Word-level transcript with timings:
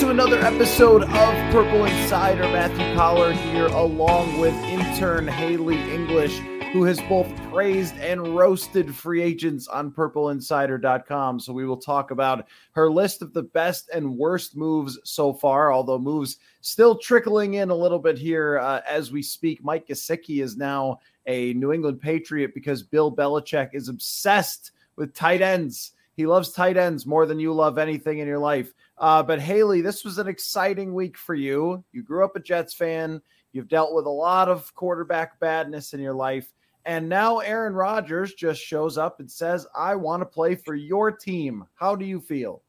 To 0.00 0.10
another 0.10 0.38
episode 0.40 1.04
of 1.04 1.52
Purple 1.52 1.86
Insider. 1.86 2.42
Matthew 2.42 2.94
Coller 2.94 3.32
here, 3.32 3.64
along 3.68 4.38
with 4.38 4.52
intern 4.64 5.26
Haley 5.26 5.78
English, 5.90 6.38
who 6.74 6.84
has 6.84 7.00
both 7.08 7.34
praised 7.50 7.96
and 7.96 8.36
roasted 8.36 8.94
free 8.94 9.22
agents 9.22 9.68
on 9.68 9.90
purpleinsider.com. 9.90 11.40
So 11.40 11.54
we 11.54 11.64
will 11.64 11.78
talk 11.78 12.10
about 12.10 12.46
her 12.72 12.90
list 12.90 13.22
of 13.22 13.32
the 13.32 13.44
best 13.44 13.88
and 13.88 14.18
worst 14.18 14.54
moves 14.54 14.98
so 15.02 15.32
far, 15.32 15.72
although 15.72 15.98
moves 15.98 16.36
still 16.60 16.98
trickling 16.98 17.54
in 17.54 17.70
a 17.70 17.74
little 17.74 17.98
bit 17.98 18.18
here 18.18 18.58
uh, 18.58 18.82
as 18.86 19.10
we 19.10 19.22
speak. 19.22 19.64
Mike 19.64 19.88
Gesicki 19.88 20.42
is 20.42 20.58
now 20.58 21.00
a 21.24 21.54
New 21.54 21.72
England 21.72 22.02
Patriot 22.02 22.52
because 22.52 22.82
Bill 22.82 23.10
Belichick 23.10 23.70
is 23.72 23.88
obsessed 23.88 24.72
with 24.96 25.14
tight 25.14 25.40
ends. 25.40 25.92
He 26.16 26.26
loves 26.26 26.50
tight 26.52 26.78
ends 26.78 27.04
more 27.04 27.26
than 27.26 27.38
you 27.38 27.52
love 27.52 27.76
anything 27.76 28.18
in 28.18 28.26
your 28.26 28.38
life. 28.38 28.72
Uh, 28.96 29.22
but 29.22 29.38
Haley, 29.38 29.82
this 29.82 30.02
was 30.02 30.16
an 30.16 30.28
exciting 30.28 30.94
week 30.94 31.18
for 31.18 31.34
you. 31.34 31.84
You 31.92 32.02
grew 32.02 32.24
up 32.24 32.36
a 32.36 32.40
Jets 32.40 32.72
fan. 32.72 33.20
You've 33.52 33.68
dealt 33.68 33.94
with 33.94 34.06
a 34.06 34.10
lot 34.10 34.48
of 34.48 34.74
quarterback 34.74 35.38
badness 35.38 35.92
in 35.92 36.00
your 36.00 36.14
life. 36.14 36.52
And 36.86 37.08
now 37.08 37.38
Aaron 37.38 37.74
Rodgers 37.74 38.32
just 38.32 38.62
shows 38.62 38.96
up 38.96 39.20
and 39.20 39.30
says, 39.30 39.66
I 39.76 39.94
want 39.96 40.22
to 40.22 40.26
play 40.26 40.54
for 40.54 40.74
your 40.74 41.10
team. 41.10 41.64
How 41.74 41.96
do 41.96 42.04
you 42.04 42.20
feel? 42.20 42.62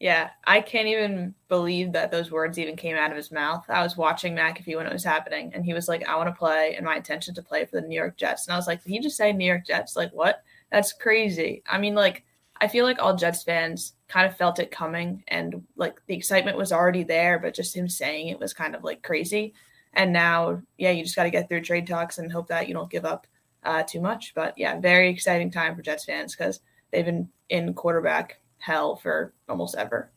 Yeah, 0.00 0.30
I 0.44 0.60
can't 0.60 0.88
even 0.88 1.34
believe 1.48 1.92
that 1.92 2.10
those 2.10 2.30
words 2.30 2.58
even 2.58 2.76
came 2.76 2.96
out 2.96 3.10
of 3.10 3.16
his 3.16 3.30
mouth. 3.30 3.64
I 3.68 3.82
was 3.82 3.96
watching 3.96 4.34
McAfee 4.34 4.76
when 4.76 4.86
it 4.86 4.92
was 4.92 5.04
happening, 5.04 5.52
and 5.54 5.64
he 5.64 5.72
was 5.72 5.88
like, 5.88 6.06
I 6.06 6.16
want 6.16 6.28
to 6.28 6.38
play, 6.38 6.74
and 6.76 6.84
my 6.84 6.96
intention 6.96 7.34
to 7.34 7.42
play 7.42 7.64
for 7.64 7.80
the 7.80 7.86
New 7.86 7.94
York 7.94 8.18
Jets. 8.18 8.46
And 8.46 8.52
I 8.52 8.56
was 8.56 8.66
like, 8.66 8.82
Did 8.82 8.90
he 8.90 9.00
just 9.00 9.16
say 9.16 9.32
New 9.32 9.46
York 9.46 9.64
Jets? 9.66 9.96
Like, 9.96 10.12
what? 10.12 10.42
That's 10.70 10.92
crazy. 10.92 11.62
I 11.70 11.78
mean, 11.78 11.94
like, 11.94 12.25
I 12.60 12.68
feel 12.68 12.84
like 12.84 12.98
all 13.00 13.16
Jets 13.16 13.42
fans 13.42 13.94
kind 14.08 14.26
of 14.26 14.36
felt 14.36 14.58
it 14.58 14.70
coming 14.70 15.22
and 15.28 15.64
like 15.76 16.00
the 16.06 16.14
excitement 16.14 16.56
was 16.56 16.72
already 16.72 17.02
there, 17.02 17.38
but 17.38 17.54
just 17.54 17.76
him 17.76 17.88
saying 17.88 18.28
it 18.28 18.40
was 18.40 18.54
kind 18.54 18.74
of 18.74 18.84
like 18.84 19.02
crazy. 19.02 19.54
And 19.92 20.12
now, 20.12 20.62
yeah, 20.78 20.90
you 20.90 21.02
just 21.02 21.16
got 21.16 21.24
to 21.24 21.30
get 21.30 21.48
through 21.48 21.62
trade 21.62 21.86
talks 21.86 22.18
and 22.18 22.30
hope 22.30 22.48
that 22.48 22.68
you 22.68 22.74
don't 22.74 22.90
give 22.90 23.04
up 23.04 23.26
uh, 23.64 23.82
too 23.82 24.00
much. 24.00 24.32
But 24.34 24.56
yeah, 24.56 24.78
very 24.78 25.08
exciting 25.10 25.50
time 25.50 25.74
for 25.74 25.82
Jets 25.82 26.04
fans 26.04 26.34
because 26.34 26.60
they've 26.90 27.04
been 27.04 27.28
in 27.48 27.74
quarterback 27.74 28.40
hell 28.58 28.96
for 28.96 29.32
almost 29.48 29.74
ever. 29.76 30.10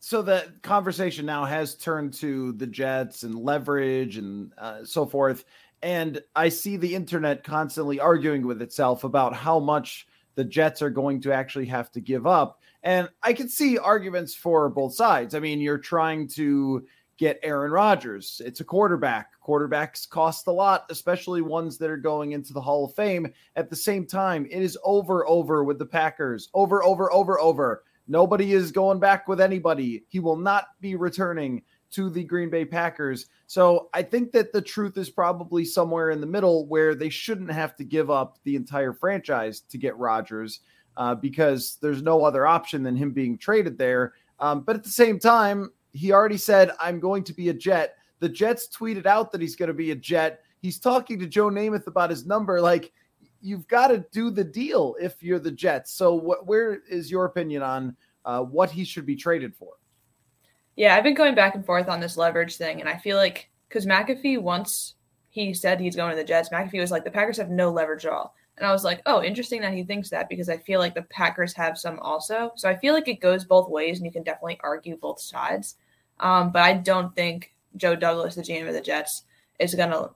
So 0.00 0.20
the 0.20 0.52
conversation 0.62 1.26
now 1.26 1.44
has 1.44 1.76
turned 1.76 2.14
to 2.14 2.52
the 2.52 2.66
Jets 2.66 3.22
and 3.22 3.36
leverage 3.36 4.16
and 4.16 4.52
uh, 4.58 4.84
so 4.84 5.06
forth. 5.06 5.44
And 5.80 6.20
I 6.34 6.48
see 6.48 6.76
the 6.76 6.94
internet 6.94 7.44
constantly 7.44 8.00
arguing 8.00 8.46
with 8.46 8.62
itself 8.62 9.04
about 9.04 9.34
how 9.34 9.60
much 9.60 10.06
the 10.34 10.44
Jets 10.44 10.82
are 10.82 10.90
going 10.90 11.20
to 11.22 11.32
actually 11.32 11.66
have 11.66 11.90
to 11.92 12.00
give 12.00 12.26
up. 12.26 12.60
And 12.82 13.08
I 13.22 13.32
can 13.32 13.48
see 13.48 13.78
arguments 13.78 14.34
for 14.34 14.68
both 14.68 14.94
sides. 14.94 15.34
I 15.34 15.40
mean, 15.40 15.60
you're 15.60 15.78
trying 15.78 16.28
to 16.28 16.84
get 17.18 17.38
Aaron 17.42 17.70
Rodgers. 17.70 18.40
It's 18.44 18.60
a 18.60 18.64
quarterback. 18.64 19.30
Quarterbacks 19.46 20.08
cost 20.08 20.46
a 20.48 20.52
lot, 20.52 20.86
especially 20.90 21.42
ones 21.42 21.78
that 21.78 21.90
are 21.90 21.96
going 21.96 22.32
into 22.32 22.52
the 22.52 22.60
Hall 22.60 22.84
of 22.84 22.94
Fame. 22.94 23.32
At 23.54 23.70
the 23.70 23.76
same 23.76 24.06
time, 24.06 24.46
it 24.50 24.62
is 24.62 24.78
over, 24.82 25.26
over 25.28 25.62
with 25.62 25.78
the 25.78 25.86
Packers. 25.86 26.48
Over, 26.54 26.82
over, 26.82 27.12
over, 27.12 27.38
over. 27.38 27.84
Nobody 28.08 28.52
is 28.52 28.72
going 28.72 28.98
back 28.98 29.28
with 29.28 29.40
anybody. 29.40 30.04
He 30.08 30.18
will 30.18 30.36
not 30.36 30.66
be 30.80 30.96
returning 30.96 31.62
to 31.92 32.10
the 32.10 32.24
Green 32.24 32.50
Bay 32.50 32.64
Packers. 32.64 33.26
So 33.46 33.88
I 33.94 34.02
think 34.02 34.32
that 34.32 34.52
the 34.52 34.62
truth 34.62 34.96
is 34.96 35.10
probably 35.10 35.64
somewhere 35.64 36.10
in 36.10 36.20
the 36.20 36.26
middle 36.26 36.66
where 36.66 36.94
they 36.94 37.08
shouldn't 37.08 37.52
have 37.52 37.76
to 37.76 37.84
give 37.84 38.10
up 38.10 38.38
the 38.44 38.56
entire 38.56 38.92
franchise 38.92 39.60
to 39.60 39.78
get 39.78 39.96
Rodgers 39.96 40.60
uh, 40.96 41.14
because 41.14 41.78
there's 41.80 42.02
no 42.02 42.24
other 42.24 42.46
option 42.46 42.82
than 42.82 42.96
him 42.96 43.12
being 43.12 43.38
traded 43.38 43.78
there. 43.78 44.14
Um, 44.40 44.62
but 44.62 44.76
at 44.76 44.84
the 44.84 44.90
same 44.90 45.18
time, 45.18 45.70
he 45.92 46.12
already 46.12 46.36
said, 46.36 46.70
I'm 46.80 46.98
going 46.98 47.24
to 47.24 47.34
be 47.34 47.50
a 47.50 47.54
Jet. 47.54 47.96
The 48.20 48.28
Jets 48.28 48.68
tweeted 48.68 49.06
out 49.06 49.32
that 49.32 49.40
he's 49.40 49.56
going 49.56 49.68
to 49.68 49.74
be 49.74 49.90
a 49.90 49.96
Jet. 49.96 50.40
He's 50.60 50.78
talking 50.78 51.18
to 51.18 51.26
Joe 51.26 51.50
Namath 51.50 51.86
about 51.86 52.10
his 52.10 52.26
number. 52.26 52.60
Like, 52.60 52.92
you've 53.40 53.68
got 53.68 53.88
to 53.88 54.04
do 54.12 54.30
the 54.30 54.44
deal 54.44 54.96
if 55.00 55.22
you're 55.22 55.38
the 55.38 55.50
Jets. 55.50 55.92
So, 55.92 56.18
wh- 56.18 56.46
where 56.46 56.80
is 56.88 57.10
your 57.10 57.24
opinion 57.26 57.62
on 57.62 57.96
uh, 58.24 58.42
what 58.42 58.70
he 58.70 58.84
should 58.84 59.04
be 59.04 59.16
traded 59.16 59.54
for? 59.54 59.74
Yeah, 60.76 60.96
I've 60.96 61.04
been 61.04 61.14
going 61.14 61.34
back 61.34 61.54
and 61.54 61.64
forth 61.64 61.88
on 61.88 62.00
this 62.00 62.16
leverage 62.16 62.56
thing, 62.56 62.80
and 62.80 62.88
I 62.88 62.96
feel 62.96 63.16
like 63.16 63.50
because 63.68 63.86
McAfee 63.86 64.40
once 64.40 64.94
he 65.28 65.54
said 65.54 65.80
he's 65.80 65.96
going 65.96 66.10
to 66.10 66.16
the 66.16 66.24
Jets, 66.24 66.48
McAfee 66.50 66.80
was 66.80 66.90
like 66.90 67.04
the 67.04 67.10
Packers 67.10 67.38
have 67.38 67.50
no 67.50 67.70
leverage 67.70 68.06
at 68.06 68.12
all, 68.12 68.34
and 68.56 68.66
I 68.66 68.72
was 68.72 68.84
like, 68.84 69.02
oh, 69.06 69.22
interesting 69.22 69.60
that 69.62 69.74
he 69.74 69.84
thinks 69.84 70.10
that 70.10 70.28
because 70.28 70.48
I 70.48 70.58
feel 70.58 70.80
like 70.80 70.94
the 70.94 71.02
Packers 71.02 71.54
have 71.54 71.78
some 71.78 71.98
also. 72.00 72.52
So 72.56 72.68
I 72.68 72.76
feel 72.76 72.94
like 72.94 73.08
it 73.08 73.20
goes 73.20 73.44
both 73.44 73.68
ways, 73.68 73.98
and 73.98 74.06
you 74.06 74.12
can 74.12 74.22
definitely 74.22 74.60
argue 74.62 74.96
both 74.96 75.20
sides. 75.20 75.76
Um, 76.20 76.52
but 76.52 76.62
I 76.62 76.74
don't 76.74 77.14
think 77.14 77.54
Joe 77.76 77.96
Douglas, 77.96 78.34
the 78.34 78.42
GM 78.42 78.68
of 78.68 78.74
the 78.74 78.80
Jets, 78.80 79.24
is 79.58 79.74
gonna 79.74 80.10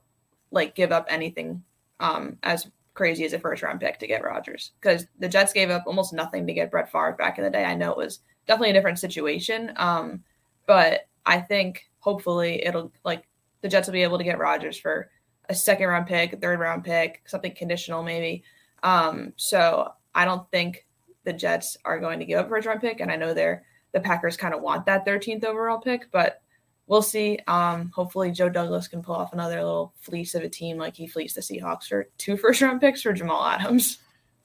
like 0.51 0.75
give 0.75 0.91
up 0.91 1.05
anything 1.09 1.63
um, 1.99 2.37
as 2.43 2.67
crazy 2.93 3.25
as 3.25 3.33
a 3.33 3.39
first 3.39 3.61
round 3.61 3.79
pick 3.79 3.99
to 3.99 4.07
get 4.07 4.23
Rodgers 4.23 4.71
because 4.81 5.05
the 5.19 5.29
Jets 5.29 5.53
gave 5.53 5.69
up 5.69 5.83
almost 5.85 6.13
nothing 6.13 6.47
to 6.47 6.53
get 6.53 6.71
Brett 6.71 6.91
Favre 6.91 7.15
back 7.17 7.37
in 7.37 7.43
the 7.43 7.49
day. 7.49 7.63
I 7.63 7.75
know 7.75 7.91
it 7.91 7.97
was 7.97 8.19
definitely 8.47 8.71
a 8.71 8.73
different 8.73 8.97
situation. 8.97 9.71
Um, 9.75 10.23
but 10.67 11.07
I 11.25 11.39
think 11.39 11.89
hopefully 11.99 12.63
it'll 12.63 12.91
like 13.03 13.27
the 13.61 13.67
Jets 13.67 13.87
will 13.87 13.93
be 13.93 14.03
able 14.03 14.19
to 14.19 14.23
get 14.23 14.37
Rodgers 14.37 14.77
for 14.77 15.09
a 15.49 15.55
second 15.55 15.87
round 15.87 16.05
pick, 16.05 16.33
a 16.33 16.37
third 16.37 16.59
round 16.59 16.83
pick, 16.83 17.23
something 17.25 17.55
conditional 17.55 18.03
maybe. 18.03 18.43
Um, 18.83 19.33
so 19.35 19.91
I 20.13 20.25
don't 20.25 20.49
think 20.51 20.85
the 21.23 21.33
Jets 21.33 21.75
are 21.83 21.99
going 21.99 22.19
to 22.19 22.25
give 22.25 22.39
up 22.39 22.45
a 22.45 22.49
first 22.49 22.67
round 22.67 22.81
pick, 22.81 22.99
and 22.99 23.11
I 23.11 23.15
know 23.15 23.33
they're 23.33 23.63
the 23.93 23.99
Packers 23.99 24.37
kind 24.37 24.53
of 24.53 24.61
want 24.61 24.85
that 24.85 25.05
13th 25.05 25.43
overall 25.43 25.79
pick, 25.79 26.11
but 26.11 26.41
we'll 26.87 27.01
see. 27.01 27.39
Um, 27.47 27.91
hopefully 27.93 28.31
Joe 28.31 28.49
Douglas 28.49 28.87
can 28.87 29.01
pull 29.01 29.15
off 29.15 29.33
another 29.33 29.57
little 29.57 29.93
fleece 29.99 30.35
of 30.35 30.43
a 30.43 30.49
team 30.49 30.77
like 30.77 30.95
he 30.95 31.07
fleeced 31.07 31.35
the 31.35 31.41
Seahawks 31.41 31.85
for 31.85 32.09
two 32.17 32.37
first 32.37 32.61
round 32.61 32.81
picks 32.81 33.01
for 33.01 33.13
Jamal 33.13 33.43
Adams. 33.43 33.99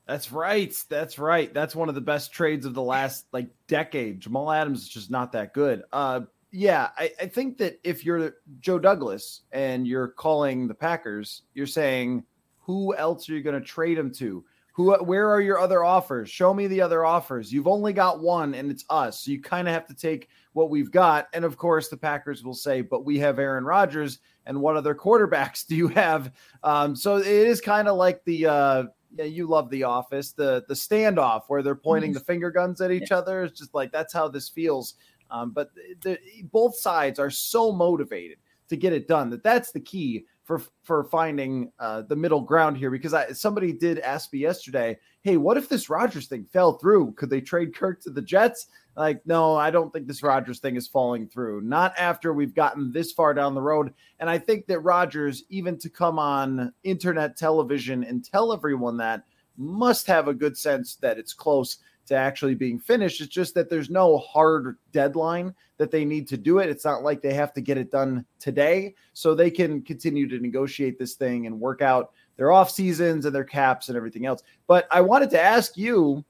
That's 0.06 0.32
right. 0.32 0.74
That's 0.88 1.18
right. 1.18 1.52
That's 1.54 1.76
one 1.76 1.88
of 1.88 1.94
the 1.94 2.00
best 2.00 2.32
trades 2.32 2.66
of 2.66 2.74
the 2.74 2.82
last 2.82 3.26
like 3.32 3.48
decade. 3.68 4.20
Jamal 4.20 4.50
Adams 4.50 4.82
is 4.82 4.88
just 4.88 5.10
not 5.10 5.32
that 5.32 5.54
good. 5.54 5.84
Uh 5.92 6.22
yeah, 6.54 6.90
I, 6.98 7.10
I 7.18 7.26
think 7.26 7.56
that 7.58 7.80
if 7.82 8.04
you're 8.04 8.36
Joe 8.60 8.78
Douglas 8.78 9.40
and 9.52 9.86
you're 9.86 10.08
calling 10.08 10.68
the 10.68 10.74
Packers, 10.74 11.42
you're 11.54 11.66
saying, 11.66 12.24
who 12.60 12.94
else 12.94 13.28
are 13.28 13.32
you 13.32 13.42
going 13.42 13.58
to 13.58 13.66
trade 13.66 13.98
him 13.98 14.12
to? 14.14 14.44
Who 14.74 14.94
where 15.04 15.30
are 15.30 15.40
your 15.40 15.58
other 15.58 15.84
offers? 15.84 16.30
Show 16.30 16.54
me 16.54 16.66
the 16.66 16.80
other 16.80 17.04
offers. 17.04 17.52
You've 17.52 17.68
only 17.68 17.92
got 17.92 18.20
one 18.20 18.54
and 18.54 18.70
it's 18.70 18.84
us. 18.88 19.20
So 19.20 19.30
you 19.30 19.40
kind 19.40 19.68
of 19.68 19.74
have 19.74 19.86
to 19.86 19.94
take 19.94 20.28
what 20.52 20.70
we've 20.70 20.90
got. 20.90 21.28
And 21.32 21.44
of 21.44 21.56
course, 21.56 21.88
the 21.88 21.96
Packers 21.96 22.42
will 22.42 22.54
say, 22.54 22.80
but 22.80 23.04
we 23.04 23.18
have 23.18 23.38
Aaron 23.38 23.64
Rodgers 23.64 24.20
and 24.46 24.60
what 24.60 24.76
other 24.76 24.94
quarterbacks 24.94 25.66
do 25.66 25.74
you 25.74 25.88
have? 25.88 26.32
Um, 26.62 26.96
so 26.96 27.16
it 27.16 27.26
is 27.26 27.60
kind 27.60 27.88
of 27.88 27.96
like 27.96 28.24
the 28.24 28.46
uh 28.46 28.84
yeah, 29.14 29.24
you 29.24 29.46
love 29.46 29.70
The 29.70 29.84
Office, 29.84 30.32
the 30.32 30.64
the 30.68 30.74
standoff 30.74 31.42
where 31.48 31.62
they're 31.62 31.74
pointing 31.74 32.10
mm-hmm. 32.10 32.18
the 32.18 32.24
finger 32.24 32.50
guns 32.50 32.80
at 32.80 32.90
each 32.90 33.10
yeah. 33.10 33.18
other. 33.18 33.44
It's 33.44 33.58
just 33.58 33.74
like 33.74 33.92
that's 33.92 34.12
how 34.12 34.28
this 34.28 34.48
feels. 34.48 34.94
Um, 35.30 35.52
but 35.52 35.70
the, 36.02 36.18
both 36.52 36.76
sides 36.76 37.18
are 37.18 37.30
so 37.30 37.72
motivated 37.72 38.38
to 38.68 38.76
get 38.76 38.92
it 38.92 39.08
done 39.08 39.30
that 39.30 39.42
that's 39.42 39.72
the 39.72 39.80
key 39.80 40.26
for 40.44 40.60
for 40.82 41.04
finding 41.04 41.70
uh, 41.78 42.02
the 42.02 42.16
middle 42.16 42.40
ground 42.40 42.76
here. 42.76 42.90
Because 42.90 43.14
I, 43.14 43.32
somebody 43.32 43.72
did 43.72 43.98
ask 44.00 44.32
me 44.32 44.40
yesterday, 44.40 44.98
"Hey, 45.22 45.36
what 45.36 45.56
if 45.56 45.68
this 45.68 45.90
Rodgers 45.90 46.26
thing 46.26 46.44
fell 46.44 46.74
through? 46.78 47.12
Could 47.12 47.30
they 47.30 47.40
trade 47.40 47.74
Kirk 47.74 48.00
to 48.02 48.10
the 48.10 48.22
Jets?" 48.22 48.66
Like, 48.96 49.26
no, 49.26 49.56
I 49.56 49.70
don't 49.70 49.92
think 49.92 50.06
this 50.06 50.22
Rodgers 50.22 50.58
thing 50.58 50.76
is 50.76 50.86
falling 50.86 51.26
through. 51.26 51.62
Not 51.62 51.94
after 51.98 52.32
we've 52.32 52.54
gotten 52.54 52.92
this 52.92 53.12
far 53.12 53.32
down 53.32 53.54
the 53.54 53.62
road. 53.62 53.94
And 54.20 54.28
I 54.28 54.38
think 54.38 54.66
that 54.66 54.80
Rodgers, 54.80 55.44
even 55.48 55.78
to 55.78 55.88
come 55.88 56.18
on 56.18 56.72
internet 56.84 57.36
television 57.36 58.04
and 58.04 58.24
tell 58.24 58.52
everyone 58.52 58.98
that, 58.98 59.24
must 59.56 60.06
have 60.06 60.28
a 60.28 60.34
good 60.34 60.56
sense 60.56 60.96
that 60.96 61.18
it's 61.18 61.32
close 61.32 61.78
to 62.06 62.14
actually 62.14 62.54
being 62.54 62.78
finished. 62.78 63.20
It's 63.20 63.32
just 63.32 63.54
that 63.54 63.70
there's 63.70 63.90
no 63.90 64.18
hard 64.18 64.76
deadline 64.92 65.54
that 65.78 65.90
they 65.90 66.04
need 66.04 66.26
to 66.28 66.36
do 66.36 66.58
it. 66.58 66.68
It's 66.68 66.84
not 66.84 67.02
like 67.02 67.22
they 67.22 67.34
have 67.34 67.52
to 67.54 67.60
get 67.60 67.78
it 67.78 67.90
done 67.90 68.24
today. 68.38 68.94
So 69.14 69.34
they 69.34 69.50
can 69.50 69.82
continue 69.82 70.28
to 70.28 70.38
negotiate 70.38 70.98
this 70.98 71.14
thing 71.14 71.46
and 71.46 71.60
work 71.60 71.80
out 71.80 72.12
their 72.36 72.52
off 72.52 72.70
seasons 72.70 73.24
and 73.24 73.34
their 73.34 73.44
caps 73.44 73.88
and 73.88 73.96
everything 73.96 74.26
else. 74.26 74.42
But 74.66 74.86
I 74.90 75.00
wanted 75.00 75.30
to 75.30 75.40
ask 75.40 75.76
you 75.76 76.24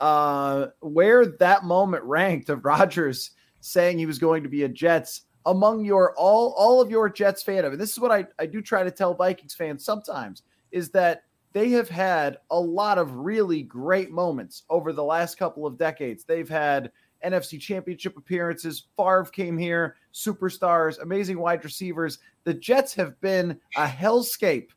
uh, 0.00 0.66
where 0.80 1.26
that 1.26 1.64
moment 1.64 2.04
ranked 2.04 2.48
of 2.48 2.64
Rodgers 2.64 3.32
saying 3.60 3.98
he 3.98 4.06
was 4.06 4.18
going 4.18 4.42
to 4.42 4.48
be 4.48 4.64
a 4.64 4.68
Jets 4.68 5.22
among 5.46 5.84
your 5.84 6.14
all 6.16 6.54
all 6.56 6.80
of 6.80 6.90
your 6.90 7.08
Jets 7.08 7.42
fandom. 7.42 7.72
And 7.72 7.80
this 7.80 7.92
is 7.92 8.00
what 8.00 8.12
I, 8.12 8.26
I 8.38 8.46
do 8.46 8.60
try 8.60 8.82
to 8.82 8.90
tell 8.90 9.14
Vikings 9.14 9.54
fans 9.54 9.84
sometimes 9.84 10.42
is 10.70 10.90
that 10.90 11.22
they 11.52 11.70
have 11.70 11.88
had 11.88 12.38
a 12.50 12.60
lot 12.60 12.98
of 12.98 13.14
really 13.14 13.62
great 13.62 14.10
moments 14.10 14.64
over 14.68 14.92
the 14.92 15.02
last 15.02 15.38
couple 15.38 15.66
of 15.66 15.78
decades. 15.78 16.24
They've 16.24 16.48
had 16.48 16.92
NFC 17.24 17.58
championship 17.58 18.16
appearances. 18.16 18.86
Favre 18.96 19.24
came 19.24 19.56
here, 19.56 19.96
superstars, 20.12 21.00
amazing 21.00 21.38
wide 21.38 21.64
receivers. 21.64 22.18
The 22.44 22.54
Jets 22.54 22.94
have 22.94 23.20
been 23.20 23.58
a 23.76 23.86
hellscape 23.86 24.68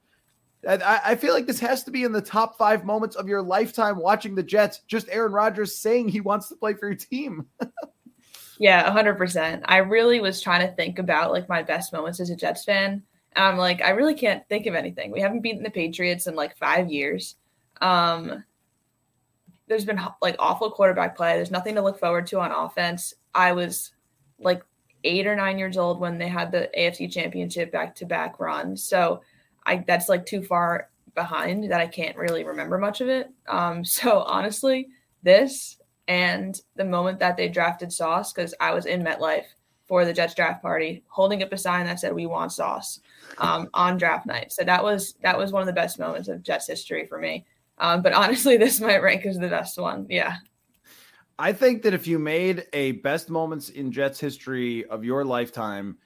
I, 0.68 1.16
feel 1.16 1.34
like 1.34 1.48
this 1.48 1.60
has 1.60 1.84
to 1.86 1.92
be 1.92 2.04
in 2.04 2.12
the 2.12 2.22
top 2.22 2.56
five 2.58 2.86
moments 2.86 3.16
of 3.16 3.28
your 3.28 3.42
lifetime 3.42 3.98
watching 3.98 4.36
the 4.36 4.44
Jets. 4.44 4.82
Just 4.88 5.08
Aaron 5.10 5.32
Rodgers 5.32 5.76
saying 5.76 6.10
he 6.10 6.22
wants 6.22 6.50
to 6.50 6.56
play 6.56 6.76
for 6.76 6.88
your 6.88 6.96
team. 6.96 7.48
Yeah, 8.62 8.96
100%. 8.96 9.64
I 9.66 9.78
really 9.78 10.20
was 10.20 10.40
trying 10.40 10.62
to 10.68 10.72
think 10.76 11.00
about 11.00 11.32
like 11.32 11.50
my 11.50 11.64
best 11.64 11.92
moments 11.92 12.20
as 12.20 12.30
a 12.30 12.36
Jets 12.36 12.64
fan. 12.64 13.02
And 13.34 13.46
I'm 13.46 13.58
like, 13.58 13.82
I 13.82 13.90
really 13.90 14.14
can't 14.14 14.48
think 14.50 14.68
of 14.68 14.76
anything. 14.76 15.10
We 15.10 15.20
haven't 15.20 15.42
beaten 15.42 15.64
the 15.64 15.72
Patriots 15.72 16.28
in 16.28 16.36
like 16.36 16.56
five 16.58 16.92
years. 16.92 17.38
Um, 17.82 18.44
there's 19.68 19.84
been 19.84 20.00
like 20.22 20.36
awful 20.38 20.70
quarterback 20.70 21.18
play. 21.18 21.36
There's 21.36 21.50
nothing 21.50 21.74
to 21.74 21.82
look 21.82 22.00
forward 22.00 22.28
to 22.28 22.40
on 22.40 22.52
offense. 22.52 23.16
I 23.34 23.54
was 23.54 23.94
like 24.38 24.62
eight 25.04 25.26
or 25.26 25.36
nine 25.36 25.58
years 25.58 25.76
old 25.76 26.00
when 26.00 26.20
they 26.20 26.28
had 26.28 26.52
the 26.52 26.70
AFC 26.78 27.12
championship 27.12 27.72
back 27.72 27.96
to 27.96 28.06
back 28.06 28.40
run. 28.40 28.78
So 28.78 29.22
I 29.66 29.84
that's 29.88 30.10
like 30.10 30.26
too 30.26 30.44
far 30.44 30.90
behind 31.16 31.72
that 31.72 31.82
I 31.82 31.88
can't 31.88 32.18
really 32.18 32.44
remember 32.44 32.78
much 32.78 33.02
of 33.02 33.10
it. 33.10 33.30
Um, 33.48 33.84
so 33.86 34.20
honestly, 34.22 34.90
this 35.24 35.78
and 36.08 36.60
the 36.76 36.86
moment 36.86 37.20
that 37.20 37.38
they 37.38 37.48
drafted 37.48 37.94
Sauce, 37.94 38.34
because 38.34 38.54
I 38.60 38.74
was 38.74 38.86
in 38.86 39.04
MetLife 39.04 39.46
for 39.88 40.06
the 40.06 40.14
Jets 40.14 40.34
draft 40.34 40.62
party, 40.62 41.04
holding 41.08 41.44
up 41.44 41.52
a 41.54 41.58
sign 41.58 41.86
that 41.86 42.00
said 42.00 42.14
"We 42.14 42.26
want 42.26 42.52
Sauce" 42.52 43.00
um, 43.38 43.70
on 43.74 43.98
draft 43.98 44.26
night. 44.26 44.52
So 44.52 44.64
that 44.64 44.84
was 44.84 45.16
that 45.22 45.38
was 45.38 45.52
one 45.52 45.62
of 45.62 45.68
the 45.68 45.74
best 45.74 46.00
moments 46.00 46.28
of 46.28 46.44
Jets 46.44 46.68
history 46.68 47.06
for 47.06 47.20
me. 47.20 47.46
Um, 47.78 48.02
but 48.02 48.14
honestly, 48.14 48.58
this 48.58 48.80
might 48.80 49.02
rank 49.02 49.26
as 49.26 49.38
the 49.38 49.48
best 49.48 49.78
one. 49.78 50.06
Yeah. 50.10 50.38
I 51.40 51.54
think 51.54 51.82
that 51.84 51.96
if 51.96 52.06
you 52.06 52.20
made 52.20 52.68
a 52.72 52.92
best 52.94 53.30
moments 53.32 53.70
in 53.70 53.92
Jets 53.92 54.20
history 54.20 54.86
of 54.86 55.04
your 55.04 55.26
lifetime, 55.26 55.98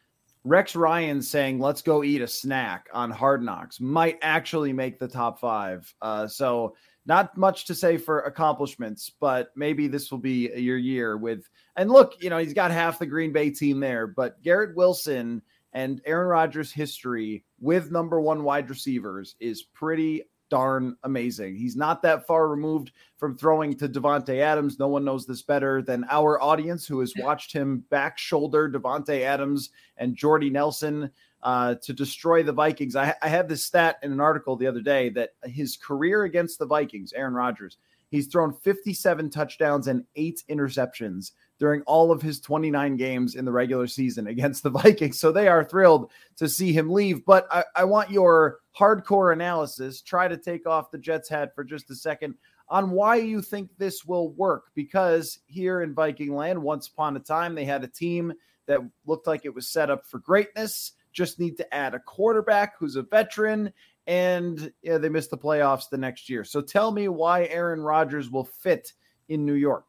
Rex 0.46 0.76
Ryan 0.76 1.24
saying 1.24 1.60
"Let's 1.60 1.82
go 1.82 2.04
eat 2.04 2.22
a 2.22 2.28
snack" 2.28 2.88
on 2.94 3.10
Hard 3.10 3.44
Knocks 3.44 3.82
might 3.82 4.20
actually 4.22 4.72
make 4.72 5.00
the 5.00 5.08
top 5.08 5.40
five. 5.40 5.92
Uh, 6.02 6.28
so 6.28 6.76
not 7.08 7.36
much 7.36 7.66
to 7.66 7.76
say 7.76 7.98
for 7.98 8.22
accomplishments, 8.22 9.12
but 9.20 9.50
maybe 9.56 9.88
this 9.88 10.12
will 10.12 10.20
be 10.20 10.52
your 10.56 10.78
year 10.78 11.18
with. 11.18 11.50
And 11.76 11.90
look, 11.90 12.14
you 12.22 12.30
know 12.30 12.38
he's 12.38 12.54
got 12.54 12.70
half 12.70 13.00
the 13.00 13.08
Green 13.08 13.34
Bay 13.34 13.50
team 13.50 13.80
there, 13.80 14.06
but 14.06 14.42
Garrett 14.44 14.76
Wilson 14.76 15.42
and 15.74 16.00
Aaron 16.06 16.28
Rodgers' 16.28 16.72
history 16.72 17.44
with 17.60 17.92
number 17.92 18.22
one 18.22 18.44
wide 18.44 18.70
receivers 18.70 19.36
is 19.40 19.64
pretty 19.64 20.24
darn 20.56 20.96
amazing. 21.04 21.54
He's 21.54 21.76
not 21.76 22.02
that 22.04 22.26
far 22.26 22.48
removed 22.48 22.94
from 23.18 23.38
throwing 23.38 23.76
to 23.76 23.90
Davante 23.90 24.40
Adams. 24.40 24.80
No 24.80 24.88
one 24.88 25.04
knows 25.04 25.26
this 25.26 25.42
better 25.42 25.82
than 25.82 26.06
our 26.10 26.42
audience 26.42 26.88
who 26.88 27.02
has 27.02 27.14
watched 27.18 27.52
him 27.52 27.84
back 27.90 28.18
shoulder 28.18 28.70
Davante 28.70 29.20
Adams 29.24 29.72
and 29.98 30.16
Jordy 30.16 30.50
Nelson 30.50 31.12
uh, 31.44 31.76
to 31.82 31.92
destroy 31.92 32.42
the 32.42 32.54
Vikings. 32.54 32.96
I, 32.96 33.14
I 33.22 33.28
had 33.28 33.50
this 33.50 33.66
stat 33.66 33.98
in 34.02 34.14
an 34.14 34.22
article 34.22 34.56
the 34.56 34.68
other 34.68 34.80
day 34.80 35.10
that 35.10 35.32
his 35.44 35.76
career 35.76 36.24
against 36.24 36.58
the 36.58 36.66
Vikings, 36.66 37.12
Aaron 37.12 37.34
Rodgers, 37.34 37.76
he's 38.10 38.28
thrown 38.28 38.54
57 38.54 39.30
touchdowns 39.32 39.88
and 39.88 40.06
eight 40.16 40.42
interceptions 40.50 41.32
during 41.60 41.82
all 41.84 42.12
of 42.12 42.22
his 42.22 42.40
29 42.40 42.98
games 42.98 43.36
in 43.36 43.46
the 43.46 43.52
regular 43.52 43.88
season 43.88 44.28
against 44.28 44.64
the 44.64 44.70
Vikings. 44.70 45.20
So 45.20 45.32
they 45.32 45.48
are 45.48 45.64
thrilled 45.64 46.12
to 46.38 46.50
see 46.50 46.74
him 46.74 46.90
leave. 46.90 47.26
But 47.26 47.48
I, 47.52 47.64
I, 47.76 47.84
want 47.86 48.12
your 48.12 48.60
hardcore 48.78 49.34
analysis. 49.34 50.02
Try 50.02 50.28
to 50.28 50.38
take 50.38 50.68
off 50.68 50.92
the 50.92 50.98
Jets 50.98 51.30
hat 51.30 51.56
for 51.56 51.64
just 51.64 51.90
a 51.90 51.96
second 51.96 52.36
on 52.68 52.92
why 52.92 53.16
you 53.16 53.42
think 53.42 53.70
this 53.78 54.06
will 54.06 54.30
work. 54.32 54.66
Because 54.76 55.40
here 55.46 55.82
in 55.82 55.94
Viking 55.94 56.36
land, 56.36 56.62
once 56.62 56.88
upon 56.88 57.16
a 57.16 57.20
time, 57.20 57.56
they 57.56 57.66
had 57.66 57.84
a 57.84 57.88
team 57.88 58.34
that 58.68 58.80
looked 59.06 59.28
like 59.28 59.46
it 59.46 59.54
was 59.54 59.68
set 59.68 59.90
up 59.90 60.06
for 60.06 60.20
greatness. 60.20 60.94
Just 61.14 61.40
need 61.40 61.56
to 61.58 61.74
add 61.74 61.94
a 61.94 62.00
quarterback 62.00 62.78
who's 62.78 62.96
a 62.96 63.04
veteran. 63.04 63.72
And 64.08 64.72
yeah, 64.82 64.98
they 64.98 65.10
missed 65.10 65.30
the 65.30 65.38
playoffs 65.38 65.90
the 65.90 65.98
next 65.98 66.30
year. 66.30 66.44
So 66.44 66.62
tell 66.62 66.92
me 66.92 67.08
why 67.08 67.46
Aaron 67.46 67.82
Rodgers 67.82 68.30
will 68.30 68.44
fit 68.44 68.94
in 69.30 69.46
New 69.46 69.54
York. 69.54 69.86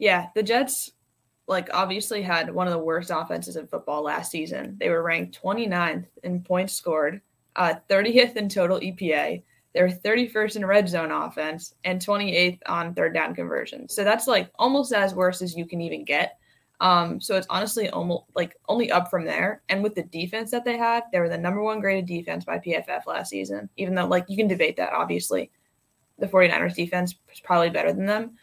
Yeah, 0.00 0.28
the 0.34 0.42
Jets 0.42 0.90
like 1.46 1.68
obviously 1.74 2.22
had 2.22 2.52
one 2.52 2.66
of 2.66 2.72
the 2.72 2.78
worst 2.78 3.10
offenses 3.14 3.56
in 3.56 3.66
football 3.66 4.02
last 4.02 4.30
season. 4.30 4.76
They 4.80 4.88
were 4.88 5.02
ranked 5.02 5.40
29th 5.42 6.06
in 6.22 6.42
points 6.42 6.72
scored, 6.72 7.20
uh, 7.54 7.74
30th 7.88 8.36
in 8.36 8.48
total 8.48 8.80
EPA. 8.80 9.42
They 9.74 9.82
were 9.82 9.88
31st 9.88 10.56
in 10.56 10.66
red 10.66 10.88
zone 10.88 11.10
offense 11.12 11.74
and 11.84 12.00
28th 12.00 12.60
on 12.66 12.94
third 12.94 13.12
down 13.12 13.34
conversion. 13.34 13.88
So 13.88 14.02
that's 14.02 14.26
like 14.26 14.50
almost 14.58 14.92
as 14.92 15.14
worse 15.14 15.42
as 15.42 15.54
you 15.54 15.66
can 15.66 15.80
even 15.80 16.04
get. 16.04 16.38
Um, 16.80 17.20
so 17.20 17.36
it's 17.36 17.46
honestly 17.50 17.90
almost 17.90 18.24
like 18.34 18.56
only 18.68 18.90
up 18.90 19.10
from 19.10 19.26
there. 19.26 19.62
And 19.68 19.82
with 19.82 19.94
the 19.94 20.04
defense 20.04 20.50
that 20.52 20.64
they 20.64 20.78
had, 20.78 21.02
they 21.12 21.20
were 21.20 21.28
the 21.28 21.36
number 21.36 21.62
one 21.62 21.80
graded 21.80 22.06
defense 22.06 22.44
by 22.44 22.58
PFF 22.58 23.06
last 23.06 23.28
season, 23.28 23.68
even 23.76 23.94
though 23.94 24.06
like 24.06 24.24
you 24.28 24.36
can 24.36 24.48
debate 24.48 24.76
that 24.78 24.94
obviously. 24.94 25.50
The 26.18 26.26
49ers 26.26 26.74
defense 26.74 27.14
is 27.32 27.40
probably 27.40 27.70
better 27.70 27.92
than 27.92 28.06
them. 28.06 28.36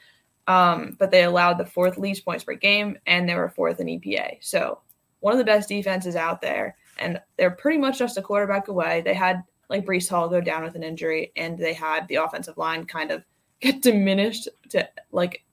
Um, 0.47 0.95
but 0.97 1.11
they 1.11 1.23
allowed 1.23 1.57
the 1.57 1.65
fourth 1.65 1.97
least 1.97 2.23
points 2.23 2.43
per 2.43 2.53
game, 2.53 2.97
and 3.05 3.27
they 3.27 3.35
were 3.35 3.49
fourth 3.49 3.79
in 3.79 3.87
EPA. 3.87 4.37
So 4.41 4.79
one 5.19 5.33
of 5.33 5.39
the 5.39 5.43
best 5.43 5.69
defenses 5.69 6.15
out 6.15 6.41
there, 6.41 6.77
and 6.97 7.21
they're 7.37 7.51
pretty 7.51 7.77
much 7.77 7.99
just 7.99 8.17
a 8.17 8.21
quarterback 8.21 8.69
away. 8.69 9.01
They 9.01 9.13
had 9.13 9.43
like 9.69 9.85
Breece 9.85 10.09
Hall 10.09 10.29
go 10.29 10.39
down 10.39 10.63
with 10.63 10.75
an 10.75 10.83
injury, 10.83 11.31
and 11.35 11.57
they 11.57 11.73
had 11.73 12.07
the 12.07 12.15
offensive 12.15 12.57
line 12.57 12.85
kind 12.85 13.11
of 13.11 13.23
get 13.59 13.81
diminished 13.81 14.47
to 14.69 14.87
like 15.11 15.43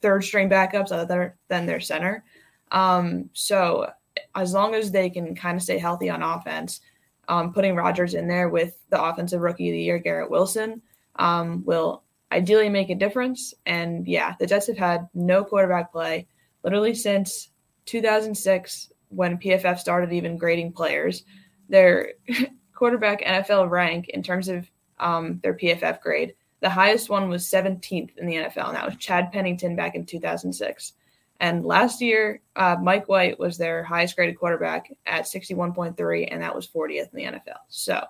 third 0.00 0.24
string 0.24 0.50
backups 0.50 0.90
other 0.90 1.36
than 1.48 1.66
their 1.66 1.80
center. 1.80 2.24
Um, 2.72 3.30
so 3.34 3.90
as 4.34 4.52
long 4.52 4.74
as 4.74 4.90
they 4.90 5.10
can 5.10 5.34
kind 5.34 5.56
of 5.56 5.62
stay 5.62 5.78
healthy 5.78 6.10
on 6.10 6.22
offense, 6.22 6.80
um, 7.28 7.52
putting 7.52 7.76
Rodgers 7.76 8.14
in 8.14 8.26
there 8.26 8.48
with 8.48 8.78
the 8.90 9.02
offensive 9.02 9.40
rookie 9.40 9.68
of 9.68 9.74
the 9.74 9.82
year, 9.82 9.98
Garrett 9.98 10.30
Wilson, 10.30 10.82
um, 11.16 11.62
will 11.64 12.02
ideally 12.32 12.68
make 12.68 12.90
a 12.90 12.94
difference. 12.94 13.54
And 13.66 14.06
yeah, 14.06 14.34
the 14.38 14.46
Jets 14.46 14.66
have 14.66 14.78
had 14.78 15.08
no 15.14 15.44
quarterback 15.44 15.92
play 15.92 16.26
literally 16.64 16.94
since 16.94 17.50
2006 17.86 18.90
when 19.08 19.38
PFF 19.38 19.78
started 19.78 20.12
even 20.12 20.38
grading 20.38 20.72
players. 20.72 21.24
Their 21.68 22.14
quarterback 22.74 23.22
NFL 23.22 23.70
rank 23.70 24.08
in 24.08 24.22
terms 24.22 24.48
of 24.48 24.68
um, 24.98 25.40
their 25.42 25.54
PFF 25.54 26.00
grade, 26.00 26.34
the 26.60 26.70
highest 26.70 27.10
one 27.10 27.28
was 27.28 27.44
17th 27.44 28.16
in 28.16 28.26
the 28.26 28.36
NFL, 28.36 28.68
and 28.68 28.76
that 28.76 28.86
was 28.86 28.96
Chad 28.96 29.32
Pennington 29.32 29.74
back 29.74 29.94
in 29.94 30.06
2006. 30.06 30.92
And 31.40 31.64
last 31.64 32.00
year, 32.00 32.40
uh, 32.54 32.76
Mike 32.80 33.08
White 33.08 33.38
was 33.38 33.58
their 33.58 33.82
highest 33.82 34.14
graded 34.14 34.38
quarterback 34.38 34.92
at 35.06 35.24
61.3, 35.24 36.28
and 36.30 36.40
that 36.40 36.54
was 36.54 36.68
40th 36.68 37.12
in 37.12 37.14
the 37.14 37.24
NFL. 37.24 37.58
So 37.68 38.04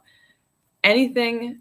anything 0.85 1.61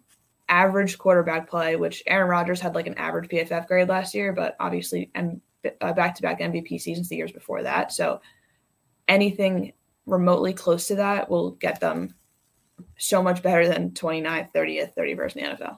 average 0.51 0.98
quarterback 0.98 1.50
play, 1.50 1.77
which 1.77 2.03
Aaron 2.05 2.29
Rodgers 2.29 2.60
had 2.60 2.75
like 2.75 2.86
an 2.86 2.98
average 2.98 3.29
PFF 3.29 3.67
grade 3.67 3.89
last 3.89 4.13
year, 4.13 4.34
but 4.34 4.55
obviously 4.60 5.10
and 5.15 5.41
uh, 5.79 5.93
back 5.93 6.13
to 6.15 6.22
back 6.22 6.39
MVP 6.39 6.79
seasons 6.79 7.10
the 7.10 7.15
years 7.15 7.31
before 7.31 7.63
that. 7.63 7.91
So 7.91 8.22
anything 9.08 9.74
remotely 10.05 10.53
close 10.53 10.88
to 10.88 10.96
that 10.96 11.29
will 11.29 11.51
get 11.51 11.79
them 11.79 12.13
so 12.98 13.24
much 13.24 13.41
better 13.41 13.67
than 13.67 13.91
29th, 13.91 14.51
30th, 14.53 14.93
31st 14.96 15.36
in 15.36 15.43
the 15.43 15.50
NFL. 15.55 15.77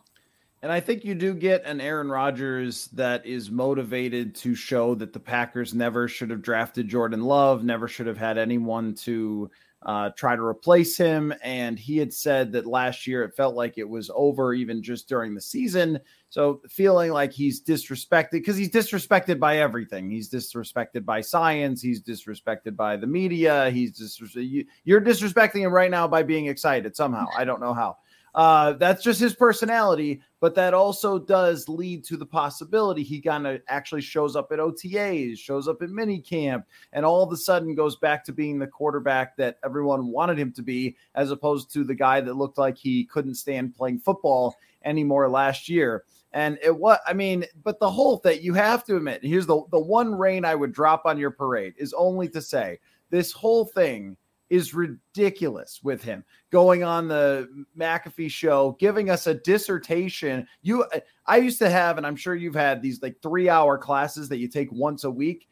And 0.63 0.71
I 0.71 0.79
think 0.79 1.03
you 1.03 1.13
do 1.13 1.33
get 1.33 1.65
an 1.65 1.81
Aaron 1.81 2.09
Rodgers 2.09 2.87
that 2.93 3.25
is 3.25 3.51
motivated 3.51 4.33
to 4.35 4.55
show 4.55 4.95
that 4.95 5.11
the 5.11 5.19
Packers 5.19 5.73
never 5.73 6.07
should 6.07 6.29
have 6.29 6.41
drafted 6.41 6.87
Jordan 6.87 7.21
Love, 7.21 7.65
never 7.65 7.87
should 7.87 8.07
have 8.07 8.17
had 8.17 8.37
anyone 8.37 8.95
to 8.95 9.51
uh, 9.85 10.09
try 10.15 10.35
to 10.35 10.41
replace 10.41 10.97
him. 10.97 11.33
And 11.43 11.77
he 11.77 11.97
had 11.97 12.13
said 12.13 12.51
that 12.53 12.65
last 12.65 13.05
year 13.05 13.23
it 13.23 13.35
felt 13.35 13.55
like 13.55 13.77
it 13.77 13.87
was 13.87 14.09
over 14.15 14.53
even 14.53 14.81
just 14.81 15.07
during 15.07 15.35
the 15.35 15.41
season. 15.41 15.99
So 16.29 16.61
feeling 16.67 17.11
like 17.11 17.31
he's 17.31 17.63
disrespected 17.63 18.31
because 18.31 18.57
he's 18.57 18.71
disrespected 18.71 19.39
by 19.39 19.59
everything. 19.59 20.09
He's 20.09 20.29
disrespected 20.29 21.05
by 21.05 21.21
science. 21.21 21.81
He's 21.81 22.01
disrespected 22.01 22.75
by 22.75 22.97
the 22.97 23.07
media. 23.07 23.69
He's 23.69 23.97
just 23.97 24.35
you're 24.83 25.01
disrespecting 25.01 25.61
him 25.61 25.71
right 25.71 25.91
now 25.91 26.07
by 26.07 26.23
being 26.23 26.47
excited 26.47 26.95
somehow. 26.95 27.27
I 27.37 27.45
don't 27.45 27.61
know 27.61 27.73
how. 27.73 27.97
Uh, 28.35 28.73
that's 28.73 29.03
just 29.03 29.19
his 29.19 29.35
personality, 29.35 30.21
but 30.39 30.55
that 30.55 30.73
also 30.73 31.19
does 31.19 31.69
lead 31.69 32.03
to 32.03 32.17
the 32.17 32.25
possibility 32.25 33.03
he 33.03 33.21
kind 33.21 33.45
of 33.45 33.61
actually 33.67 34.01
shows 34.01 34.35
up 34.35 34.51
at 34.51 34.59
OTAs, 34.59 35.37
shows 35.37 35.67
up 35.67 35.83
in 35.83 35.93
mini 35.93 36.19
camp, 36.19 36.65
and 36.93 37.05
all 37.05 37.21
of 37.21 37.31
a 37.31 37.37
sudden 37.37 37.75
goes 37.75 37.95
back 37.97 38.25
to 38.25 38.33
being 38.33 38.57
the 38.57 38.65
quarterback 38.65 39.37
that 39.37 39.57
everyone 39.63 40.07
wanted 40.07 40.39
him 40.39 40.51
to 40.51 40.63
be, 40.63 40.95
as 41.13 41.29
opposed 41.29 41.71
to 41.73 41.83
the 41.83 41.93
guy 41.93 42.21
that 42.21 42.35
looked 42.35 42.57
like 42.57 42.77
he 42.77 43.05
couldn't 43.05 43.35
stand 43.35 43.75
playing 43.75 43.99
football 43.99 44.55
anymore 44.83 45.29
last 45.29 45.69
year. 45.69 46.03
And 46.31 46.57
it 46.63 46.75
was, 46.75 46.97
I 47.05 47.13
mean, 47.13 47.45
but 47.63 47.79
the 47.79 47.91
whole 47.91 48.17
thing, 48.17 48.41
you 48.41 48.55
have 48.55 48.83
to 48.85 48.95
admit, 48.95 49.23
here's 49.23 49.45
the, 49.45 49.61
the 49.69 49.79
one 49.79 50.15
rain 50.15 50.43
I 50.43 50.55
would 50.55 50.73
drop 50.73 51.03
on 51.05 51.19
your 51.19 51.29
parade 51.29 51.75
is 51.77 51.93
only 51.93 52.27
to 52.29 52.41
say 52.41 52.79
this 53.11 53.31
whole 53.31 53.65
thing 53.65 54.17
is 54.49 54.73
ridiculous 54.73 55.79
with 55.83 56.03
him 56.03 56.23
going 56.51 56.83
on 56.83 57.07
the 57.07 57.65
McAfee 57.77 58.29
show, 58.29 58.75
giving 58.79 59.09
us 59.09 59.27
a 59.27 59.33
dissertation. 59.33 60.47
You, 60.61 60.85
I 61.25 61.37
used 61.37 61.59
to 61.59 61.69
have, 61.69 61.97
and 61.97 62.05
I'm 62.05 62.15
sure 62.15 62.35
you've 62.35 62.53
had 62.53 62.81
these 62.81 63.01
like 63.01 63.21
three 63.21 63.49
hour 63.49 63.77
classes 63.77 64.29
that 64.29 64.37
you 64.37 64.47
take 64.47 64.71
once 64.71 65.03
a 65.03 65.11
week. 65.11 65.47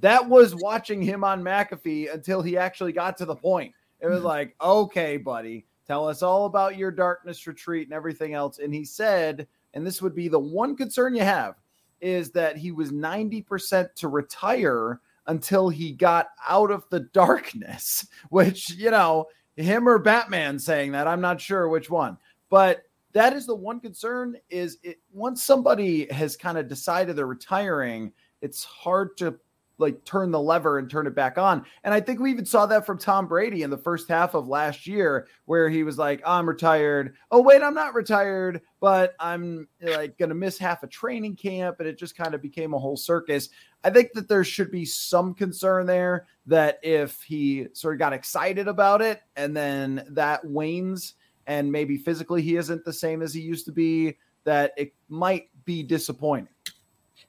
That 0.00 0.26
was 0.26 0.54
watching 0.54 1.02
him 1.02 1.24
on 1.24 1.42
McAfee 1.42 2.12
until 2.12 2.40
he 2.40 2.56
actually 2.56 2.92
got 2.92 3.16
to 3.18 3.24
the 3.24 3.34
point. 3.34 3.74
It 4.00 4.06
was 4.06 4.18
mm-hmm. 4.18 4.26
like, 4.26 4.56
okay, 4.60 5.16
buddy, 5.16 5.66
tell 5.86 6.08
us 6.08 6.22
all 6.22 6.46
about 6.46 6.76
your 6.78 6.90
darkness 6.90 7.46
retreat 7.46 7.88
and 7.88 7.94
everything 7.94 8.34
else. 8.34 8.58
And 8.60 8.72
he 8.72 8.84
said, 8.84 9.48
and 9.74 9.86
this 9.86 10.00
would 10.00 10.14
be 10.14 10.28
the 10.28 10.38
one 10.38 10.76
concern 10.76 11.14
you 11.14 11.24
have, 11.24 11.56
is 12.00 12.30
that 12.30 12.56
he 12.56 12.70
was 12.70 12.92
90% 12.92 13.92
to 13.96 14.08
retire 14.08 15.00
until 15.28 15.68
he 15.68 15.92
got 15.92 16.28
out 16.48 16.70
of 16.70 16.84
the 16.90 17.00
darkness, 17.00 18.06
which, 18.30 18.70
you 18.70 18.90
know, 18.90 19.26
him 19.56 19.88
or 19.88 19.98
Batman 19.98 20.58
saying 20.58 20.92
that, 20.92 21.06
I'm 21.06 21.20
not 21.20 21.40
sure 21.40 21.68
which 21.68 21.90
one. 21.90 22.16
But 22.50 22.82
that 23.12 23.34
is 23.34 23.46
the 23.46 23.54
one 23.54 23.80
concern 23.80 24.36
is 24.50 24.78
it 24.82 24.98
once 25.12 25.42
somebody 25.42 26.12
has 26.12 26.36
kind 26.36 26.58
of 26.58 26.68
decided 26.68 27.16
they're 27.16 27.26
retiring, 27.26 28.12
it's 28.40 28.64
hard 28.64 29.16
to 29.18 29.38
like 29.78 30.04
turn 30.04 30.30
the 30.30 30.40
lever 30.40 30.78
and 30.78 30.90
turn 30.90 31.06
it 31.06 31.14
back 31.14 31.38
on. 31.38 31.64
And 31.84 31.94
I 31.94 32.00
think 32.00 32.20
we 32.20 32.30
even 32.30 32.44
saw 32.44 32.66
that 32.66 32.84
from 32.84 32.98
Tom 32.98 33.28
Brady 33.28 33.62
in 33.62 33.70
the 33.70 33.78
first 33.78 34.08
half 34.08 34.34
of 34.34 34.48
last 34.48 34.86
year, 34.86 35.28
where 35.46 35.68
he 35.68 35.84
was 35.84 35.98
like, 35.98 36.20
oh, 36.24 36.32
I'm 36.32 36.48
retired. 36.48 37.14
Oh, 37.30 37.40
wait, 37.40 37.62
I'm 37.62 37.74
not 37.74 37.94
retired, 37.94 38.60
but 38.80 39.14
I'm 39.20 39.68
like 39.80 40.18
going 40.18 40.28
to 40.30 40.34
miss 40.34 40.58
half 40.58 40.82
a 40.82 40.88
training 40.88 41.36
camp. 41.36 41.76
And 41.78 41.88
it 41.88 41.96
just 41.96 42.16
kind 42.16 42.34
of 42.34 42.42
became 42.42 42.74
a 42.74 42.78
whole 42.78 42.96
circus. 42.96 43.48
I 43.84 43.90
think 43.90 44.12
that 44.14 44.28
there 44.28 44.44
should 44.44 44.70
be 44.70 44.84
some 44.84 45.34
concern 45.34 45.86
there 45.86 46.26
that 46.46 46.78
if 46.82 47.22
he 47.22 47.68
sort 47.72 47.94
of 47.94 47.98
got 47.98 48.12
excited 48.12 48.66
about 48.68 49.00
it 49.00 49.22
and 49.36 49.56
then 49.56 50.04
that 50.10 50.44
wanes 50.44 51.14
and 51.46 51.70
maybe 51.70 51.96
physically 51.96 52.42
he 52.42 52.56
isn't 52.56 52.84
the 52.84 52.92
same 52.92 53.22
as 53.22 53.32
he 53.32 53.40
used 53.40 53.64
to 53.66 53.72
be, 53.72 54.16
that 54.44 54.72
it 54.76 54.92
might 55.08 55.48
be 55.64 55.82
disappointing. 55.82 56.48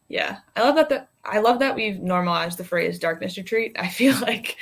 Yeah, 0.07 0.39
I 0.55 0.63
love 0.63 0.75
that. 0.75 0.89
The, 0.89 1.07
I 1.23 1.39
love 1.39 1.59
that 1.59 1.75
we've 1.75 1.99
normalized 1.99 2.57
the 2.57 2.63
phrase 2.63 2.97
"darkness 2.97 3.37
retreat." 3.37 3.75
I 3.77 3.87
feel 3.99 4.15
like, 4.21 4.57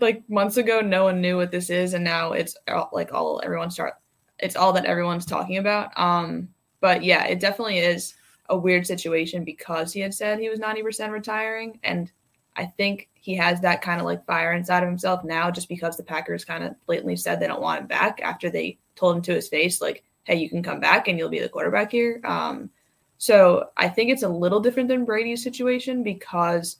like 0.00 0.28
months 0.28 0.58
ago, 0.58 0.80
no 0.80 1.04
one 1.04 1.20
knew 1.20 1.36
what 1.36 1.50
this 1.50 1.70
is, 1.70 1.94
and 1.94 2.04
now 2.04 2.32
it's 2.32 2.56
all, 2.68 2.90
like 2.92 3.12
all 3.12 3.40
everyone 3.42 3.70
start. 3.70 3.94
It's 4.38 4.56
all 4.56 4.72
that 4.74 4.84
everyone's 4.84 5.24
talking 5.26 5.56
about. 5.56 5.98
Um, 5.98 6.48
but 6.80 7.02
yeah, 7.02 7.24
it 7.24 7.40
definitely 7.40 7.78
is 7.78 8.14
a 8.48 8.56
weird 8.56 8.86
situation 8.86 9.44
because 9.44 9.92
he 9.92 10.00
had 10.00 10.14
said 10.14 10.38
he 10.38 10.48
was 10.48 10.58
ninety 10.58 10.82
percent 10.82 11.12
retiring, 11.12 11.78
and 11.82 12.10
I 12.56 12.66
think 12.66 13.08
he 13.14 13.34
has 13.36 13.60
that 13.60 13.82
kind 13.82 14.00
of 14.00 14.06
like 14.06 14.26
fire 14.26 14.52
inside 14.52 14.82
of 14.82 14.88
himself 14.88 15.24
now, 15.24 15.50
just 15.50 15.68
because 15.68 15.96
the 15.96 16.02
Packers 16.02 16.44
kind 16.44 16.64
of 16.64 16.74
blatantly 16.86 17.16
said 17.16 17.40
they 17.40 17.46
don't 17.46 17.62
want 17.62 17.80
him 17.80 17.86
back 17.86 18.20
after 18.22 18.50
they 18.50 18.78
told 18.96 19.16
him 19.16 19.22
to 19.22 19.34
his 19.34 19.48
face, 19.48 19.80
like, 19.80 20.04
"Hey, 20.24 20.36
you 20.36 20.48
can 20.48 20.62
come 20.62 20.80
back 20.80 21.08
and 21.08 21.18
you'll 21.18 21.28
be 21.28 21.40
the 21.40 21.48
quarterback 21.48 21.90
here." 21.90 22.20
Um, 22.24 22.70
so 23.18 23.70
I 23.76 23.88
think 23.88 24.10
it's 24.10 24.22
a 24.22 24.28
little 24.28 24.60
different 24.60 24.88
than 24.88 25.04
Brady's 25.04 25.42
situation 25.42 26.02
because 26.02 26.78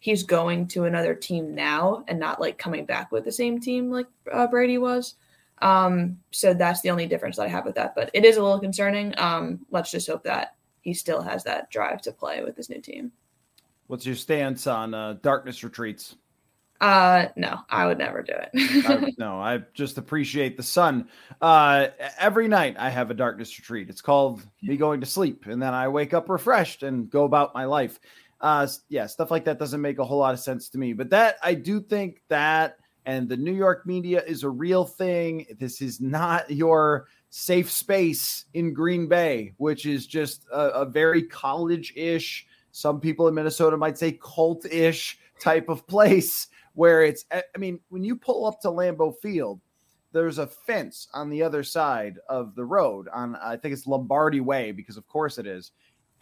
he's 0.00 0.22
going 0.22 0.66
to 0.68 0.84
another 0.84 1.14
team 1.14 1.54
now 1.54 2.04
and 2.08 2.18
not 2.18 2.40
like 2.40 2.58
coming 2.58 2.84
back 2.84 3.12
with 3.12 3.24
the 3.24 3.32
same 3.32 3.60
team 3.60 3.90
like 3.90 4.06
uh, 4.32 4.46
Brady 4.46 4.78
was. 4.78 5.14
Um, 5.62 6.18
so 6.32 6.52
that's 6.52 6.80
the 6.82 6.90
only 6.90 7.06
difference 7.06 7.36
that 7.36 7.44
I 7.44 7.48
have 7.48 7.64
with 7.64 7.76
that. 7.76 7.94
But 7.94 8.10
it 8.12 8.24
is 8.24 8.36
a 8.36 8.42
little 8.42 8.60
concerning. 8.60 9.14
Um, 9.18 9.60
let's 9.70 9.90
just 9.90 10.08
hope 10.08 10.24
that 10.24 10.55
he 10.86 10.94
still 10.94 11.20
has 11.20 11.42
that 11.42 11.68
drive 11.68 12.00
to 12.00 12.12
play 12.12 12.44
with 12.44 12.56
his 12.56 12.70
new 12.70 12.80
team. 12.80 13.10
What's 13.88 14.06
your 14.06 14.14
stance 14.14 14.68
on 14.68 14.94
uh, 14.94 15.16
darkness 15.20 15.64
retreats? 15.64 16.14
Uh, 16.80 17.26
no, 17.34 17.58
I 17.68 17.86
would 17.86 17.98
never 17.98 18.22
do 18.22 18.34
it. 18.36 18.50
I, 18.86 19.12
no, 19.18 19.40
I 19.40 19.62
just 19.74 19.98
appreciate 19.98 20.56
the 20.56 20.62
sun. 20.62 21.08
Uh, 21.40 21.88
every 22.20 22.46
night 22.46 22.76
I 22.78 22.88
have 22.88 23.10
a 23.10 23.14
darkness 23.14 23.58
retreat. 23.58 23.90
It's 23.90 24.00
called 24.00 24.46
me 24.62 24.76
going 24.76 25.00
to 25.00 25.06
sleep, 25.06 25.46
and 25.46 25.60
then 25.60 25.74
I 25.74 25.88
wake 25.88 26.14
up 26.14 26.28
refreshed 26.28 26.84
and 26.84 27.10
go 27.10 27.24
about 27.24 27.52
my 27.52 27.64
life. 27.64 27.98
Uh, 28.40 28.68
yeah, 28.88 29.06
stuff 29.06 29.32
like 29.32 29.46
that 29.46 29.58
doesn't 29.58 29.80
make 29.80 29.98
a 29.98 30.04
whole 30.04 30.18
lot 30.18 30.34
of 30.34 30.40
sense 30.40 30.68
to 30.68 30.78
me. 30.78 30.92
But 30.92 31.10
that 31.10 31.38
I 31.42 31.54
do 31.54 31.80
think 31.80 32.22
that, 32.28 32.76
and 33.06 33.28
the 33.28 33.36
New 33.36 33.54
York 33.54 33.86
media 33.86 34.22
is 34.24 34.44
a 34.44 34.50
real 34.50 34.84
thing. 34.84 35.46
This 35.58 35.82
is 35.82 36.00
not 36.00 36.48
your 36.48 37.08
safe 37.36 37.70
space 37.70 38.46
in 38.54 38.72
Green 38.72 39.06
Bay, 39.06 39.52
which 39.58 39.84
is 39.84 40.06
just 40.06 40.46
a, 40.50 40.70
a 40.70 40.84
very 40.86 41.22
college-ish. 41.22 42.46
Some 42.72 42.98
people 42.98 43.28
in 43.28 43.34
Minnesota 43.34 43.76
might 43.76 43.98
say 43.98 44.12
cult-ish 44.12 45.18
type 45.38 45.68
of 45.68 45.86
place 45.86 46.48
where 46.72 47.02
it's 47.04 47.26
I 47.30 47.42
mean, 47.58 47.78
when 47.90 48.02
you 48.02 48.16
pull 48.16 48.46
up 48.46 48.60
to 48.62 48.68
Lambeau 48.68 49.14
Field, 49.20 49.60
there's 50.12 50.38
a 50.38 50.46
fence 50.46 51.08
on 51.12 51.28
the 51.28 51.42
other 51.42 51.62
side 51.62 52.18
of 52.30 52.54
the 52.54 52.64
road 52.64 53.06
on 53.12 53.36
I 53.36 53.58
think 53.58 53.74
it's 53.74 53.86
Lombardi 53.86 54.40
Way 54.40 54.72
because 54.72 54.96
of 54.96 55.06
course 55.06 55.36
it 55.36 55.46
is. 55.46 55.72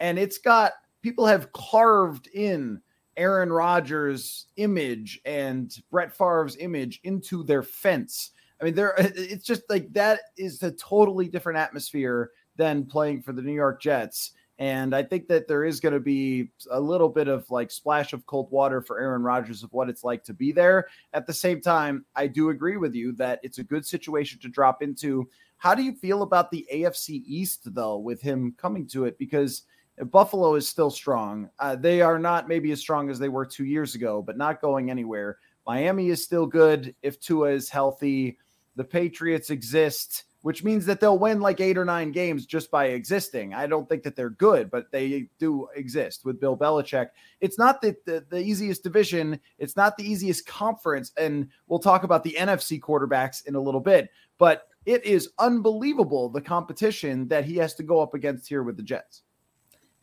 And 0.01 0.19
it's 0.19 0.37
got 0.37 0.73
people 1.01 1.25
have 1.25 1.53
carved 1.53 2.27
in 2.27 2.81
Aaron 3.15 3.53
Rodgers' 3.53 4.47
image 4.57 5.21
and 5.23 5.73
Brett 5.89 6.11
Favre's 6.11 6.57
image 6.57 6.99
into 7.05 7.41
their 7.41 7.63
fence. 7.63 8.31
I 8.65 8.69
mean, 8.69 8.75
there 8.75 8.95
it's 8.97 9.45
just 9.45 9.61
like 9.69 9.93
that 9.93 10.21
is 10.37 10.63
a 10.63 10.71
totally 10.71 11.27
different 11.27 11.59
atmosphere 11.59 12.31
than 12.55 12.85
playing 12.85 13.21
for 13.21 13.31
the 13.31 13.43
New 13.43 13.53
York 13.53 13.79
Jets. 13.79 14.31
And 14.57 14.95
I 14.95 15.03
think 15.03 15.27
that 15.27 15.47
there 15.47 15.65
is 15.65 15.79
going 15.79 15.93
to 15.93 15.99
be 15.99 16.49
a 16.71 16.79
little 16.79 17.09
bit 17.09 17.27
of 17.27 17.47
like 17.51 17.69
splash 17.69 18.11
of 18.11 18.25
cold 18.25 18.49
water 18.49 18.81
for 18.81 18.99
Aaron 18.99 19.21
Rodgers 19.21 19.61
of 19.61 19.71
what 19.71 19.87
it's 19.87 20.03
like 20.03 20.23
to 20.23 20.33
be 20.33 20.51
there. 20.51 20.87
At 21.13 21.27
the 21.27 21.33
same 21.33 21.61
time, 21.61 22.05
I 22.15 22.25
do 22.25 22.49
agree 22.49 22.77
with 22.77 22.95
you 22.95 23.11
that 23.17 23.39
it's 23.43 23.59
a 23.59 23.63
good 23.63 23.85
situation 23.85 24.39
to 24.39 24.47
drop 24.47 24.81
into. 24.81 25.29
How 25.57 25.75
do 25.75 25.83
you 25.83 25.93
feel 25.93 26.23
about 26.23 26.49
the 26.49 26.65
AFC 26.73 27.21
East, 27.27 27.73
though, 27.75 27.97
with 27.97 28.21
him 28.21 28.55
coming 28.57 28.87
to 28.87 29.05
it? 29.05 29.17
Because 29.19 29.63
Buffalo 30.05 30.55
is 30.55 30.67
still 30.67 30.89
strong. 30.89 31.49
Uh, 31.59 31.75
they 31.75 32.01
are 32.01 32.17
not 32.17 32.47
maybe 32.47 32.71
as 32.71 32.79
strong 32.79 33.11
as 33.11 33.19
they 33.19 33.29
were 33.29 33.45
two 33.45 33.65
years 33.65 33.93
ago, 33.93 34.21
but 34.21 34.37
not 34.37 34.61
going 34.61 34.89
anywhere. 34.89 35.37
Miami 35.67 36.09
is 36.09 36.23
still 36.23 36.45
good 36.45 36.95
if 37.01 37.19
Tua 37.19 37.49
is 37.49 37.69
healthy. 37.69 38.37
The 38.75 38.83
Patriots 38.83 39.49
exist 39.49 40.25
which 40.45 40.63
means 40.63 40.85
that 40.85 40.99
they'll 40.99 41.17
win 41.17 41.39
like 41.41 41.59
eight 41.59 41.75
or 41.75 41.85
nine 41.85 42.11
games 42.11 42.45
just 42.45 42.69
by 42.69 42.85
existing. 42.89 43.55
I 43.55 43.65
don't 43.65 43.89
think 43.89 44.03
that 44.03 44.15
they're 44.15 44.29
good, 44.29 44.69
but 44.69 44.91
they 44.91 45.27
do 45.39 45.67
exist 45.75 46.23
with 46.23 46.39
Bill 46.39 46.55
Belichick. 46.55 47.07
It's 47.41 47.57
not 47.57 47.81
the, 47.81 47.95
the, 48.05 48.23
the 48.29 48.37
easiest 48.37 48.83
division, 48.83 49.39
it's 49.57 49.75
not 49.75 49.97
the 49.97 50.07
easiest 50.07 50.45
conference. 50.45 51.11
And 51.17 51.49
we'll 51.65 51.79
talk 51.79 52.03
about 52.03 52.23
the 52.23 52.35
NFC 52.37 52.79
quarterbacks 52.79 53.47
in 53.47 53.55
a 53.55 53.59
little 53.59 53.79
bit, 53.79 54.11
but 54.37 54.67
it 54.85 55.03
is 55.03 55.31
unbelievable 55.39 56.29
the 56.29 56.41
competition 56.41 57.27
that 57.29 57.43
he 57.43 57.55
has 57.55 57.73
to 57.73 57.83
go 57.83 57.99
up 57.99 58.13
against 58.13 58.47
here 58.47 58.61
with 58.61 58.77
the 58.77 58.83
Jets. 58.83 59.23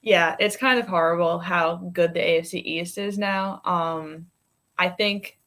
Yeah, 0.01 0.35
it's 0.41 0.57
kind 0.57 0.81
of 0.81 0.89
horrible 0.89 1.39
how 1.39 1.77
good 1.93 2.15
the 2.15 2.21
AFC 2.21 2.55
East 2.65 2.99
is 2.99 3.17
now. 3.17 3.63
Um, 3.65 4.27
I 4.77 4.89
think 4.89 5.39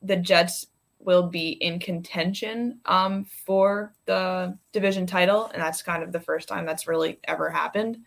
the 0.00 0.16
Jets 0.16 0.68
will 1.04 1.28
be 1.28 1.50
in 1.50 1.78
contention 1.78 2.78
um, 2.86 3.24
for 3.24 3.92
the 4.06 4.56
division 4.72 5.06
title, 5.06 5.50
and 5.52 5.62
that's 5.62 5.82
kind 5.82 6.02
of 6.02 6.12
the 6.12 6.20
first 6.20 6.48
time 6.48 6.64
that's 6.64 6.86
really 6.86 7.18
ever 7.24 7.50
happened 7.50 7.98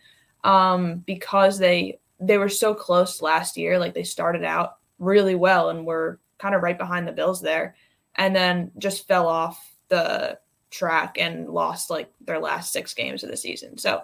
um, 0.44 0.98
because 1.06 1.58
they 1.58 1.98
they 2.18 2.38
were 2.38 2.48
so 2.48 2.74
close 2.74 3.20
last 3.20 3.56
year. 3.56 3.78
Like 3.78 3.94
they 3.94 4.04
started 4.04 4.44
out 4.44 4.78
really 4.98 5.34
well 5.34 5.70
and 5.70 5.84
were 5.84 6.18
kind 6.38 6.54
of 6.54 6.62
right 6.62 6.78
behind 6.78 7.06
the 7.06 7.12
Bills 7.12 7.40
there, 7.40 7.76
and 8.16 8.34
then 8.34 8.70
just 8.78 9.06
fell 9.06 9.26
off 9.26 9.74
the 9.88 10.38
track 10.70 11.16
and 11.18 11.48
lost 11.48 11.90
like 11.90 12.10
their 12.20 12.40
last 12.40 12.72
six 12.72 12.94
games 12.94 13.22
of 13.22 13.30
the 13.30 13.36
season. 13.36 13.78
So 13.78 14.02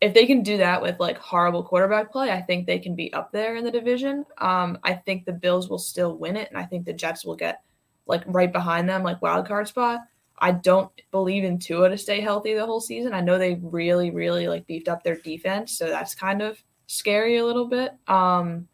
if 0.00 0.14
they 0.14 0.26
can 0.26 0.42
do 0.42 0.56
that 0.56 0.80
with 0.80 0.98
like 0.98 1.18
horrible 1.18 1.62
quarterback 1.62 2.10
play, 2.10 2.30
I 2.30 2.40
think 2.40 2.66
they 2.66 2.78
can 2.78 2.94
be 2.94 3.12
up 3.12 3.32
there 3.32 3.56
in 3.56 3.64
the 3.64 3.70
division. 3.70 4.24
Um, 4.38 4.78
I 4.82 4.94
think 4.94 5.24
the 5.24 5.32
Bills 5.32 5.68
will 5.68 5.78
still 5.78 6.16
win 6.16 6.36
it, 6.36 6.48
and 6.48 6.58
I 6.58 6.64
think 6.64 6.86
the 6.86 6.92
Jets 6.92 7.24
will 7.24 7.36
get 7.36 7.62
like 8.06 8.22
right 8.26 8.52
behind 8.52 8.88
them, 8.88 9.02
like 9.02 9.22
wild 9.22 9.46
card 9.46 9.68
spot. 9.68 10.00
I 10.38 10.52
don't 10.52 10.90
believe 11.10 11.44
in 11.44 11.58
Tua 11.58 11.90
to 11.90 11.98
stay 11.98 12.20
healthy 12.20 12.54
the 12.54 12.64
whole 12.64 12.80
season. 12.80 13.12
I 13.12 13.20
know 13.20 13.38
they 13.38 13.60
really, 13.62 14.10
really 14.10 14.48
like 14.48 14.66
beefed 14.66 14.88
up 14.88 15.02
their 15.02 15.16
defense, 15.16 15.76
so 15.76 15.88
that's 15.88 16.14
kind 16.14 16.40
of 16.40 16.62
scary 16.86 17.36
a 17.36 17.44
little 17.44 17.66
bit. 17.66 17.92
Um, 18.08 18.66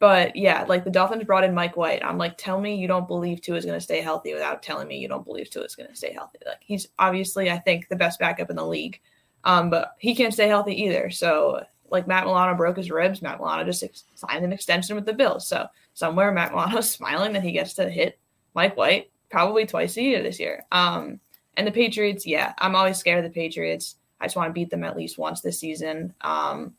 but 0.00 0.36
yeah, 0.36 0.64
like 0.68 0.84
the 0.84 0.90
Dolphins 0.90 1.24
brought 1.24 1.44
in 1.44 1.54
Mike 1.54 1.76
White. 1.76 2.04
I'm 2.04 2.18
like, 2.18 2.36
tell 2.36 2.60
me 2.60 2.76
you 2.76 2.86
don't 2.86 3.08
believe 3.08 3.40
Tua 3.40 3.56
is 3.56 3.64
going 3.64 3.76
to 3.76 3.84
stay 3.84 4.00
healthy 4.00 4.32
without 4.32 4.62
telling 4.62 4.86
me 4.86 4.98
you 4.98 5.08
don't 5.08 5.24
believe 5.24 5.50
Tua 5.50 5.64
is 5.64 5.74
going 5.74 5.88
to 5.88 5.96
stay 5.96 6.12
healthy. 6.12 6.38
Like 6.46 6.58
he's 6.60 6.88
obviously, 6.98 7.50
I 7.50 7.58
think, 7.58 7.88
the 7.88 7.96
best 7.96 8.18
backup 8.18 8.50
in 8.50 8.56
the 8.56 8.66
league, 8.66 9.00
um, 9.44 9.70
but 9.70 9.94
he 9.98 10.14
can't 10.14 10.34
stay 10.34 10.46
healthy 10.46 10.82
either. 10.84 11.10
So 11.10 11.62
like 11.90 12.06
Matt 12.06 12.26
Milano 12.26 12.54
broke 12.56 12.76
his 12.76 12.90
ribs. 12.90 13.22
Matt 13.22 13.38
Milano 13.38 13.64
just 13.64 13.82
ex- 13.82 14.04
signed 14.14 14.44
an 14.44 14.52
extension 14.52 14.94
with 14.94 15.06
the 15.06 15.12
Bills. 15.12 15.46
So 15.46 15.66
somewhere 15.94 16.30
Matt 16.32 16.52
Milano's 16.52 16.90
smiling 16.90 17.32
that 17.32 17.42
he 17.42 17.52
gets 17.52 17.74
to 17.74 17.88
hit 17.88 18.18
Mike 18.58 18.76
White 18.76 19.12
probably 19.30 19.66
twice 19.66 19.96
a 19.96 20.02
year 20.02 20.20
this 20.20 20.40
year. 20.40 20.64
Um, 20.72 21.20
and 21.56 21.64
the 21.64 21.70
Patriots, 21.70 22.26
yeah, 22.26 22.54
I'm 22.58 22.74
always 22.74 22.98
scared 22.98 23.24
of 23.24 23.30
the 23.30 23.40
Patriots. 23.42 23.94
I 24.20 24.24
just 24.24 24.34
want 24.34 24.48
to 24.48 24.52
beat 24.52 24.68
them 24.68 24.82
at 24.82 24.96
least 24.96 25.16
once 25.16 25.40
this 25.40 25.60
season. 25.60 26.12
Um, 26.22 26.74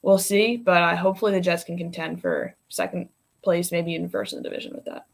we'll 0.00 0.16
see, 0.16 0.56
but 0.56 0.82
I 0.82 0.94
hopefully 0.94 1.32
the 1.32 1.42
Jets 1.42 1.62
can 1.62 1.76
contend 1.76 2.22
for 2.22 2.54
second 2.70 3.10
place, 3.42 3.70
maybe 3.70 3.92
even 3.92 4.08
first 4.08 4.32
in 4.32 4.42
the 4.42 4.48
division 4.48 4.72
with 4.74 4.86
that. 4.86 5.04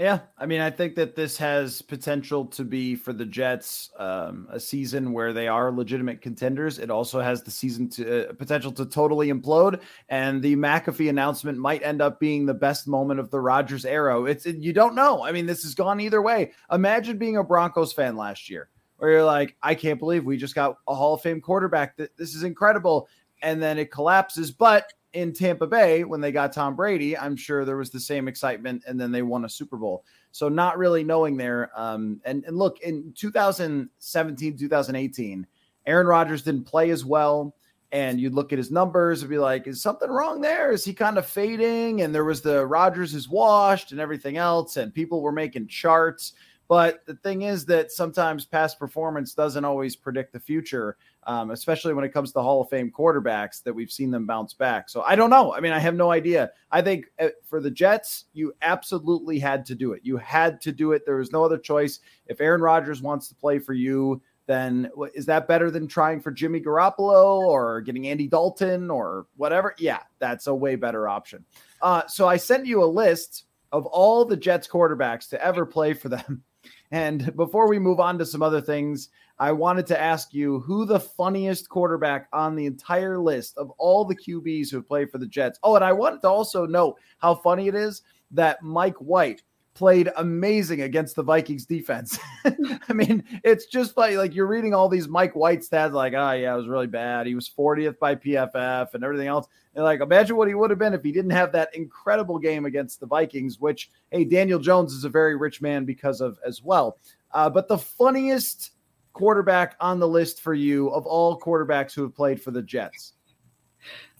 Yeah, 0.00 0.20
I 0.38 0.46
mean, 0.46 0.62
I 0.62 0.70
think 0.70 0.94
that 0.94 1.14
this 1.14 1.36
has 1.36 1.82
potential 1.82 2.46
to 2.46 2.64
be 2.64 2.94
for 2.94 3.12
the 3.12 3.26
Jets 3.26 3.90
um, 3.98 4.48
a 4.50 4.58
season 4.58 5.12
where 5.12 5.34
they 5.34 5.46
are 5.46 5.70
legitimate 5.70 6.22
contenders. 6.22 6.78
It 6.78 6.90
also 6.90 7.20
has 7.20 7.42
the 7.42 7.50
season 7.50 7.90
to 7.90 8.30
uh, 8.30 8.32
potential 8.32 8.72
to 8.72 8.86
totally 8.86 9.28
implode, 9.28 9.82
and 10.08 10.40
the 10.40 10.56
McAfee 10.56 11.10
announcement 11.10 11.58
might 11.58 11.82
end 11.82 12.00
up 12.00 12.18
being 12.18 12.46
the 12.46 12.54
best 12.54 12.88
moment 12.88 13.20
of 13.20 13.30
the 13.30 13.40
Rodgers 13.40 13.84
era. 13.84 14.22
It's 14.22 14.46
you 14.46 14.72
don't 14.72 14.94
know. 14.94 15.22
I 15.22 15.32
mean, 15.32 15.44
this 15.44 15.64
has 15.64 15.74
gone 15.74 16.00
either 16.00 16.22
way. 16.22 16.52
Imagine 16.72 17.18
being 17.18 17.36
a 17.36 17.44
Broncos 17.44 17.92
fan 17.92 18.16
last 18.16 18.48
year, 18.48 18.70
where 18.96 19.10
you're 19.10 19.24
like, 19.24 19.54
I 19.62 19.74
can't 19.74 19.98
believe 19.98 20.24
we 20.24 20.38
just 20.38 20.54
got 20.54 20.78
a 20.88 20.94
Hall 20.94 21.12
of 21.12 21.20
Fame 21.20 21.42
quarterback. 21.42 21.98
This 21.98 22.34
is 22.34 22.42
incredible, 22.42 23.06
and 23.42 23.62
then 23.62 23.76
it 23.76 23.92
collapses. 23.92 24.50
But 24.50 24.90
in 25.12 25.32
Tampa 25.32 25.66
Bay, 25.66 26.04
when 26.04 26.20
they 26.20 26.32
got 26.32 26.52
Tom 26.52 26.76
Brady, 26.76 27.16
I'm 27.16 27.36
sure 27.36 27.64
there 27.64 27.76
was 27.76 27.90
the 27.90 28.00
same 28.00 28.28
excitement, 28.28 28.84
and 28.86 29.00
then 29.00 29.10
they 29.10 29.22
won 29.22 29.44
a 29.44 29.48
Super 29.48 29.76
Bowl. 29.76 30.04
So 30.32 30.48
not 30.48 30.78
really 30.78 31.02
knowing 31.02 31.36
there. 31.36 31.70
Um, 31.74 32.20
and 32.24 32.44
and 32.44 32.56
look 32.56 32.80
in 32.80 33.12
2017, 33.16 34.56
2018, 34.56 35.46
Aaron 35.86 36.06
Rodgers 36.06 36.42
didn't 36.42 36.64
play 36.64 36.90
as 36.90 37.04
well. 37.04 37.54
And 37.92 38.20
you'd 38.20 38.34
look 38.34 38.52
at 38.52 38.58
his 38.58 38.70
numbers 38.70 39.22
and 39.22 39.30
be 39.30 39.38
like, 39.38 39.66
is 39.66 39.82
something 39.82 40.08
wrong 40.08 40.40
there? 40.40 40.70
Is 40.70 40.84
he 40.84 40.94
kind 40.94 41.18
of 41.18 41.26
fading? 41.26 42.02
And 42.02 42.14
there 42.14 42.24
was 42.24 42.40
the 42.40 42.64
Rodgers 42.64 43.14
is 43.14 43.28
washed 43.28 43.90
and 43.90 44.00
everything 44.00 44.36
else, 44.36 44.76
and 44.76 44.94
people 44.94 45.22
were 45.22 45.32
making 45.32 45.66
charts. 45.66 46.34
But 46.70 47.04
the 47.04 47.16
thing 47.16 47.42
is 47.42 47.66
that 47.66 47.90
sometimes 47.90 48.46
past 48.46 48.78
performance 48.78 49.34
doesn't 49.34 49.64
always 49.64 49.96
predict 49.96 50.32
the 50.32 50.38
future, 50.38 50.96
um, 51.24 51.50
especially 51.50 51.94
when 51.94 52.04
it 52.04 52.12
comes 52.12 52.30
to 52.30 52.40
Hall 52.40 52.62
of 52.62 52.68
Fame 52.70 52.92
quarterbacks 52.96 53.60
that 53.64 53.74
we've 53.74 53.90
seen 53.90 54.12
them 54.12 54.24
bounce 54.24 54.54
back. 54.54 54.88
So 54.88 55.02
I 55.02 55.16
don't 55.16 55.30
know. 55.30 55.52
I 55.52 55.58
mean, 55.58 55.72
I 55.72 55.80
have 55.80 55.96
no 55.96 56.12
idea. 56.12 56.52
I 56.70 56.80
think 56.80 57.06
uh, 57.18 57.30
for 57.44 57.60
the 57.60 57.72
Jets, 57.72 58.26
you 58.34 58.54
absolutely 58.62 59.40
had 59.40 59.66
to 59.66 59.74
do 59.74 59.94
it. 59.94 60.02
You 60.04 60.16
had 60.16 60.60
to 60.60 60.70
do 60.70 60.92
it. 60.92 61.04
There 61.04 61.16
was 61.16 61.32
no 61.32 61.44
other 61.44 61.58
choice. 61.58 61.98
If 62.26 62.40
Aaron 62.40 62.60
Rodgers 62.60 63.02
wants 63.02 63.26
to 63.30 63.34
play 63.34 63.58
for 63.58 63.72
you, 63.72 64.22
then 64.46 64.92
is 65.12 65.26
that 65.26 65.48
better 65.48 65.72
than 65.72 65.88
trying 65.88 66.20
for 66.20 66.30
Jimmy 66.30 66.60
Garoppolo 66.60 67.40
or 67.40 67.80
getting 67.80 68.06
Andy 68.06 68.28
Dalton 68.28 68.92
or 68.92 69.26
whatever? 69.36 69.74
Yeah, 69.76 70.02
that's 70.20 70.46
a 70.46 70.54
way 70.54 70.76
better 70.76 71.08
option. 71.08 71.44
Uh, 71.82 72.06
so 72.06 72.28
I 72.28 72.36
sent 72.36 72.64
you 72.64 72.84
a 72.84 72.86
list 72.86 73.46
of 73.72 73.86
all 73.86 74.24
the 74.24 74.36
Jets 74.36 74.68
quarterbacks 74.68 75.28
to 75.30 75.44
ever 75.44 75.66
play 75.66 75.94
for 75.94 76.08
them. 76.08 76.44
And 76.90 77.34
before 77.36 77.68
we 77.68 77.78
move 77.78 78.00
on 78.00 78.18
to 78.18 78.26
some 78.26 78.42
other 78.42 78.60
things, 78.60 79.08
I 79.38 79.52
wanted 79.52 79.86
to 79.86 80.00
ask 80.00 80.34
you 80.34 80.60
who 80.60 80.84
the 80.84 81.00
funniest 81.00 81.68
quarterback 81.68 82.28
on 82.32 82.54
the 82.54 82.66
entire 82.66 83.18
list 83.18 83.56
of 83.56 83.70
all 83.78 84.04
the 84.04 84.16
QBs 84.16 84.70
who 84.70 84.82
play 84.82 85.06
for 85.06 85.18
the 85.18 85.26
Jets. 85.26 85.58
Oh, 85.62 85.76
and 85.76 85.84
I 85.84 85.92
wanted 85.92 86.20
to 86.22 86.28
also 86.28 86.66
note 86.66 86.96
how 87.18 87.34
funny 87.34 87.68
it 87.68 87.74
is 87.74 88.02
that 88.32 88.62
Mike 88.62 88.96
White 88.96 89.42
played 89.80 90.12
amazing 90.16 90.82
against 90.82 91.16
the 91.16 91.22
Vikings 91.22 91.64
defense. 91.64 92.18
I 92.44 92.92
mean, 92.92 93.24
it's 93.42 93.64
just 93.64 93.96
like 93.96 94.14
like 94.14 94.34
you're 94.34 94.46
reading 94.46 94.74
all 94.74 94.90
these 94.90 95.08
Mike 95.08 95.34
White 95.34 95.60
stats, 95.60 95.92
like, 95.92 96.12
oh 96.12 96.32
yeah, 96.32 96.52
it 96.52 96.56
was 96.58 96.68
really 96.68 96.86
bad. 96.86 97.26
He 97.26 97.34
was 97.34 97.48
40th 97.48 97.98
by 97.98 98.14
PFF 98.14 98.92
and 98.92 99.02
everything 99.02 99.26
else. 99.26 99.48
And 99.74 99.82
like, 99.82 100.02
imagine 100.02 100.36
what 100.36 100.48
he 100.48 100.54
would 100.54 100.68
have 100.68 100.78
been 100.78 100.92
if 100.92 101.02
he 101.02 101.12
didn't 101.12 101.30
have 101.30 101.50
that 101.52 101.74
incredible 101.74 102.38
game 102.38 102.66
against 102.66 103.00
the 103.00 103.06
Vikings, 103.06 103.58
which 103.58 103.90
hey, 104.10 104.26
Daniel 104.26 104.58
Jones 104.58 104.92
is 104.92 105.04
a 105.04 105.08
very 105.08 105.34
rich 105.34 105.62
man 105.62 105.86
because 105.86 106.20
of 106.20 106.38
as 106.46 106.62
well. 106.62 106.98
Uh, 107.32 107.48
but 107.48 107.66
the 107.66 107.78
funniest 107.78 108.72
quarterback 109.14 109.76
on 109.80 109.98
the 109.98 110.06
list 110.06 110.42
for 110.42 110.52
you 110.52 110.88
of 110.90 111.06
all 111.06 111.40
quarterbacks 111.40 111.94
who 111.94 112.02
have 112.02 112.14
played 112.14 112.42
for 112.42 112.50
the 112.50 112.60
Jets. 112.60 113.14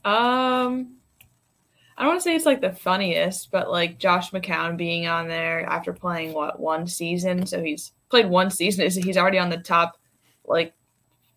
Um 0.06 0.99
I 2.00 2.04
don't 2.04 2.12
want 2.12 2.20
to 2.20 2.24
say 2.24 2.34
it's 2.34 2.46
like 2.46 2.62
the 2.62 2.72
funniest, 2.72 3.50
but 3.50 3.70
like 3.70 3.98
Josh 3.98 4.30
McCown 4.30 4.78
being 4.78 5.06
on 5.06 5.28
there 5.28 5.66
after 5.66 5.92
playing 5.92 6.32
what 6.32 6.58
one 6.58 6.86
season, 6.86 7.44
so 7.44 7.62
he's 7.62 7.92
played 8.08 8.24
one 8.24 8.50
season. 8.50 8.90
He's 8.90 9.18
already 9.18 9.38
on 9.38 9.50
the 9.50 9.58
top 9.58 9.98
like 10.46 10.72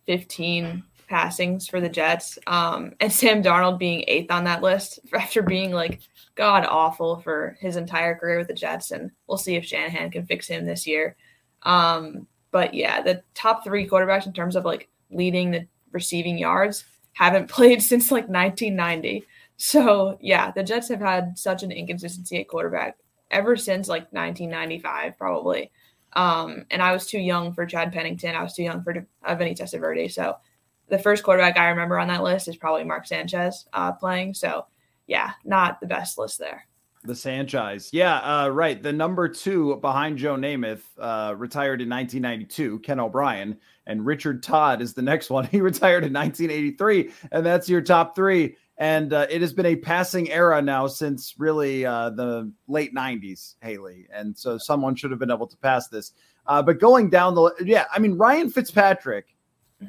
fifteen 0.05 0.83
passings 1.09 1.67
for 1.67 1.81
the 1.81 1.89
Jets, 1.89 2.39
um, 2.47 2.93
and 3.01 3.11
Sam 3.11 3.43
Darnold 3.43 3.77
being 3.77 4.05
eighth 4.07 4.31
on 4.31 4.45
that 4.45 4.61
list 4.61 5.01
after 5.13 5.41
being 5.41 5.73
like 5.73 5.99
god 6.35 6.65
awful 6.65 7.19
for 7.19 7.57
his 7.59 7.75
entire 7.75 8.15
career 8.15 8.37
with 8.37 8.47
the 8.47 8.53
Jets, 8.53 8.91
and 8.91 9.11
we'll 9.27 9.37
see 9.37 9.55
if 9.55 9.65
Shanahan 9.65 10.11
can 10.11 10.25
fix 10.25 10.47
him 10.47 10.65
this 10.65 10.87
year. 10.87 11.17
Um, 11.63 12.25
but 12.51 12.73
yeah, 12.73 13.01
the 13.01 13.21
top 13.33 13.65
three 13.65 13.85
quarterbacks 13.85 14.27
in 14.27 14.31
terms 14.31 14.55
of 14.55 14.63
like 14.63 14.87
leading 15.11 15.51
the 15.51 15.67
receiving 15.91 16.37
yards 16.37 16.85
haven't 17.11 17.49
played 17.49 17.83
since 17.83 18.11
like 18.11 18.29
1990. 18.29 19.25
So 19.57 20.17
yeah, 20.21 20.51
the 20.51 20.63
Jets 20.63 20.89
have 20.89 20.99
had 20.99 21.37
such 21.37 21.63
an 21.63 21.71
inconsistency 21.71 22.39
at 22.39 22.47
quarterback 22.47 22.97
ever 23.31 23.55
since 23.55 23.87
like 23.87 24.11
1995, 24.11 25.17
probably. 25.17 25.71
Um, 26.13 26.65
and 26.69 26.81
I 26.81 26.91
was 26.91 27.07
too 27.07 27.19
young 27.19 27.53
for 27.53 27.65
Chad 27.65 27.91
Pennington. 27.91 28.35
I 28.35 28.43
was 28.43 28.53
too 28.53 28.63
young 28.63 28.83
for 28.83 29.07
uh, 29.25 29.35
Vinny 29.35 29.55
Testaverde. 29.55 30.11
So 30.11 30.35
the 30.89 30.99
first 30.99 31.23
quarterback 31.23 31.57
I 31.57 31.69
remember 31.69 31.97
on 31.97 32.07
that 32.09 32.23
list 32.23 32.47
is 32.47 32.55
probably 32.55 32.83
Mark 32.83 33.07
Sanchez 33.07 33.65
uh, 33.73 33.91
playing. 33.93 34.33
So 34.35 34.65
yeah, 35.07 35.31
not 35.43 35.79
the 35.79 35.87
best 35.87 36.17
list 36.17 36.39
there. 36.39 36.67
The 37.05 37.15
Sanchez. 37.15 37.89
Yeah, 37.91 38.19
uh, 38.19 38.49
right. 38.49 38.81
The 38.81 38.93
number 38.93 39.27
two 39.27 39.75
behind 39.77 40.17
Joe 40.17 40.37
Namath 40.37 40.83
uh, 40.97 41.35
retired 41.35 41.81
in 41.81 41.89
1992, 41.89 42.79
Ken 42.79 42.99
O'Brien. 42.99 43.57
And 43.85 44.05
Richard 44.05 44.41
Todd 44.41 44.81
is 44.81 44.93
the 44.93 45.01
next 45.01 45.29
one. 45.31 45.45
He 45.47 45.59
retired 45.59 46.05
in 46.05 46.13
1983. 46.13 47.11
And 47.31 47.45
that's 47.45 47.67
your 47.67 47.81
top 47.81 48.15
three 48.15 48.55
and 48.77 49.13
uh, 49.13 49.27
it 49.29 49.41
has 49.41 49.53
been 49.53 49.67
a 49.67 49.75
passing 49.75 50.29
era 50.31 50.61
now 50.61 50.87
since 50.87 51.35
really 51.37 51.85
uh, 51.85 52.09
the 52.09 52.51
late 52.67 52.93
90s 52.93 53.55
haley 53.61 54.07
and 54.13 54.37
so 54.37 54.57
someone 54.57 54.95
should 54.95 55.11
have 55.11 55.19
been 55.19 55.31
able 55.31 55.47
to 55.47 55.57
pass 55.57 55.87
this 55.87 56.13
uh, 56.47 56.61
but 56.61 56.79
going 56.79 57.09
down 57.09 57.35
the 57.35 57.53
yeah 57.63 57.85
i 57.93 57.99
mean 57.99 58.17
ryan 58.17 58.49
fitzpatrick 58.49 59.33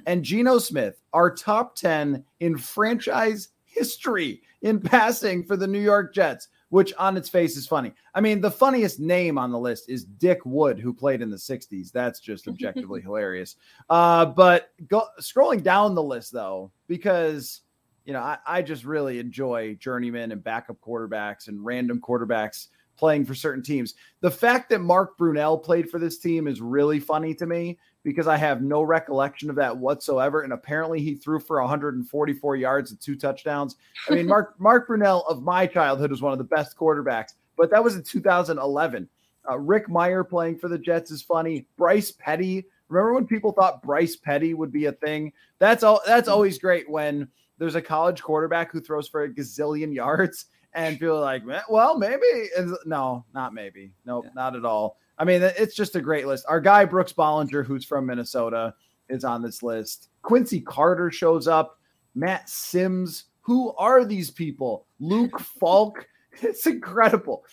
and 0.07 0.25
Geno 0.25 0.59
Smith 0.59 1.01
are 1.12 1.35
top 1.35 1.77
10 1.77 2.25
in 2.40 2.59
franchise 2.59 3.49
history 3.64 4.42
in 4.62 4.81
passing 4.81 5.44
for 5.44 5.57
the 5.57 5.66
New 5.66 5.81
York 5.81 6.14
Jets, 6.14 6.49
which 6.70 6.92
on 6.99 7.16
its 7.16 7.29
face 7.29 7.57
is 7.57 7.66
funny. 7.66 7.92
I 8.14 8.20
mean, 8.20 8.40
the 8.40 8.51
funniest 8.51 9.01
name 9.01 9.38
on 9.38 9.51
the 9.51 9.59
list 9.59 9.88
is 9.88 10.05
Dick 10.05 10.40
Wood, 10.44 10.79
who 10.79 10.92
played 10.92 11.23
in 11.23 11.31
the 11.31 11.37
60s. 11.37 11.92
That's 11.92 12.20
just 12.20 12.49
objectively 12.49 13.01
hilarious. 13.03 13.57
Uh, 13.90 14.27
but 14.27 14.70
go, 14.88 15.07
scrolling 15.20 15.62
down 15.62 15.94
the 15.94 16.03
list, 16.03 16.33
though, 16.33 16.70
because 16.87 17.61
you 18.05 18.12
know, 18.12 18.21
I, 18.21 18.38
I 18.47 18.62
just 18.62 18.85
really 18.85 19.19
enjoy 19.19 19.75
journeyman 19.75 20.33
and 20.33 20.43
backup 20.43 20.77
quarterbacks 20.81 21.49
and 21.49 21.64
random 21.64 22.01
quarterbacks 22.01 22.69
playing 22.97 23.25
for 23.25 23.35
certain 23.35 23.62
teams. 23.62 23.95
The 24.21 24.31
fact 24.31 24.71
that 24.71 24.81
Mark 24.81 25.19
Brunell 25.19 25.62
played 25.62 25.90
for 25.90 25.99
this 25.99 26.19
team 26.19 26.47
is 26.47 26.61
really 26.61 27.01
funny 27.01 27.35
to 27.35 27.47
me 27.47 27.79
because 28.05 28.27
I 28.27 28.37
have 28.37 28.62
no 28.62 28.83
recollection 28.83 29.51
of 29.51 29.57
that 29.57 29.77
whatsoever. 29.77 30.43
And 30.43 30.53
apparently 30.53 31.01
he 31.01 31.14
threw 31.14 31.40
for 31.40 31.61
144 31.61 32.57
yards 32.57 32.90
and 32.90 33.01
two 33.01 33.17
touchdowns. 33.17 33.77
I 34.09 34.14
mean, 34.14 34.27
Mark 34.27 34.55
Mark 34.61 34.88
Brunell 34.88 35.29
of 35.29 35.43
my 35.43 35.67
childhood 35.67 36.11
was 36.11 36.23
one 36.23 36.33
of 36.33 36.38
the 36.38 36.45
best 36.45 36.77
quarterbacks, 36.77 37.35
but 37.57 37.71
that 37.71 37.83
was 37.83 37.97
in 37.97 38.03
2011. 38.03 39.09
Uh, 39.49 39.59
Rick 39.59 39.88
Mirer 39.88 40.29
playing 40.29 40.59
for 40.59 40.69
the 40.69 40.79
Jets 40.79 41.11
is 41.11 41.23
funny. 41.23 41.67
Bryce 41.77 42.12
Petty. 42.12 42.67
Remember 42.88 43.14
when 43.14 43.27
people 43.27 43.53
thought 43.53 43.83
Bryce 43.83 44.17
Petty 44.17 44.55
would 44.55 44.73
be 44.73 44.87
a 44.87 44.93
thing? 44.93 45.33
That's 45.59 45.83
all. 45.83 46.01
That's 46.07 46.29
always 46.29 46.59
great 46.59 46.88
when 46.88 47.29
there's 47.59 47.75
a 47.75 47.83
college 47.83 48.23
quarterback 48.23 48.73
who 48.73 48.81
throws 48.81 49.09
for 49.09 49.23
a 49.25 49.29
gazillion 49.29 49.95
yards 49.95 50.47
and 50.75 50.99
people 50.99 51.19
are 51.19 51.21
like, 51.21 51.43
well, 51.69 51.99
maybe. 51.99 52.49
No, 52.85 53.25
not 53.33 53.55
maybe. 53.55 53.93
No, 54.05 54.17
nope, 54.17 54.25
yeah. 54.27 54.31
not 54.35 54.57
at 54.57 54.64
all. 54.64 54.99
I 55.17 55.25
mean, 55.25 55.43
it's 55.43 55.77
just 55.77 55.95
a 55.95 56.01
great 56.01 56.27
list. 56.27 56.45
Our 56.49 56.61
guy, 56.61 56.85
Brooks 56.85 57.12
Bollinger, 57.12 57.64
who's 57.64 57.85
from 57.85 58.07
Minnesota, 58.07 58.75
is 59.09 59.25
on 59.25 59.43
this 59.43 59.62
list. 59.62 60.09
Quincy 60.23 60.61
Carter 60.61 61.11
shows 61.11 61.47
up. 61.47 61.79
Matt 62.14 62.49
Simms. 62.49 63.27
Who 63.43 63.73
are 63.75 64.05
these 64.05 64.31
people? 64.31 64.87
Luke 64.99 65.38
Falk. 65.61 66.07
It's 66.43 66.67
incredible. 66.67 67.45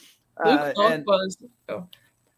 Luke 0.44 0.60
uh, 0.60 0.74
Falk 0.74 0.92
and- 0.92 1.06
was. 1.06 1.38
Oh. 1.70 1.88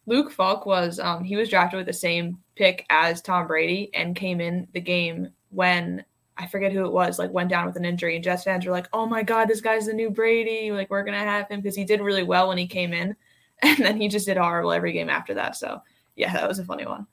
Luke 0.06 0.32
Falk 0.32 0.66
was 0.66 1.00
um, 1.00 1.24
he 1.24 1.38
was 1.38 1.48
drafted 1.50 1.78
with 1.78 1.86
the 1.86 1.94
same 1.94 2.38
pick 2.56 2.86
as 2.90 3.22
Tom 3.22 3.48
Brady 3.48 3.90
and 3.94 4.18
came 4.18 4.42
in 4.42 4.68
the 4.74 4.82
game 4.82 5.30
when 5.50 6.04
I 6.38 6.48
forget 6.48 6.72
who 6.72 6.86
it 6.86 6.92
was, 6.92 7.20
like 7.20 7.32
went 7.32 7.50
down 7.50 7.66
with 7.66 7.76
an 7.76 7.86
injury, 7.86 8.16
and 8.16 8.24
Jets 8.24 8.44
fans 8.44 8.66
were 8.66 8.72
like, 8.72 8.88
"Oh 8.94 9.06
my 9.06 9.24
God, 9.24 9.48
this 9.48 9.62
guy's 9.62 9.86
the 9.86 9.94
new 9.94 10.10
Brady! 10.10 10.72
Like 10.72 10.90
we're 10.90 11.04
gonna 11.04 11.20
have 11.20 11.48
him 11.50 11.62
because 11.62 11.76
he 11.76 11.84
did 11.84 12.02
really 12.02 12.24
well 12.24 12.48
when 12.48 12.58
he 12.58 12.68
came 12.68 12.94
in, 12.94 13.16
and 13.62 13.78
then 13.80 14.00
he 14.00 14.08
just 14.08 14.26
did 14.26 14.38
horrible 14.38 14.72
every 14.72 14.94
game 14.94 15.10
after 15.10 15.34
that." 15.36 15.56
So 15.56 15.82
yeah, 16.16 16.34
that 16.34 16.48
was 16.48 16.60
a 16.60 16.66
funny 16.66 16.86
one. 16.86 17.08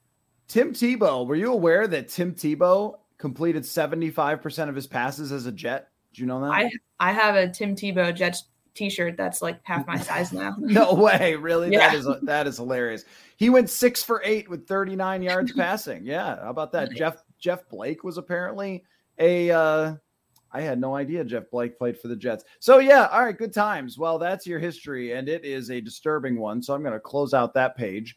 Tim 0.48 0.72
Tebow, 0.72 1.26
were 1.26 1.36
you 1.36 1.52
aware 1.52 1.86
that 1.86 2.08
Tim 2.08 2.34
Tebow 2.34 2.98
completed 3.18 3.66
seventy 3.66 4.10
five 4.10 4.42
percent 4.42 4.70
of 4.70 4.76
his 4.76 4.86
passes 4.86 5.32
as 5.32 5.46
a 5.46 5.52
Jet? 5.52 5.88
Did 6.12 6.20
you 6.20 6.26
know 6.26 6.40
that? 6.40 6.50
I 6.52 6.70
I 6.98 7.12
have 7.12 7.34
a 7.34 7.48
Tim 7.48 7.76
Tebow 7.76 8.14
Jets 8.14 8.44
t-shirt 8.74 9.16
that's 9.16 9.42
like 9.42 9.60
half 9.64 9.86
my 9.86 9.98
size 9.98 10.32
now. 10.32 10.56
no 10.58 10.94
way, 10.94 11.36
really? 11.36 11.70
Yeah. 11.70 11.90
That 11.90 11.94
is 11.94 12.08
that 12.22 12.46
is 12.46 12.56
hilarious. 12.56 13.04
He 13.36 13.50
went 13.50 13.70
six 13.70 14.02
for 14.02 14.22
eight 14.24 14.48
with 14.48 14.66
39 14.66 15.22
yards 15.22 15.52
passing. 15.56 16.04
Yeah, 16.04 16.36
how 16.42 16.50
about 16.50 16.72
that? 16.72 16.90
Nice. 16.90 16.98
Jeff 16.98 17.24
Jeff 17.38 17.68
Blake 17.68 18.04
was 18.04 18.18
apparently 18.18 18.84
a 19.20 19.50
uh, 19.50 19.94
I 20.52 20.60
had 20.60 20.80
no 20.80 20.96
idea 20.96 21.24
Jeff 21.24 21.50
Blake 21.50 21.78
played 21.78 21.98
for 21.98 22.08
the 22.08 22.16
Jets. 22.16 22.44
So 22.58 22.78
yeah, 22.78 23.06
all 23.12 23.22
right, 23.22 23.36
good 23.36 23.52
times. 23.52 23.98
Well, 23.98 24.18
that's 24.18 24.46
your 24.46 24.58
history, 24.58 25.12
and 25.12 25.28
it 25.28 25.44
is 25.44 25.70
a 25.70 25.80
disturbing 25.80 26.38
one. 26.38 26.62
So 26.62 26.74
I'm 26.74 26.82
going 26.82 26.94
to 26.94 27.00
close 27.00 27.34
out 27.34 27.54
that 27.54 27.76
page. 27.76 28.16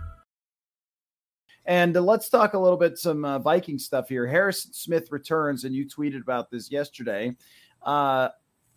And 1.65 1.95
uh, 1.95 2.01
let's 2.01 2.29
talk 2.29 2.53
a 2.53 2.59
little 2.59 2.77
bit 2.77 2.97
some 2.97 3.23
uh, 3.23 3.39
Viking 3.39 3.77
stuff 3.77 4.09
here. 4.09 4.25
Harrison 4.25 4.73
Smith 4.73 5.11
returns, 5.11 5.63
and 5.63 5.75
you 5.75 5.85
tweeted 5.85 6.21
about 6.21 6.49
this 6.49 6.71
yesterday. 6.71 7.35
Uh, 7.83 8.29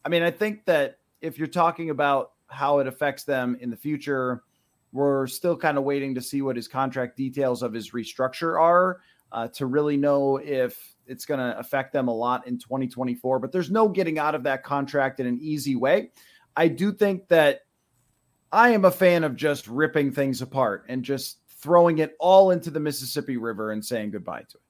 I 0.04 0.08
mean, 0.08 0.22
I 0.22 0.30
think 0.30 0.64
that 0.66 0.98
if 1.20 1.38
you're 1.38 1.46
talking 1.46 1.90
about 1.90 2.32
how 2.48 2.78
it 2.78 2.86
affects 2.86 3.24
them 3.24 3.56
in 3.60 3.70
the 3.70 3.76
future, 3.76 4.42
we're 4.92 5.26
still 5.26 5.56
kind 5.56 5.78
of 5.78 5.84
waiting 5.84 6.14
to 6.14 6.20
see 6.20 6.42
what 6.42 6.56
his 6.56 6.68
contract 6.68 7.16
details 7.16 7.62
of 7.62 7.72
his 7.72 7.90
restructure 7.92 8.60
are 8.60 9.00
uh, 9.32 9.48
to 9.48 9.66
really 9.66 9.96
know 9.96 10.36
if 10.36 10.94
it's 11.06 11.24
going 11.24 11.40
to 11.40 11.58
affect 11.58 11.92
them 11.92 12.08
a 12.08 12.14
lot 12.14 12.46
in 12.46 12.58
2024. 12.58 13.38
But 13.38 13.50
there's 13.50 13.70
no 13.70 13.88
getting 13.88 14.18
out 14.18 14.34
of 14.34 14.44
that 14.44 14.62
contract 14.62 15.20
in 15.20 15.26
an 15.26 15.38
easy 15.40 15.74
way. 15.74 16.10
I 16.56 16.68
do 16.68 16.92
think 16.92 17.28
that 17.28 17.62
I 18.52 18.68
am 18.70 18.84
a 18.84 18.90
fan 18.90 19.24
of 19.24 19.34
just 19.34 19.66
ripping 19.66 20.12
things 20.12 20.40
apart 20.40 20.84
and 20.88 21.02
just 21.02 21.38
throwing 21.64 21.96
it 21.96 22.14
all 22.20 22.50
into 22.50 22.70
the 22.70 22.78
Mississippi 22.78 23.38
River 23.38 23.72
and 23.72 23.82
saying 23.82 24.10
goodbye 24.10 24.42
to 24.42 24.58
it. 24.58 24.62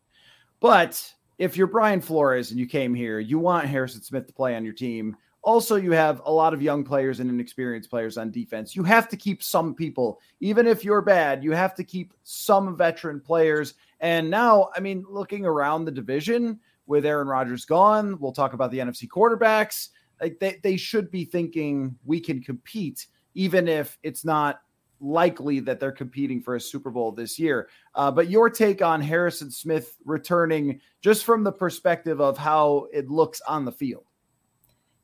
But 0.61 1.13
if 1.39 1.57
you're 1.57 1.67
Brian 1.67 2.01
Flores 2.01 2.53
and 2.53 2.61
you 2.61 2.69
came 2.69 2.95
here, 2.95 3.19
you 3.19 3.41
want 3.41 3.67
Harrison 3.67 4.01
Smith 4.01 4.29
to 4.29 4.33
play 4.33 4.55
on 4.55 4.65
your 4.65 4.75
team. 4.75 5.17
Also, 5.43 5.75
you 5.75 5.91
have 5.91 6.23
a 6.25 6.33
lot 6.33 6.55
of 6.55 6.63
young 6.63 6.85
players 6.85 7.19
and 7.19 7.29
inexperienced 7.29 7.91
players 7.91 8.17
on 8.17 8.31
defense. 8.31 8.77
You 8.77 8.85
have 8.85 9.09
to 9.09 9.17
keep 9.17 9.43
some 9.43 9.75
people, 9.75 10.21
even 10.39 10.69
if 10.69 10.85
you're 10.85 11.03
bad, 11.03 11.43
you 11.43 11.51
have 11.51 11.75
to 11.75 11.83
keep 11.83 12.15
some 12.23 12.77
veteran 12.77 13.21
players. 13.21 13.75
And 13.99 14.31
now, 14.31 14.69
I 14.77 14.79
mean, 14.79 15.05
looking 15.09 15.45
around 15.45 15.85
the 15.85 15.91
division 15.91 16.61
with 16.87 17.05
Aaron 17.05 17.27
Rodgers 17.27 17.65
gone, 17.65 18.21
we'll 18.21 18.33
talk 18.33 18.53
about 18.53 18.71
the 18.71 18.79
NFC 18.79 19.09
quarterbacks. 19.09 19.89
Like 20.21 20.39
they, 20.39 20.61
they 20.63 20.77
should 20.77 21.11
be 21.11 21.25
thinking 21.25 21.97
we 22.05 22.21
can 22.21 22.41
compete, 22.41 23.09
even 23.35 23.67
if 23.67 23.99
it's 24.05 24.25
not 24.25 24.61
likely 25.01 25.61
that 25.61 25.81
they're 25.81 25.93
competing 25.93 26.41
for 26.41 26.57
a 26.57 26.61
Super 26.61 26.91
Bowl 26.91 27.13
this 27.13 27.39
year. 27.39 27.69
Uh, 27.95 28.11
but 28.11 28.31
your 28.31 28.49
take 28.49 28.83
on 28.83 29.01
Harrison 29.01 29.51
Smith 29.51 29.97
returning, 30.05 30.81
just 31.01 31.25
from 31.25 31.45
the 31.45 31.53
perspective 31.53 32.21
of 32.21 32.39
how 32.39 32.87
it 32.93 33.09
looks 33.09 33.41
on 33.47 33.65
the 33.65 33.73
field. 33.73 34.05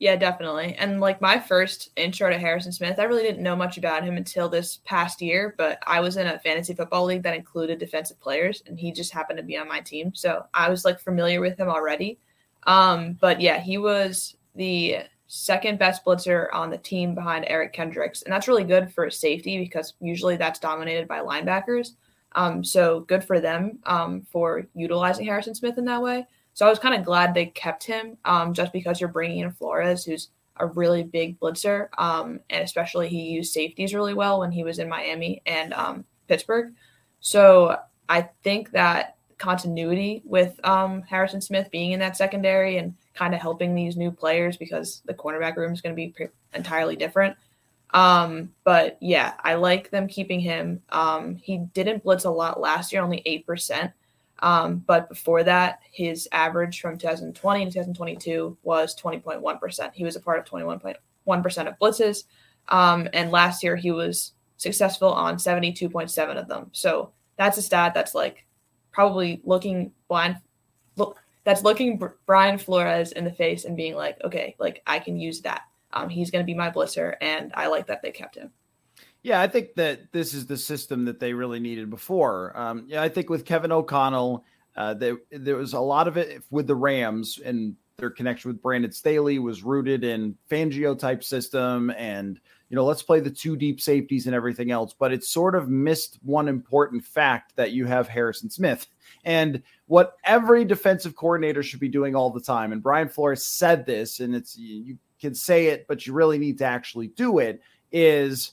Yeah, 0.00 0.16
definitely. 0.16 0.74
And 0.76 0.98
like 0.98 1.20
my 1.20 1.38
first 1.38 1.90
intro 1.94 2.30
to 2.30 2.38
Harrison 2.38 2.72
Smith, 2.72 2.98
I 2.98 3.02
really 3.02 3.22
didn't 3.22 3.42
know 3.42 3.54
much 3.54 3.76
about 3.76 4.02
him 4.02 4.16
until 4.16 4.48
this 4.48 4.78
past 4.86 5.20
year, 5.20 5.54
but 5.58 5.78
I 5.86 6.00
was 6.00 6.16
in 6.16 6.26
a 6.26 6.38
fantasy 6.38 6.72
football 6.72 7.04
league 7.04 7.22
that 7.24 7.36
included 7.36 7.78
defensive 7.78 8.18
players 8.18 8.62
and 8.66 8.78
he 8.78 8.92
just 8.92 9.12
happened 9.12 9.36
to 9.36 9.42
be 9.42 9.58
on 9.58 9.68
my 9.68 9.80
team. 9.80 10.14
So 10.14 10.46
I 10.54 10.70
was 10.70 10.86
like 10.86 11.00
familiar 11.00 11.42
with 11.42 11.60
him 11.60 11.68
already. 11.68 12.18
Um, 12.66 13.18
but 13.20 13.42
yeah, 13.42 13.60
he 13.60 13.76
was 13.76 14.36
the 14.54 15.00
second 15.32 15.78
best 15.78 16.04
blitzer 16.04 16.48
on 16.52 16.70
the 16.70 16.78
team 16.78 17.14
behind 17.14 17.44
Eric 17.46 17.72
Kendricks. 17.72 18.22
And 18.22 18.32
that's 18.32 18.48
really 18.48 18.64
good 18.64 18.92
for 18.92 19.08
safety 19.10 19.58
because 19.58 19.94
usually 20.00 20.36
that's 20.36 20.58
dominated 20.58 21.06
by 21.06 21.20
linebackers. 21.20 21.92
Um, 22.32 22.64
so 22.64 23.00
good 23.00 23.22
for 23.22 23.38
them 23.38 23.78
um, 23.84 24.22
for 24.22 24.66
utilizing 24.74 25.26
Harrison 25.26 25.54
Smith 25.54 25.78
in 25.78 25.84
that 25.84 26.02
way. 26.02 26.26
So 26.54 26.66
I 26.66 26.68
was 26.68 26.80
kind 26.80 26.96
of 26.96 27.04
glad 27.04 27.32
they 27.32 27.46
kept 27.46 27.84
him 27.84 28.16
um, 28.24 28.52
just 28.52 28.72
because 28.72 29.00
you're 29.00 29.08
bringing 29.08 29.38
in 29.38 29.52
Flores, 29.52 30.04
who's 30.04 30.30
a 30.56 30.66
really 30.66 31.04
big 31.04 31.38
blitzer. 31.38 31.88
Um, 31.96 32.40
and 32.50 32.64
especially 32.64 33.08
he 33.08 33.30
used 33.30 33.52
safeties 33.52 33.94
really 33.94 34.14
well 34.14 34.40
when 34.40 34.50
he 34.50 34.64
was 34.64 34.80
in 34.80 34.88
Miami 34.88 35.42
and 35.46 35.72
um, 35.74 36.04
Pittsburgh. 36.26 36.74
So 37.20 37.76
I 38.08 38.28
think 38.42 38.72
that 38.72 39.16
continuity 39.38 40.22
with 40.24 40.58
um, 40.64 41.02
Harrison 41.02 41.40
Smith 41.40 41.70
being 41.70 41.92
in 41.92 42.00
that 42.00 42.16
secondary 42.16 42.78
and 42.78 42.94
kind 43.20 43.34
of 43.34 43.40
helping 43.40 43.74
these 43.74 43.98
new 43.98 44.10
players 44.10 44.56
because 44.56 45.02
the 45.04 45.12
cornerback 45.12 45.54
room 45.56 45.74
is 45.74 45.82
going 45.82 45.94
to 45.94 45.96
be 45.96 46.08
pre- 46.08 46.28
entirely 46.54 46.96
different. 46.96 47.36
Um, 47.92 48.54
but 48.64 48.96
yeah, 49.02 49.34
I 49.44 49.54
like 49.54 49.90
them 49.90 50.08
keeping 50.08 50.40
him. 50.40 50.80
Um, 50.88 51.36
he 51.36 51.58
didn't 51.74 52.02
blitz 52.02 52.24
a 52.24 52.30
lot 52.30 52.60
last 52.60 52.92
year, 52.92 53.02
only 53.02 53.22
8%. 53.46 53.92
Um, 54.38 54.76
but 54.86 55.10
before 55.10 55.42
that, 55.42 55.80
his 55.92 56.28
average 56.32 56.80
from 56.80 56.96
2020 56.96 57.66
to 57.66 57.70
2022 57.70 58.56
was 58.62 58.96
20.1%. 58.96 59.92
He 59.92 60.04
was 60.04 60.16
a 60.16 60.20
part 60.20 60.38
of 60.38 60.46
21.1% 60.46 61.68
of 61.68 61.78
blitzes. 61.78 62.24
Um, 62.68 63.06
and 63.12 63.30
last 63.30 63.62
year, 63.62 63.76
he 63.76 63.90
was 63.90 64.32
successful 64.56 65.12
on 65.12 65.36
72.7 65.36 66.40
of 66.40 66.48
them. 66.48 66.70
So 66.72 67.10
that's 67.36 67.58
a 67.58 67.62
stat 67.62 67.92
that's 67.92 68.14
like 68.14 68.46
probably 68.92 69.42
looking 69.44 69.92
blind, 70.08 70.38
that's 71.44 71.62
looking 71.62 72.00
Brian 72.26 72.58
Flores 72.58 73.12
in 73.12 73.24
the 73.24 73.32
face 73.32 73.64
and 73.64 73.76
being 73.76 73.94
like, 73.94 74.18
okay, 74.24 74.56
like 74.58 74.82
I 74.86 74.98
can 74.98 75.16
use 75.16 75.40
that. 75.42 75.62
Um, 75.92 76.08
he's 76.08 76.30
going 76.30 76.42
to 76.42 76.46
be 76.46 76.54
my 76.54 76.70
blitzer, 76.70 77.16
and 77.20 77.50
I 77.54 77.66
like 77.66 77.86
that 77.88 78.02
they 78.02 78.10
kept 78.10 78.36
him. 78.36 78.50
Yeah, 79.22 79.40
I 79.40 79.48
think 79.48 79.74
that 79.74 80.12
this 80.12 80.32
is 80.34 80.46
the 80.46 80.56
system 80.56 81.04
that 81.04 81.20
they 81.20 81.34
really 81.34 81.60
needed 81.60 81.90
before. 81.90 82.56
Um, 82.58 82.84
yeah, 82.86 83.02
I 83.02 83.08
think 83.08 83.28
with 83.28 83.44
Kevin 83.44 83.72
O'Connell, 83.72 84.44
uh, 84.76 84.94
there, 84.94 85.18
there 85.30 85.56
was 85.56 85.72
a 85.72 85.80
lot 85.80 86.08
of 86.08 86.16
it 86.16 86.42
with 86.50 86.66
the 86.66 86.76
Rams, 86.76 87.38
and 87.44 87.74
their 87.96 88.10
connection 88.10 88.50
with 88.50 88.62
Brandon 88.62 88.92
Staley 88.92 89.38
was 89.38 89.62
rooted 89.62 90.04
in 90.04 90.36
Fangio 90.50 90.98
type 90.98 91.22
system, 91.22 91.90
and 91.90 92.40
you 92.70 92.76
know, 92.76 92.84
let's 92.84 93.02
play 93.02 93.20
the 93.20 93.30
two 93.30 93.56
deep 93.56 93.80
safeties 93.80 94.26
and 94.26 94.34
everything 94.34 94.70
else. 94.70 94.94
But 94.96 95.12
it 95.12 95.24
sort 95.24 95.54
of 95.56 95.68
missed 95.68 96.18
one 96.22 96.48
important 96.48 97.04
fact 97.04 97.56
that 97.56 97.72
you 97.72 97.84
have 97.84 98.08
Harrison 98.08 98.48
Smith. 98.48 98.86
And 99.24 99.62
what 99.86 100.16
every 100.24 100.64
defensive 100.64 101.16
coordinator 101.16 101.64
should 101.64 101.80
be 101.80 101.88
doing 101.88 102.14
all 102.14 102.30
the 102.30 102.40
time, 102.40 102.72
and 102.72 102.82
Brian 102.82 103.08
Flores 103.08 103.44
said 103.44 103.84
this, 103.84 104.20
and 104.20 104.34
it's 104.34 104.56
you 104.56 104.96
can 105.20 105.34
say 105.34 105.66
it, 105.66 105.86
but 105.88 106.06
you 106.06 106.12
really 106.12 106.38
need 106.38 106.58
to 106.58 106.64
actually 106.64 107.08
do 107.08 107.40
it, 107.40 107.60
is 107.92 108.52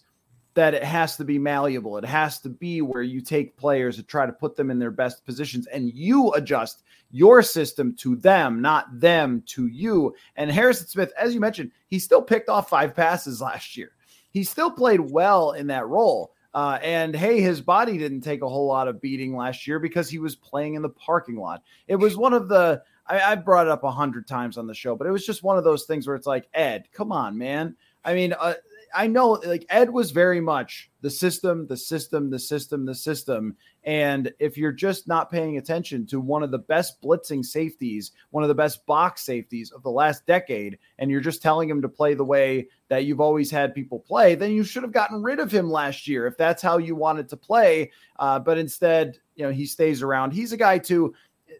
that 0.55 0.73
it 0.73 0.83
has 0.83 1.15
to 1.17 1.23
be 1.23 1.37
malleable. 1.37 1.99
It 1.99 2.05
has 2.05 2.39
to 2.39 2.49
be 2.49 2.81
where 2.81 3.03
you 3.03 3.21
take 3.21 3.55
players 3.55 3.99
and 3.99 4.07
try 4.07 4.25
to 4.25 4.31
put 4.31 4.55
them 4.55 4.71
in 4.71 4.79
their 4.79 4.89
best 4.89 5.23
positions 5.23 5.67
and 5.67 5.93
you 5.93 6.33
adjust 6.33 6.81
your 7.11 7.43
system 7.43 7.93
to 7.97 8.15
them, 8.15 8.59
not 8.59 8.87
them 8.99 9.43
to 9.45 9.67
you. 9.67 10.15
And 10.35 10.49
Harrison 10.49 10.87
Smith, 10.87 11.13
as 11.15 11.35
you 11.35 11.39
mentioned, 11.39 11.71
he 11.89 11.99
still 11.99 12.23
picked 12.23 12.49
off 12.49 12.69
five 12.69 12.95
passes 12.95 13.39
last 13.39 13.77
year. 13.77 13.91
He 14.37 14.43
still 14.43 14.69
played 14.69 14.99
well 14.99 15.53
in 15.53 15.65
that 15.67 15.87
role. 15.87 16.31
Uh, 16.53 16.77
and 16.83 17.15
hey, 17.15 17.41
his 17.41 17.59
body 17.59 17.97
didn't 17.97 18.21
take 18.21 18.43
a 18.43 18.47
whole 18.47 18.67
lot 18.67 18.87
of 18.87 19.01
beating 19.01 19.35
last 19.35 19.65
year 19.65 19.79
because 19.79 20.09
he 20.09 20.19
was 20.19 20.35
playing 20.35 20.75
in 20.75 20.83
the 20.83 20.89
parking 20.89 21.37
lot. 21.37 21.63
It 21.87 21.95
was 21.95 22.15
one 22.15 22.33
of 22.33 22.47
the 22.47 22.83
I, 23.07 23.19
I 23.19 23.35
brought 23.35 23.65
it 23.65 23.71
up 23.71 23.83
a 23.83 23.89
hundred 23.89 24.27
times 24.27 24.59
on 24.59 24.67
the 24.67 24.75
show, 24.75 24.95
but 24.95 25.07
it 25.07 25.11
was 25.11 25.25
just 25.25 25.41
one 25.41 25.57
of 25.57 25.63
those 25.63 25.85
things 25.85 26.05
where 26.05 26.15
it's 26.15 26.27
like, 26.27 26.47
Ed, 26.53 26.87
come 26.93 27.11
on, 27.11 27.35
man. 27.35 27.75
I 28.05 28.13
mean, 28.13 28.33
uh, 28.39 28.53
I 28.97 29.05
know 29.05 29.33
like 29.45 29.63
Ed 29.69 29.91
was 29.91 30.09
very 30.09 30.41
much 30.41 30.89
the 31.01 31.09
system, 31.11 31.67
the 31.67 31.77
system, 31.77 32.31
the 32.31 32.39
system, 32.39 32.83
the 32.83 32.95
system. 32.95 33.55
And 33.83 34.33
if 34.39 34.57
you're 34.57 34.71
just 34.71 35.07
not 35.07 35.29
paying 35.29 35.57
attention 35.57 36.07
to 36.07 36.19
one 36.19 36.41
of 36.41 36.49
the 36.49 36.57
best 36.57 36.99
blitzing 37.03 37.45
safeties, 37.45 38.11
one 38.31 38.43
of 38.43 38.47
the 38.47 38.55
best 38.55 38.87
box 38.87 39.21
safeties 39.21 39.71
of 39.71 39.83
the 39.83 39.91
last 39.91 40.25
decade, 40.25 40.79
and 40.97 41.11
you're 41.11 41.21
just 41.21 41.43
telling 41.43 41.69
him 41.69 41.79
to 41.83 41.87
play 41.87 42.15
the 42.15 42.25
way 42.25 42.69
that 42.89 43.05
you've 43.05 43.21
always 43.21 43.51
had 43.51 43.75
people 43.75 43.99
play, 43.99 44.33
then 44.33 44.51
you 44.51 44.63
should 44.63 44.81
have 44.81 44.91
gotten 44.91 45.21
rid 45.21 45.39
of 45.39 45.51
him 45.51 45.69
last 45.69 46.07
year 46.07 46.25
if 46.25 46.35
that's 46.35 46.63
how 46.63 46.79
you 46.79 46.95
wanted 46.95 47.29
to 47.29 47.37
play. 47.37 47.91
Uh, 48.17 48.39
but 48.39 48.57
instead, 48.57 49.19
you 49.35 49.43
know, 49.45 49.51
he 49.51 49.67
stays 49.67 50.01
around. 50.01 50.31
He's 50.31 50.53
a 50.53 50.57
guy 50.57 50.79
too 50.79 51.13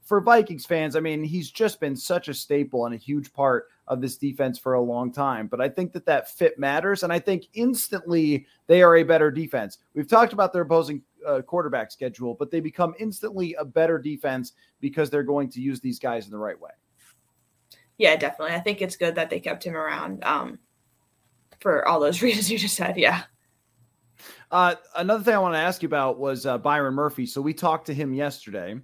for 0.07 0.21
Vikings 0.21 0.65
fans, 0.65 0.95
I 0.95 1.01
mean, 1.01 1.21
he's 1.21 1.51
just 1.51 1.81
been 1.81 1.93
such 1.93 2.29
a 2.29 2.33
staple 2.33 2.85
and 2.85 2.95
a 2.95 2.97
huge 2.97 3.33
part 3.33 3.67
of 3.89 3.99
this 3.99 4.15
defense 4.15 4.57
for 4.57 4.75
a 4.75 4.81
long 4.81 5.11
time. 5.11 5.47
But 5.47 5.59
I 5.59 5.67
think 5.67 5.91
that 5.91 6.05
that 6.05 6.29
fit 6.29 6.57
matters. 6.57 7.03
And 7.03 7.11
I 7.11 7.19
think 7.19 7.47
instantly 7.53 8.47
they 8.67 8.81
are 8.81 8.95
a 8.95 9.03
better 9.03 9.29
defense. 9.29 9.79
We've 9.93 10.07
talked 10.07 10.31
about 10.31 10.53
their 10.53 10.61
opposing 10.61 11.01
uh, 11.27 11.41
quarterback 11.41 11.91
schedule, 11.91 12.35
but 12.35 12.51
they 12.51 12.61
become 12.61 12.95
instantly 12.99 13.53
a 13.55 13.65
better 13.65 13.99
defense 13.99 14.53
because 14.79 15.09
they're 15.09 15.23
going 15.23 15.49
to 15.49 15.59
use 15.59 15.81
these 15.81 15.99
guys 15.99 16.23
in 16.23 16.31
the 16.31 16.37
right 16.37 16.59
way. 16.59 16.71
Yeah, 17.97 18.15
definitely. 18.15 18.55
I 18.55 18.61
think 18.61 18.81
it's 18.81 18.95
good 18.95 19.15
that 19.15 19.29
they 19.29 19.41
kept 19.41 19.65
him 19.65 19.75
around 19.75 20.23
um, 20.23 20.57
for 21.59 21.85
all 21.85 21.99
those 21.99 22.21
reasons 22.21 22.49
you 22.49 22.57
just 22.57 22.77
said. 22.77 22.95
Yeah. 22.95 23.23
Uh, 24.51 24.75
another 24.95 25.23
thing 25.23 25.35
I 25.35 25.39
want 25.39 25.55
to 25.55 25.59
ask 25.59 25.81
you 25.83 25.87
about 25.87 26.17
was 26.17 26.45
uh, 26.45 26.57
Byron 26.57 26.93
Murphy. 26.93 27.25
So 27.25 27.41
we 27.41 27.53
talked 27.53 27.87
to 27.87 27.93
him 27.93 28.13
yesterday, 28.13 28.79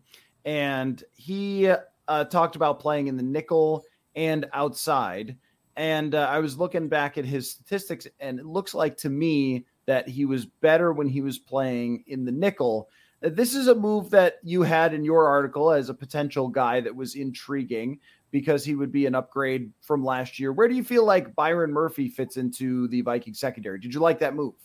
and 0.45 1.03
he 1.13 1.71
uh, 2.07 2.25
talked 2.25 2.55
about 2.55 2.79
playing 2.79 3.07
in 3.07 3.17
the 3.17 3.23
nickel 3.23 3.83
and 4.15 4.47
outside. 4.53 5.37
And 5.75 6.13
uh, 6.13 6.27
I 6.29 6.39
was 6.39 6.57
looking 6.57 6.87
back 6.87 7.17
at 7.17 7.25
his 7.25 7.49
statistics, 7.49 8.07
and 8.19 8.39
it 8.39 8.45
looks 8.45 8.73
like 8.73 8.97
to 8.97 9.09
me 9.09 9.65
that 9.85 10.07
he 10.07 10.25
was 10.25 10.45
better 10.45 10.93
when 10.93 11.07
he 11.07 11.21
was 11.21 11.39
playing 11.39 12.03
in 12.07 12.25
the 12.25 12.31
nickel. 12.31 12.89
Uh, 13.23 13.29
this 13.29 13.55
is 13.55 13.67
a 13.67 13.75
move 13.75 14.09
that 14.11 14.35
you 14.43 14.61
had 14.61 14.93
in 14.93 15.03
your 15.03 15.27
article 15.27 15.71
as 15.71 15.89
a 15.89 15.93
potential 15.93 16.47
guy 16.47 16.79
that 16.81 16.95
was 16.95 17.15
intriguing 17.15 17.99
because 18.31 18.65
he 18.65 18.75
would 18.75 18.91
be 18.91 19.05
an 19.05 19.15
upgrade 19.15 19.71
from 19.81 20.03
last 20.03 20.39
year. 20.39 20.51
Where 20.51 20.67
do 20.67 20.75
you 20.75 20.83
feel 20.83 21.05
like 21.05 21.35
Byron 21.35 21.71
Murphy 21.71 22.07
fits 22.07 22.37
into 22.37 22.87
the 22.87 23.01
Viking 23.01 23.33
secondary? 23.33 23.79
Did 23.79 23.93
you 23.93 23.99
like 23.99 24.19
that 24.19 24.35
move? 24.35 24.55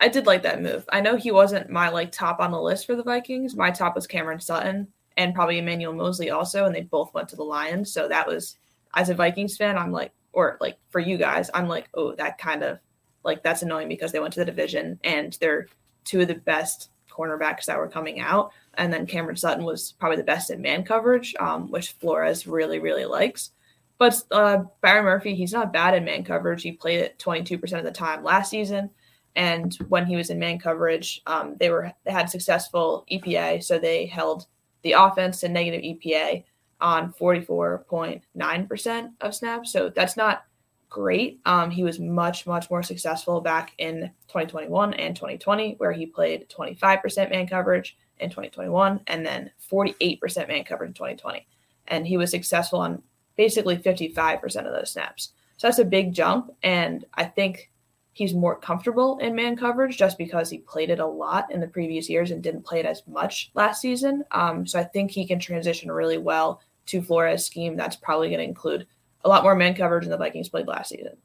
I 0.00 0.08
did 0.08 0.26
like 0.26 0.42
that 0.42 0.62
move. 0.62 0.84
I 0.90 1.00
know 1.00 1.16
he 1.16 1.32
wasn't 1.32 1.70
my 1.70 1.88
like 1.88 2.12
top 2.12 2.40
on 2.40 2.52
the 2.52 2.60
list 2.60 2.86
for 2.86 2.94
the 2.94 3.02
Vikings. 3.02 3.56
My 3.56 3.70
top 3.70 3.94
was 3.94 4.06
Cameron 4.06 4.40
Sutton 4.40 4.88
and 5.16 5.34
probably 5.34 5.58
Emmanuel 5.58 5.92
Moseley 5.92 6.30
also, 6.30 6.64
and 6.64 6.74
they 6.74 6.82
both 6.82 7.12
went 7.12 7.28
to 7.30 7.36
the 7.36 7.42
Lions. 7.42 7.92
So 7.92 8.06
that 8.08 8.26
was 8.26 8.56
as 8.94 9.10
a 9.10 9.14
Vikings 9.14 9.56
fan, 9.56 9.76
I'm 9.76 9.92
like, 9.92 10.12
or 10.32 10.56
like 10.60 10.78
for 10.90 11.00
you 11.00 11.18
guys, 11.18 11.50
I'm 11.52 11.68
like, 11.68 11.88
oh, 11.94 12.14
that 12.14 12.38
kind 12.38 12.62
of 12.62 12.78
like 13.24 13.42
that's 13.42 13.62
annoying 13.62 13.88
because 13.88 14.12
they 14.12 14.20
went 14.20 14.32
to 14.34 14.40
the 14.40 14.46
division 14.46 15.00
and 15.02 15.36
they're 15.40 15.66
two 16.04 16.20
of 16.20 16.28
the 16.28 16.34
best 16.36 16.90
cornerbacks 17.10 17.64
that 17.64 17.78
were 17.78 17.88
coming 17.88 18.20
out. 18.20 18.52
And 18.74 18.92
then 18.92 19.06
Cameron 19.06 19.36
Sutton 19.36 19.64
was 19.64 19.92
probably 19.98 20.16
the 20.18 20.22
best 20.22 20.50
in 20.50 20.62
man 20.62 20.84
coverage, 20.84 21.34
um, 21.40 21.70
which 21.70 21.92
Flores 21.92 22.46
really, 22.46 22.78
really 22.78 23.04
likes. 23.04 23.50
But 23.98 24.22
uh, 24.30 24.58
Byron 24.80 25.04
Murphy, 25.04 25.34
he's 25.34 25.52
not 25.52 25.72
bad 25.72 25.94
in 25.94 26.04
man 26.04 26.22
coverage. 26.22 26.62
He 26.62 26.72
played 26.72 27.00
it 27.00 27.18
22% 27.18 27.78
of 27.78 27.84
the 27.84 27.90
time 27.90 28.22
last 28.22 28.50
season. 28.50 28.90
And 29.38 29.72
when 29.88 30.04
he 30.04 30.16
was 30.16 30.30
in 30.30 30.40
man 30.40 30.58
coverage, 30.58 31.22
um, 31.28 31.54
they 31.60 31.70
were 31.70 31.92
they 32.04 32.10
had 32.10 32.28
successful 32.28 33.06
EPA, 33.10 33.62
so 33.62 33.78
they 33.78 34.04
held 34.04 34.46
the 34.82 34.92
offense 34.92 35.38
to 35.40 35.48
negative 35.48 35.80
EPA 35.82 36.42
on 36.80 37.12
44.9% 37.12 39.10
of 39.20 39.34
snaps. 39.34 39.72
So 39.72 39.90
that's 39.90 40.16
not 40.16 40.42
great. 40.88 41.40
Um, 41.44 41.70
he 41.70 41.84
was 41.84 42.00
much, 42.00 42.48
much 42.48 42.68
more 42.68 42.82
successful 42.82 43.40
back 43.40 43.74
in 43.78 44.10
2021 44.26 44.94
and 44.94 45.14
2020, 45.14 45.74
where 45.78 45.92
he 45.92 46.06
played 46.06 46.48
25% 46.48 47.30
man 47.30 47.46
coverage 47.46 47.96
in 48.18 48.30
2021 48.30 49.00
and 49.06 49.24
then 49.24 49.52
48% 49.70 50.48
man 50.48 50.64
coverage 50.64 50.88
in 50.88 50.94
2020. 50.94 51.46
And 51.86 52.08
he 52.08 52.16
was 52.16 52.32
successful 52.32 52.80
on 52.80 53.04
basically 53.36 53.78
55% 53.78 54.66
of 54.66 54.72
those 54.72 54.90
snaps. 54.90 55.32
So 55.58 55.68
that's 55.68 55.78
a 55.78 55.84
big 55.84 56.12
jump. 56.12 56.52
And 56.64 57.04
I 57.14 57.24
think 57.24 57.70
he's 58.18 58.34
more 58.34 58.58
comfortable 58.58 59.16
in 59.18 59.32
man 59.34 59.56
coverage 59.56 59.96
just 59.96 60.18
because 60.18 60.50
he 60.50 60.58
played 60.58 60.90
it 60.90 60.98
a 60.98 61.06
lot 61.06 61.50
in 61.52 61.60
the 61.60 61.68
previous 61.68 62.10
years 62.10 62.32
and 62.32 62.42
didn't 62.42 62.66
play 62.66 62.80
it 62.80 62.84
as 62.84 63.02
much 63.06 63.52
last 63.54 63.80
season. 63.80 64.24
Um, 64.32 64.66
so 64.66 64.80
I 64.80 64.84
think 64.84 65.12
he 65.12 65.24
can 65.24 65.38
transition 65.38 65.88
really 65.88 66.18
well 66.18 66.60
to 66.86 67.00
Flores' 67.00 67.46
scheme. 67.46 67.76
That's 67.76 67.94
probably 67.94 68.28
going 68.28 68.40
to 68.40 68.44
include 68.44 68.88
a 69.24 69.28
lot 69.28 69.44
more 69.44 69.54
man 69.54 69.74
coverage 69.74 70.02
than 70.02 70.10
the 70.10 70.16
Vikings 70.16 70.48
played 70.48 70.66
last 70.66 70.88
season. 70.88 71.16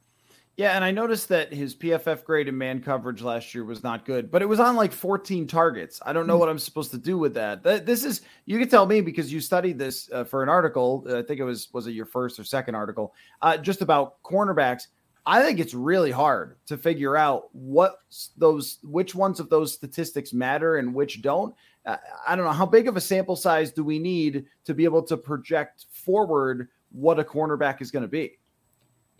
Yeah, 0.55 0.75
and 0.75 0.83
I 0.83 0.91
noticed 0.91 1.29
that 1.29 1.51
his 1.51 1.75
PFF 1.75 2.23
grade 2.25 2.47
in 2.47 2.55
man 2.55 2.79
coverage 2.79 3.23
last 3.23 3.55
year 3.55 3.65
was 3.65 3.81
not 3.81 4.05
good, 4.05 4.29
but 4.29 4.43
it 4.43 4.45
was 4.47 4.59
on 4.59 4.75
like 4.75 4.91
14 4.91 5.47
targets. 5.47 5.99
I 6.05 6.13
don't 6.13 6.27
know 6.27 6.37
what 6.37 6.47
I'm 6.47 6.59
supposed 6.59 6.91
to 6.91 6.99
do 6.99 7.17
with 7.17 7.33
that. 7.33 7.63
This 7.63 8.05
is 8.05 8.21
you 8.45 8.59
can 8.59 8.69
tell 8.69 8.85
me 8.85 9.01
because 9.01 9.33
you 9.33 9.39
studied 9.39 9.79
this 9.79 10.11
uh, 10.13 10.25
for 10.25 10.43
an 10.43 10.49
article. 10.49 11.07
I 11.09 11.23
think 11.23 11.39
it 11.39 11.43
was 11.43 11.69
was 11.73 11.87
it 11.87 11.93
your 11.93 12.05
first 12.05 12.37
or 12.37 12.43
second 12.43 12.75
article, 12.75 13.15
uh, 13.41 13.57
just 13.57 13.81
about 13.81 14.21
cornerbacks. 14.21 14.89
I 15.25 15.41
think 15.41 15.59
it's 15.59 15.73
really 15.73 16.11
hard 16.11 16.57
to 16.65 16.77
figure 16.77 17.15
out 17.15 17.53
what 17.55 17.99
those 18.37 18.79
which 18.83 19.15
ones 19.15 19.39
of 19.39 19.49
those 19.49 19.73
statistics 19.73 20.33
matter 20.33 20.77
and 20.77 20.93
which 20.93 21.21
don't. 21.21 21.55
Uh, 21.85 21.97
I 22.27 22.35
don't 22.35 22.45
know 22.45 22.51
how 22.51 22.65
big 22.65 22.87
of 22.87 22.97
a 22.97 23.01
sample 23.01 23.35
size 23.35 23.71
do 23.71 23.83
we 23.83 23.99
need 23.99 24.45
to 24.65 24.73
be 24.73 24.83
able 24.83 25.03
to 25.03 25.17
project 25.17 25.85
forward 25.91 26.69
what 26.91 27.19
a 27.19 27.23
cornerback 27.23 27.81
is 27.81 27.91
going 27.91 28.03
to 28.03 28.09
be 28.09 28.37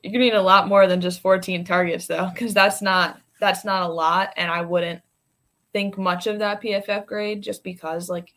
you 0.04 0.20
need 0.20 0.34
a 0.34 0.42
lot 0.42 0.68
more 0.68 0.86
than 0.86 1.02
just 1.02 1.22
14 1.22 1.64
targets 1.64 2.08
though 2.08 2.30
because 2.34 2.54
that's 2.54 2.82
not 2.82 3.20
that's 3.40 3.66
not 3.66 3.84
a 3.84 3.88
lot 3.88 4.34
and 4.36 4.52
i 4.52 4.62
wouldn't 4.62 5.02
think 5.72 5.98
much 5.98 6.28
of 6.28 6.40
that 6.40 6.62
pff 6.62 7.06
grade 7.06 7.42
just 7.42 7.64
because 7.64 8.10
like 8.10 8.34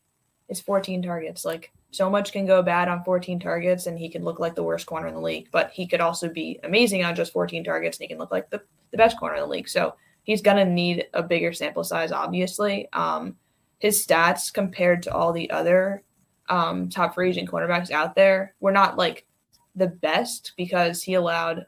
it's 0.49 0.61
14 0.61 1.03
targets 1.03 1.45
like 1.45 1.73
so 1.91 2.11
much 2.11 2.33
can 2.33 2.47
go 2.47 2.63
bad 2.63 2.89
on 2.89 3.05
14 3.05 3.39
targets 3.39 3.87
and 3.87 3.99
he 3.99 4.09
can 4.09 4.25
look 4.25 4.39
like 4.39 4.55
the 4.55 4.63
worst 4.63 4.87
corner 4.87 5.07
in 5.09 5.15
the 5.15 5.21
league 5.21 5.49
but 5.51 5.71
he 5.71 5.87
could 5.87 6.01
also 6.01 6.29
be 6.29 6.59
amazing 6.65 7.05
on 7.05 7.15
just 7.15 7.33
14 7.33 7.65
targets 7.65 7.99
and 7.99 8.05
he 8.05 8.09
can 8.09 8.19
look 8.19 8.31
like 8.31 8.51
the, 8.51 8.61
the 8.91 8.97
best 8.97 9.19
corner 9.19 9.37
in 9.37 9.43
the 9.43 9.47
league 9.47 9.69
so 9.69 9.95
he's 10.25 10.43
going 10.43 10.57
to 10.57 10.65
need 10.65 11.07
a 11.15 11.23
bigger 11.23 11.53
sample 11.53 11.85
size 11.85 12.13
obviously 12.13 12.89
um, 12.93 13.37
his 13.79 14.05
stats 14.05 14.53
compared 14.53 15.03
to 15.03 15.13
all 15.13 15.33
the 15.33 15.51
other 15.51 16.03
um, 16.49 16.89
top 16.89 17.15
free 17.15 17.31
agent 17.31 17.51
cornerbacks 17.51 17.91
out 17.91 18.15
there 18.15 18.55
were 18.61 18.73
not 18.73 18.97
like 18.97 19.27
the 19.75 19.87
best 19.87 20.53
because 20.57 21.03
he 21.03 21.15
allowed 21.15 21.67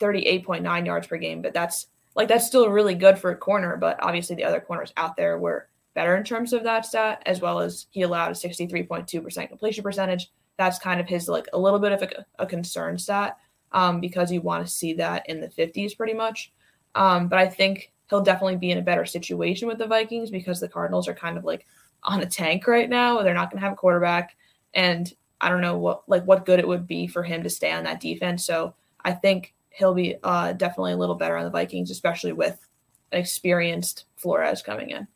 38.9 0.00 0.86
yards 0.86 1.06
per 1.06 1.16
game, 1.16 1.42
but 1.42 1.54
that's 1.54 1.86
like 2.14 2.28
that's 2.28 2.46
still 2.46 2.68
really 2.68 2.94
good 2.94 3.18
for 3.18 3.30
a 3.30 3.36
corner. 3.36 3.76
But 3.76 4.02
obviously, 4.02 4.36
the 4.36 4.44
other 4.44 4.60
corners 4.60 4.92
out 4.96 5.16
there 5.16 5.38
were 5.38 5.68
better 5.94 6.16
in 6.16 6.24
terms 6.24 6.52
of 6.52 6.62
that 6.64 6.86
stat, 6.86 7.22
as 7.26 7.40
well 7.40 7.60
as 7.60 7.86
he 7.90 8.02
allowed 8.02 8.30
a 8.30 8.34
63.2% 8.34 9.48
completion 9.48 9.84
percentage. 9.84 10.30
That's 10.58 10.78
kind 10.78 11.00
of 11.00 11.08
his 11.08 11.28
like 11.28 11.46
a 11.52 11.58
little 11.58 11.78
bit 11.78 11.92
of 11.92 12.02
a, 12.02 12.24
a 12.38 12.46
concern 12.46 12.98
stat 12.98 13.38
um, 13.72 14.00
because 14.00 14.30
you 14.30 14.40
want 14.40 14.64
to 14.64 14.72
see 14.72 14.94
that 14.94 15.28
in 15.28 15.40
the 15.40 15.48
50s 15.48 15.96
pretty 15.96 16.14
much. 16.14 16.52
Um, 16.94 17.28
but 17.28 17.38
I 17.38 17.48
think 17.48 17.92
he'll 18.10 18.22
definitely 18.22 18.56
be 18.56 18.70
in 18.70 18.78
a 18.78 18.82
better 18.82 19.06
situation 19.06 19.68
with 19.68 19.78
the 19.78 19.86
Vikings 19.86 20.30
because 20.30 20.60
the 20.60 20.68
Cardinals 20.68 21.08
are 21.08 21.14
kind 21.14 21.38
of 21.38 21.44
like 21.44 21.66
on 22.02 22.20
a 22.20 22.26
tank 22.26 22.66
right 22.66 22.88
now. 22.88 23.22
They're 23.22 23.34
not 23.34 23.50
going 23.50 23.60
to 23.60 23.64
have 23.64 23.72
a 23.72 23.76
quarterback. 23.76 24.36
And 24.74 25.12
I 25.40 25.48
don't 25.48 25.60
know 25.60 25.78
what 25.78 26.08
like 26.08 26.24
what 26.24 26.46
good 26.46 26.60
it 26.60 26.68
would 26.68 26.86
be 26.86 27.06
for 27.06 27.22
him 27.22 27.42
to 27.42 27.50
stay 27.50 27.72
on 27.72 27.84
that 27.84 28.00
defense. 28.00 28.44
So 28.44 28.74
I 29.04 29.12
think 29.12 29.54
he'll 29.70 29.94
be 29.94 30.16
uh, 30.22 30.52
definitely 30.52 30.92
a 30.92 30.96
little 30.96 31.14
better 31.14 31.36
on 31.36 31.44
the 31.44 31.50
Vikings, 31.50 31.90
especially 31.90 32.32
with 32.32 32.68
an 33.10 33.18
experienced 33.18 34.04
Flores 34.16 34.62
coming 34.62 34.90
in. 34.90 35.08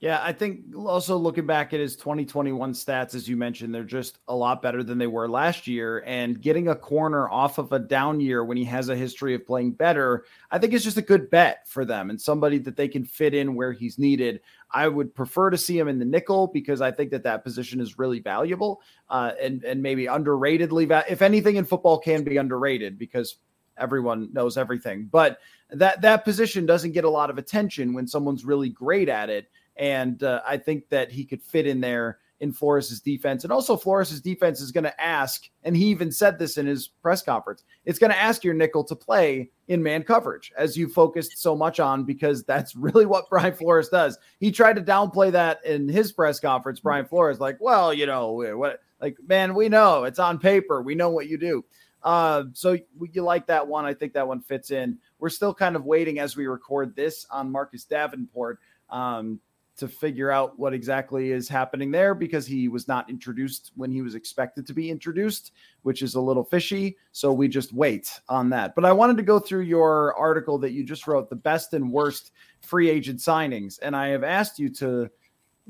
Yeah, 0.00 0.18
I 0.22 0.32
think 0.32 0.74
also 0.74 1.18
looking 1.18 1.44
back 1.44 1.74
at 1.74 1.80
his 1.80 1.94
2021 1.94 2.72
stats, 2.72 3.14
as 3.14 3.28
you 3.28 3.36
mentioned, 3.36 3.74
they're 3.74 3.84
just 3.84 4.18
a 4.28 4.34
lot 4.34 4.62
better 4.62 4.82
than 4.82 4.96
they 4.96 5.06
were 5.06 5.28
last 5.28 5.66
year. 5.66 6.02
And 6.06 6.40
getting 6.40 6.68
a 6.68 6.74
corner 6.74 7.28
off 7.28 7.58
of 7.58 7.70
a 7.72 7.78
down 7.78 8.18
year 8.18 8.42
when 8.42 8.56
he 8.56 8.64
has 8.64 8.88
a 8.88 8.96
history 8.96 9.34
of 9.34 9.46
playing 9.46 9.72
better, 9.72 10.24
I 10.50 10.58
think 10.58 10.72
is 10.72 10.84
just 10.84 10.96
a 10.96 11.02
good 11.02 11.28
bet 11.28 11.68
for 11.68 11.84
them 11.84 12.08
and 12.08 12.18
somebody 12.18 12.56
that 12.60 12.76
they 12.76 12.88
can 12.88 13.04
fit 13.04 13.34
in 13.34 13.54
where 13.54 13.74
he's 13.74 13.98
needed. 13.98 14.40
I 14.70 14.88
would 14.88 15.14
prefer 15.14 15.50
to 15.50 15.58
see 15.58 15.78
him 15.78 15.88
in 15.88 15.98
the 15.98 16.06
nickel 16.06 16.46
because 16.46 16.80
I 16.80 16.92
think 16.92 17.10
that 17.10 17.24
that 17.24 17.44
position 17.44 17.78
is 17.78 17.98
really 17.98 18.20
valuable 18.20 18.80
uh, 19.10 19.32
and 19.38 19.62
and 19.64 19.82
maybe 19.82 20.06
underratedly. 20.06 20.88
Va- 20.88 21.04
if 21.10 21.20
anything 21.20 21.56
in 21.56 21.66
football 21.66 21.98
can 21.98 22.24
be 22.24 22.38
underrated 22.38 22.98
because 22.98 23.36
everyone 23.76 24.30
knows 24.32 24.56
everything, 24.56 25.10
but 25.12 25.40
that 25.68 26.00
that 26.00 26.24
position 26.24 26.64
doesn't 26.64 26.92
get 26.92 27.04
a 27.04 27.10
lot 27.10 27.28
of 27.28 27.36
attention 27.36 27.92
when 27.92 28.06
someone's 28.06 28.46
really 28.46 28.70
great 28.70 29.10
at 29.10 29.28
it 29.28 29.50
and 29.80 30.22
uh, 30.22 30.42
I 30.46 30.58
think 30.58 30.90
that 30.90 31.10
he 31.10 31.24
could 31.24 31.42
fit 31.42 31.66
in 31.66 31.80
there 31.80 32.18
in 32.40 32.52
Flores's 32.52 33.00
defense. 33.00 33.44
And 33.44 33.52
also, 33.52 33.76
Flores's 33.76 34.20
defense 34.20 34.60
is 34.60 34.72
going 34.72 34.84
to 34.84 35.00
ask, 35.00 35.48
and 35.64 35.74
he 35.74 35.86
even 35.86 36.12
said 36.12 36.38
this 36.38 36.58
in 36.58 36.66
his 36.66 36.88
press 36.88 37.22
conference, 37.22 37.64
it's 37.86 37.98
going 37.98 38.10
to 38.10 38.18
ask 38.18 38.44
your 38.44 38.54
nickel 38.54 38.84
to 38.84 38.94
play 38.94 39.50
in 39.68 39.82
man 39.82 40.02
coverage, 40.02 40.52
as 40.56 40.76
you 40.76 40.86
focused 40.86 41.38
so 41.38 41.56
much 41.56 41.80
on, 41.80 42.04
because 42.04 42.44
that's 42.44 42.76
really 42.76 43.06
what 43.06 43.28
Brian 43.30 43.54
Flores 43.54 43.88
does. 43.88 44.18
He 44.38 44.52
tried 44.52 44.76
to 44.76 44.82
downplay 44.82 45.32
that 45.32 45.64
in 45.64 45.88
his 45.88 46.12
press 46.12 46.38
conference. 46.38 46.80
Brian 46.80 47.06
Flores, 47.06 47.40
like, 47.40 47.56
well, 47.58 47.92
you 47.92 48.04
know, 48.04 48.32
what, 48.56 48.80
like, 49.00 49.16
man, 49.26 49.54
we 49.54 49.70
know 49.70 50.04
it's 50.04 50.18
on 50.18 50.38
paper, 50.38 50.82
we 50.82 50.94
know 50.94 51.08
what 51.08 51.26
you 51.26 51.38
do. 51.38 51.64
Uh, 52.02 52.44
so 52.52 52.78
you 53.12 53.22
like 53.22 53.46
that 53.46 53.66
one? 53.66 53.84
I 53.86 53.94
think 53.94 54.12
that 54.12 54.28
one 54.28 54.40
fits 54.40 54.70
in. 54.70 54.98
We're 55.18 55.28
still 55.30 55.52
kind 55.52 55.76
of 55.76 55.84
waiting 55.84 56.18
as 56.18 56.36
we 56.36 56.46
record 56.46 56.96
this 56.96 57.26
on 57.30 57.50
Marcus 57.50 57.84
Davenport. 57.84 58.58
Um, 58.88 59.40
to 59.80 59.88
figure 59.88 60.30
out 60.30 60.58
what 60.58 60.72
exactly 60.72 61.32
is 61.32 61.48
happening 61.48 61.90
there 61.90 62.14
because 62.14 62.46
he 62.46 62.68
was 62.68 62.86
not 62.86 63.10
introduced 63.10 63.72
when 63.74 63.90
he 63.90 64.02
was 64.02 64.14
expected 64.14 64.66
to 64.66 64.72
be 64.72 64.90
introduced, 64.90 65.52
which 65.82 66.02
is 66.02 66.14
a 66.14 66.20
little 66.20 66.44
fishy. 66.44 66.96
So 67.12 67.32
we 67.32 67.48
just 67.48 67.72
wait 67.72 68.20
on 68.28 68.50
that. 68.50 68.74
But 68.74 68.84
I 68.84 68.92
wanted 68.92 69.16
to 69.16 69.22
go 69.22 69.38
through 69.38 69.62
your 69.62 70.14
article 70.14 70.58
that 70.58 70.72
you 70.72 70.84
just 70.84 71.06
wrote, 71.06 71.28
the 71.28 71.36
best 71.36 71.74
and 71.74 71.92
worst 71.92 72.32
free 72.60 72.88
agent 72.88 73.18
signings. 73.18 73.78
And 73.82 73.96
I 73.96 74.08
have 74.08 74.22
asked 74.22 74.58
you 74.58 74.68
to 74.74 75.10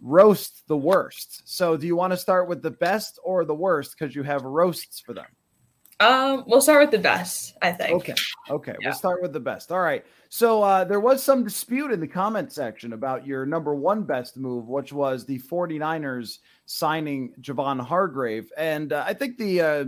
roast 0.03 0.67
the 0.67 0.77
worst. 0.77 1.43
So 1.45 1.77
do 1.77 1.87
you 1.87 1.97
want 1.97 2.13
to 2.13 2.17
start 2.17 2.49
with 2.49 2.63
the 2.63 2.71
best 2.71 3.19
or 3.23 3.45
the 3.45 3.55
worst? 3.55 3.97
Because 3.99 4.15
you 4.15 4.23
have 4.23 4.43
roasts 4.43 5.01
for 5.01 5.15
them. 5.15 5.27
Um, 6.01 6.45
we'll 6.47 6.63
start 6.63 6.81
with 6.81 6.91
the 6.91 6.99
best, 6.99 7.57
I 7.61 7.73
think. 7.73 7.93
Okay. 7.93 8.15
Okay. 8.49 8.75
Yeah. 8.81 8.89
We'll 8.89 8.99
start 8.99 9.21
with 9.21 9.33
the 9.35 9.41
best. 9.41 9.71
All 9.71 9.81
right. 9.81 10.05
So 10.31 10.63
uh, 10.63 10.85
there 10.85 11.01
was 11.01 11.23
some 11.23 11.45
dispute 11.45 11.93
in 11.93 12.01
the 12.01 12.09
comment 12.09 12.53
section 12.53 12.95
about 12.95 13.27
your 13.27 13.45
number 13.45 13.75
one 13.75 14.05
best 14.05 14.39
move, 14.39 14.69
which 14.69 14.93
was 14.93 15.27
the 15.27 15.39
49ers 15.41 16.39
signing 16.65 17.35
Javon 17.43 17.81
Hargrave. 17.81 18.51
And 18.57 18.93
uh, 18.93 19.05
I 19.07 19.13
think 19.13 19.37
the 19.37 19.61
uh, 19.61 19.85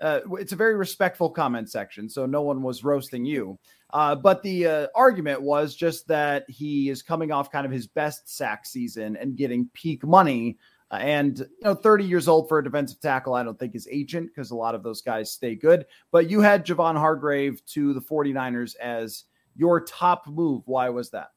uh, 0.00 0.20
it's 0.32 0.52
a 0.52 0.56
very 0.56 0.74
respectful 0.74 1.30
comment 1.30 1.70
section, 1.70 2.08
so 2.10 2.26
no 2.26 2.42
one 2.42 2.62
was 2.62 2.84
roasting 2.84 3.24
you. 3.24 3.58
Uh, 3.90 4.14
but 4.14 4.42
the 4.42 4.66
uh, 4.66 4.86
argument 4.94 5.40
was 5.40 5.74
just 5.74 6.06
that 6.08 6.44
he 6.50 6.90
is 6.90 7.00
coming 7.00 7.30
off 7.30 7.50
kind 7.50 7.64
of 7.64 7.72
his 7.72 7.86
best 7.86 8.28
sack 8.28 8.66
season 8.66 9.16
and 9.16 9.36
getting 9.36 9.68
peak 9.72 10.04
money 10.04 10.58
and 10.90 11.38
you 11.38 11.46
know, 11.62 11.74
30 11.74 12.04
years 12.04 12.28
old 12.28 12.48
for 12.48 12.58
a 12.58 12.64
defensive 12.64 13.00
tackle, 13.00 13.34
I 13.34 13.42
don't 13.42 13.58
think 13.58 13.74
is 13.74 13.88
agent 13.90 14.28
because 14.28 14.50
a 14.50 14.56
lot 14.56 14.74
of 14.74 14.82
those 14.82 15.02
guys 15.02 15.32
stay 15.32 15.54
good. 15.54 15.86
But 16.10 16.30
you 16.30 16.40
had 16.40 16.66
Javon 16.66 16.96
Hargrave 16.96 17.64
to 17.66 17.92
the 17.94 18.00
49ers 18.00 18.76
as 18.76 19.24
your 19.56 19.80
top 19.80 20.26
move. 20.26 20.62
Why 20.66 20.88
was 20.88 21.10
that? 21.10 21.30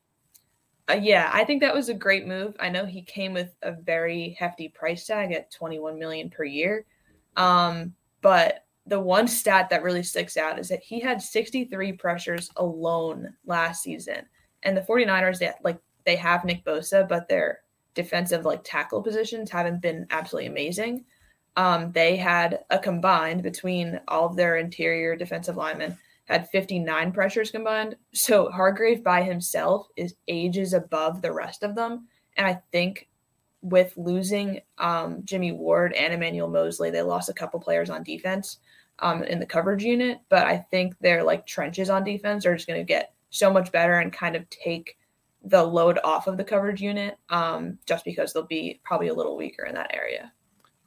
Uh, 0.89 0.99
yeah, 1.01 1.29
I 1.33 1.43
think 1.43 1.61
that 1.61 1.73
was 1.73 1.89
a 1.89 1.93
great 1.93 2.27
move. 2.27 2.55
I 2.59 2.69
know 2.69 2.85
he 2.85 3.01
came 3.01 3.33
with 3.33 3.53
a 3.61 3.73
very 3.73 4.37
hefty 4.39 4.69
price 4.69 5.05
tag 5.05 5.33
at 5.33 5.51
21 5.51 5.99
million 5.99 6.29
per 6.29 6.45
year. 6.45 6.85
Um, 7.35 7.93
but 8.21 8.65
the 8.85 8.99
one 8.99 9.27
stat 9.27 9.69
that 9.69 9.83
really 9.83 10.03
sticks 10.03 10.37
out 10.37 10.57
is 10.57 10.69
that 10.69 10.81
he 10.81 10.99
had 10.99 11.21
63 11.21 11.91
pressures 11.93 12.49
alone 12.55 13.33
last 13.45 13.83
season. 13.83 14.25
And 14.63 14.77
the 14.77 14.81
49ers, 14.81 15.39
they 15.39 15.51
like 15.61 15.77
they 16.05 16.15
have 16.15 16.45
Nick 16.45 16.63
Bosa, 16.63 17.07
but 17.07 17.27
they're 17.27 17.59
defensive 17.97 18.45
like 18.45 18.61
tackle 18.63 19.01
positions 19.01 19.51
haven't 19.51 19.81
been 19.81 20.07
absolutely 20.09 20.47
amazing. 20.47 21.03
um, 21.57 21.91
they 21.91 22.15
had 22.15 22.59
a 22.69 22.77
combined 22.79 23.41
between 23.43 23.99
all 24.07 24.27
of 24.27 24.35
their 24.35 24.57
interior 24.57 25.15
defensive 25.15 25.57
linemen 25.57 25.97
had 26.25 26.49
59 26.49 27.11
pressures 27.11 27.51
combined. 27.51 27.95
So 28.13 28.49
Hargrave 28.51 29.03
by 29.03 29.23
himself 29.23 29.87
is 29.95 30.15
ages 30.27 30.73
above 30.73 31.21
the 31.21 31.33
rest 31.33 31.63
of 31.63 31.73
them. 31.73 32.07
And 32.35 32.45
I 32.45 32.61
think 32.71 33.07
with 33.61 33.93
losing 33.97 34.61
um, 34.77 35.21
Jimmy 35.25 35.51
Ward 35.51 35.93
and 35.93 36.13
Emmanuel 36.13 36.49
Moseley, 36.49 36.91
they 36.91 37.01
lost 37.01 37.29
a 37.29 37.33
couple 37.33 37.59
players 37.59 37.89
on 37.89 38.03
defense 38.03 38.59
um, 38.99 39.23
in 39.23 39.39
the 39.39 39.45
coverage 39.45 39.83
unit. 39.83 40.19
But 40.29 40.45
I 40.45 40.57
think 40.69 40.93
their 40.99 41.23
like 41.23 41.47
trenches 41.47 41.89
on 41.89 42.03
defense 42.03 42.45
are 42.45 42.55
just 42.55 42.67
going 42.67 42.79
to 42.79 42.85
get 42.85 43.13
so 43.29 43.51
much 43.51 43.71
better 43.71 43.95
and 43.95 44.13
kind 44.13 44.35
of 44.35 44.47
take 44.49 44.97
the 45.49 45.63
load 45.63 45.99
off 46.03 46.27
of 46.27 46.37
the 46.37 46.43
coverage 46.43 46.81
unit 46.81 47.17
um, 47.29 47.77
just 47.85 48.05
because 48.05 48.33
they'll 48.33 48.43
be 48.43 48.79
probably 48.83 49.07
a 49.07 49.13
little 49.13 49.37
weaker 49.37 49.65
in 49.65 49.75
that 49.75 49.93
area. 49.93 50.31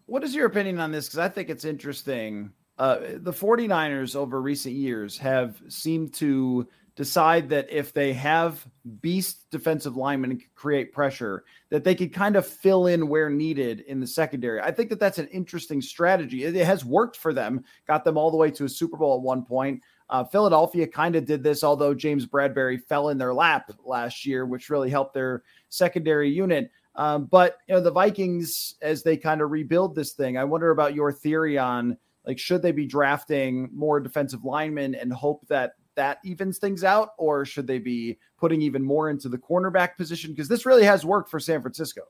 What 0.07 0.25
is 0.25 0.35
your 0.35 0.47
opinion 0.47 0.81
on 0.81 0.91
this? 0.91 1.07
Because 1.07 1.21
I 1.21 1.29
think 1.29 1.51
it's 1.51 1.65
interesting 1.65 2.53
uh, 2.81 3.19
the 3.19 3.33
49ers 3.33 4.17
over 4.17 4.41
recent 4.41 4.75
years 4.75 5.19
have 5.19 5.63
seemed 5.69 6.15
to 6.15 6.67
decide 6.97 7.51
that 7.51 7.71
if 7.71 7.93
they 7.93 8.15
have 8.15 8.67
beast 9.03 9.51
defensive 9.51 9.97
linemen 9.97 10.41
create 10.55 10.91
pressure, 10.91 11.45
that 11.69 11.85
they 11.85 11.95
could 11.95 12.11
kind 12.11 12.37
of 12.37 12.47
fill 12.47 12.87
in 12.87 13.07
where 13.07 13.29
needed 13.29 13.81
in 13.81 14.01
the 14.01 14.07
secondary. 14.07 14.63
I 14.63 14.71
think 14.71 14.89
that 14.89 14.99
that's 14.99 15.19
an 15.19 15.27
interesting 15.29 15.83
strategy. 15.83 16.45
It, 16.45 16.57
it 16.57 16.65
has 16.65 16.83
worked 16.83 17.19
for 17.19 17.35
them, 17.35 17.65
got 17.87 18.03
them 18.03 18.17
all 18.17 18.31
the 18.31 18.39
way 18.39 18.51
to 18.53 18.65
a 18.65 18.69
Super 18.69 18.97
Bowl 18.97 19.17
at 19.17 19.23
one 19.23 19.45
point. 19.45 19.83
Uh, 20.11 20.25
Philadelphia 20.25 20.87
kind 20.87 21.15
of 21.15 21.25
did 21.25 21.43
this, 21.43 21.63
although 21.63 21.95
James 21.95 22.27
Bradberry 22.27 22.83
fell 22.83 23.11
in 23.11 23.19
their 23.19 23.33
lap 23.33 23.71
last 23.85 24.27
year, 24.27 24.45
which 24.45 24.69
really 24.69 24.91
helped 24.91 25.15
their 25.15 25.45
secondary 25.69 26.29
unit. 26.29 26.71
Um, 26.97 27.27
but 27.27 27.59
you 27.69 27.75
know, 27.75 27.81
the 27.81 27.93
Vikings, 27.93 28.75
as 28.83 29.05
they 29.05 29.17
kind 29.17 29.41
of 29.41 29.53
rebuild 29.53 29.95
this 29.95 30.13
thing, 30.13 30.37
I 30.37 30.45
wonder 30.45 30.71
about 30.71 30.97
your 30.97 31.13
theory 31.13 31.57
on 31.57 31.97
like, 32.27 32.39
should 32.39 32.61
they 32.61 32.73
be 32.73 32.87
drafting 32.87 33.71
more 33.73 34.01
defensive 34.01 34.45
linemen 34.45 34.97
and 34.97 35.13
hope 35.13 35.47
that 35.47 35.75
that 35.95 36.19
evens 36.25 36.59
things 36.59 36.83
out, 36.83 37.11
or 37.17 37.45
should 37.45 37.67
they 37.67 37.79
be 37.79 38.19
putting 38.37 38.61
even 38.63 38.83
more 38.83 39.11
into 39.11 39.29
the 39.29 39.39
cornerback 39.39 39.97
position? 39.97 40.33
Because 40.33 40.49
this 40.49 40.67
really 40.67 40.85
has 40.85 41.05
worked 41.05 41.31
for 41.31 41.39
San 41.39 41.63
Francisco. 41.63 42.03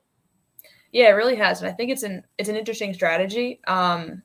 Yeah, 0.91 1.09
it 1.09 1.13
really 1.13 1.35
has, 1.35 1.61
and 1.61 1.69
I 1.69 1.73
think 1.73 1.91
it's 1.91 2.03
an 2.03 2.23
it's 2.37 2.49
an 2.49 2.55
interesting 2.55 2.93
strategy. 2.93 3.61
Um, 3.67 4.23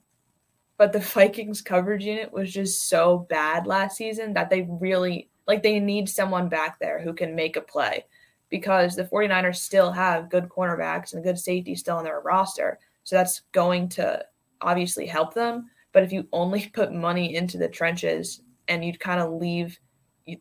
but 0.78 0.92
the 0.92 1.00
Vikings 1.00 1.62
coverage 1.62 2.04
unit 2.04 2.32
was 2.32 2.52
just 2.52 2.88
so 2.88 3.26
bad 3.30 3.66
last 3.66 3.96
season 3.96 4.34
that 4.34 4.50
they 4.50 4.62
really 4.68 5.30
like 5.46 5.62
they 5.62 5.80
need 5.80 6.08
someone 6.08 6.48
back 6.48 6.78
there 6.78 7.00
who 7.00 7.12
can 7.12 7.34
make 7.34 7.56
a 7.56 7.60
play 7.60 8.04
because 8.50 8.94
the 8.94 9.04
49ers 9.04 9.56
still 9.56 9.90
have 9.92 10.30
good 10.30 10.48
cornerbacks 10.48 11.14
and 11.14 11.24
good 11.24 11.38
safety 11.38 11.74
still 11.74 11.96
on 11.96 12.04
their 12.04 12.20
roster. 12.20 12.78
So 13.04 13.16
that's 13.16 13.42
going 13.52 13.88
to 13.90 14.24
obviously 14.60 15.06
help 15.06 15.34
them. 15.34 15.70
But 15.92 16.02
if 16.02 16.12
you 16.12 16.28
only 16.32 16.68
put 16.74 16.92
money 16.92 17.34
into 17.34 17.58
the 17.58 17.68
trenches 17.68 18.42
and 18.68 18.84
you'd 18.84 19.00
kind 19.00 19.20
of 19.20 19.32
leave 19.32 19.78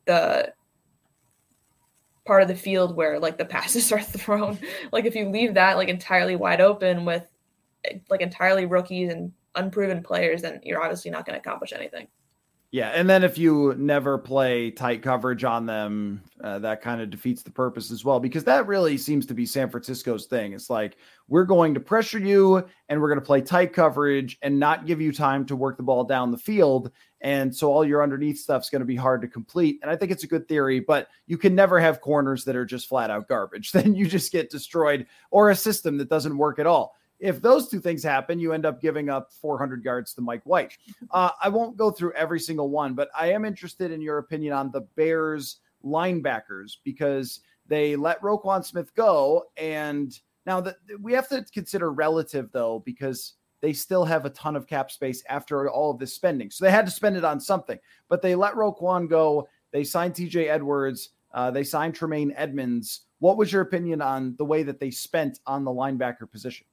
the 0.05 0.51
part 2.25 2.41
of 2.41 2.47
the 2.47 2.55
field 2.55 2.95
where 2.95 3.19
like 3.19 3.37
the 3.37 3.45
passes 3.55 3.91
are 3.91 4.01
thrown, 4.01 4.59
like 4.91 5.05
if 5.05 5.15
you 5.15 5.29
leave 5.29 5.53
that 5.53 5.77
like 5.77 5.89
entirely 5.89 6.35
wide 6.35 6.61
open 6.61 7.05
with 7.05 7.27
like 8.09 8.21
entirely 8.21 8.65
rookies 8.65 9.11
and 9.11 9.31
unproven 9.55 10.03
players, 10.03 10.41
then 10.41 10.59
you're 10.63 10.81
obviously 10.81 11.11
not 11.11 11.25
going 11.25 11.35
to 11.35 11.39
accomplish 11.39 11.73
anything. 11.73 12.07
Yeah, 12.75 12.89
and 12.89 13.09
then 13.09 13.23
if 13.23 13.37
you 13.37 13.73
never 13.77 14.17
play 14.17 14.69
tight 14.69 15.01
coverage 15.01 15.45
on 15.45 15.65
them, 15.65 16.21
uh, 16.43 16.59
that 16.59 16.81
kind 16.81 16.99
of 16.99 17.09
defeats 17.09 17.41
the 17.41 17.49
purpose 17.49 17.89
as 17.89 18.03
well 18.03 18.19
because 18.19 18.43
that 18.43 18.67
really 18.67 18.97
seems 18.97 19.25
to 19.27 19.33
be 19.33 19.45
San 19.45 19.69
Francisco's 19.69 20.25
thing. 20.25 20.51
It's 20.51 20.69
like 20.69 20.97
we're 21.29 21.45
going 21.45 21.73
to 21.75 21.79
pressure 21.79 22.19
you 22.19 22.67
and 22.89 22.99
we're 22.99 23.07
going 23.07 23.21
to 23.21 23.25
play 23.25 23.39
tight 23.39 23.71
coverage 23.71 24.37
and 24.41 24.59
not 24.59 24.85
give 24.85 24.99
you 24.99 25.13
time 25.13 25.45
to 25.45 25.55
work 25.55 25.77
the 25.77 25.83
ball 25.83 26.03
down 26.03 26.31
the 26.31 26.37
field. 26.37 26.91
And 27.21 27.55
so 27.55 27.71
all 27.71 27.85
your 27.85 28.03
underneath 28.03 28.39
stuff's 28.39 28.69
going 28.69 28.81
to 28.81 28.85
be 28.85 28.97
hard 28.97 29.21
to 29.21 29.29
complete. 29.29 29.79
And 29.81 29.89
I 29.89 29.95
think 29.95 30.11
it's 30.11 30.25
a 30.25 30.27
good 30.27 30.45
theory, 30.49 30.81
but 30.81 31.07
you 31.27 31.37
can 31.37 31.55
never 31.55 31.79
have 31.79 32.01
corners 32.01 32.43
that 32.43 32.57
are 32.57 32.65
just 32.65 32.89
flat 32.89 33.09
out 33.09 33.29
garbage. 33.29 33.71
Then 33.75 33.95
you 33.95 34.05
just 34.05 34.33
get 34.33 34.49
destroyed 34.49 35.07
or 35.31 35.49
a 35.49 35.55
system 35.55 35.97
that 35.99 36.09
doesn't 36.09 36.37
work 36.37 36.59
at 36.59 36.67
all 36.67 36.97
if 37.19 37.41
those 37.41 37.69
two 37.69 37.79
things 37.79 38.03
happen, 38.03 38.39
you 38.39 38.53
end 38.53 38.65
up 38.65 38.81
giving 38.81 39.09
up 39.09 39.31
400 39.31 39.83
yards 39.83 40.13
to 40.13 40.21
Mike 40.21 40.43
White. 40.43 40.77
Uh, 41.11 41.29
I 41.41 41.49
won't 41.49 41.77
go 41.77 41.91
through 41.91 42.13
every 42.13 42.39
single 42.39 42.69
one, 42.69 42.93
but 42.93 43.09
I 43.17 43.31
am 43.31 43.45
interested 43.45 43.91
in 43.91 44.01
your 44.01 44.17
opinion 44.17 44.53
on 44.53 44.71
the 44.71 44.81
Bears 44.81 45.57
linebackers 45.83 46.77
because 46.83 47.41
they 47.67 47.95
let 47.95 48.21
Roquan 48.21 48.65
Smith 48.65 48.93
go. 48.95 49.45
And 49.57 50.17
now 50.45 50.61
that 50.61 50.77
we 50.99 51.13
have 51.13 51.29
to 51.29 51.45
consider 51.53 51.91
relative 51.91 52.51
though, 52.51 52.83
because 52.85 53.33
they 53.61 53.73
still 53.73 54.05
have 54.05 54.25
a 54.25 54.29
ton 54.31 54.55
of 54.55 54.67
cap 54.67 54.91
space 54.91 55.23
after 55.29 55.69
all 55.69 55.91
of 55.91 55.99
this 55.99 56.13
spending. 56.13 56.51
So 56.51 56.65
they 56.65 56.71
had 56.71 56.85
to 56.85 56.91
spend 56.91 57.17
it 57.17 57.23
on 57.23 57.39
something, 57.39 57.79
but 58.09 58.21
they 58.21 58.35
let 58.35 58.53
Roquan 58.53 59.09
go. 59.09 59.47
They 59.71 59.83
signed 59.83 60.13
TJ 60.13 60.49
Edwards. 60.49 61.09
Uh, 61.33 61.51
they 61.51 61.63
signed 61.63 61.95
Tremaine 61.95 62.33
Edmunds. 62.35 63.01
What 63.19 63.37
was 63.37 63.51
your 63.51 63.61
opinion 63.61 64.01
on 64.01 64.35
the 64.37 64.45
way 64.45 64.63
that 64.63 64.79
they 64.79 64.91
spent 64.91 65.39
on 65.47 65.63
the 65.63 65.71
linebacker 65.71 66.29
position? 66.29 66.67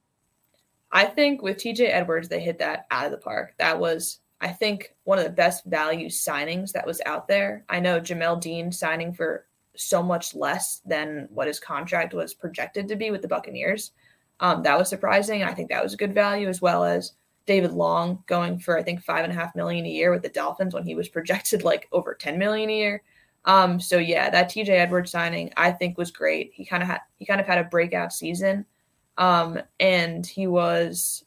I 0.93 1.07
think 1.07 1.43
with 1.43 1.57
TJ 1.57 1.89
Edwards, 1.91 2.29
they 2.29 2.41
hit 2.41 2.59
that 2.59 2.87
out 2.91 3.07
of 3.07 3.13
the 3.13 3.19
park. 3.19 3.55
That 3.59 3.79
was, 3.79 4.21
I 4.41 4.49
think, 4.49 4.95
one 5.05 5.19
of 5.19 5.25
the 5.25 5.31
best 5.31 5.65
value 5.65 6.09
signings 6.09 6.73
that 6.73 6.87
was 6.87 7.01
out 7.07 7.29
there. 7.29 7.65
I 7.69 7.81
know 7.81 8.01
Jamel 8.01 8.41
Dean 8.41 8.71
signing 8.71 9.13
for 9.15 9.47
so 9.75 10.03
much 10.03 10.35
less 10.35 10.83
than 10.85 11.29
what 11.33 11.47
his 11.47 11.59
contract 11.59 12.13
was 12.13 12.35
projected 12.35 12.89
to 12.89 12.97
be 12.97 13.11
with 13.11 13.23
the 13.23 13.29
Buccaneers. 13.29 13.93
Um, 14.41 14.63
that 14.65 14.79
was 14.79 14.89
surprising. 14.89 15.43
I 15.43 15.55
think 15.55 15.71
that 15.71 15.83
was 15.83 15.95
a 15.95 15.99
good 15.99 16.13
value, 16.13 16.49
as 16.49 16.61
well 16.61 16.85
as 16.85 17.13
David 17.47 17.73
Long 17.73 18.23
going 18.27 18.59
for 18.59 18.79
I 18.79 18.83
think 18.83 19.03
five 19.03 19.25
and 19.25 19.33
a 19.33 19.37
half 19.37 19.57
million 19.57 19.87
a 19.87 19.91
year 19.91 20.11
with 20.11 20.23
the 20.23 20.29
Dolphins 20.29 20.75
when 20.75 20.85
he 20.85 20.95
was 20.95 21.09
projected 21.17 21.65
like 21.65 21.89
over 21.93 22.15
10 22.15 22.39
million 22.39 22.69
a 22.71 22.77
year. 22.77 23.03
Um, 23.45 23.81
so 23.81 23.99
yeah, 23.99 24.31
that 24.31 24.51
TJ 24.51 24.69
Edwards 24.69 25.11
signing 25.11 25.53
I 25.57 25.73
think 25.73 25.99
was 25.99 26.11
great. 26.11 26.53
He 26.55 26.65
kind 26.65 26.83
of 26.83 26.89
had 26.89 27.01
he 27.19 27.25
kind 27.25 27.41
of 27.41 27.47
had 27.47 27.59
a 27.59 27.65
breakout 27.65 28.13
season. 28.13 28.65
Um, 29.19 29.59
and 29.79 30.27
he 30.27 30.47
was 30.47 31.25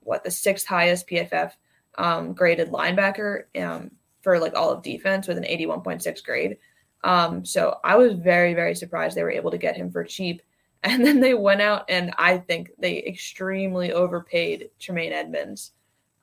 what 0.00 0.24
the 0.24 0.30
sixth 0.30 0.66
highest 0.66 1.08
PFF 1.08 1.52
um, 1.98 2.32
graded 2.32 2.70
linebacker 2.70 3.44
um, 3.60 3.90
for 4.22 4.38
like 4.38 4.54
all 4.54 4.70
of 4.70 4.82
defense 4.82 5.28
with 5.28 5.38
an 5.38 5.44
81.6 5.44 6.24
grade. 6.24 6.56
Um, 7.04 7.44
so 7.44 7.76
I 7.84 7.96
was 7.96 8.14
very, 8.14 8.54
very 8.54 8.74
surprised 8.74 9.16
they 9.16 9.22
were 9.22 9.30
able 9.30 9.50
to 9.50 9.58
get 9.58 9.76
him 9.76 9.90
for 9.90 10.04
cheap. 10.04 10.42
And 10.82 11.04
then 11.04 11.20
they 11.20 11.34
went 11.34 11.60
out 11.60 11.84
and 11.90 12.10
I 12.16 12.38
think 12.38 12.70
they 12.78 13.04
extremely 13.04 13.92
overpaid 13.92 14.70
Tremaine 14.78 15.12
Edmunds 15.12 15.72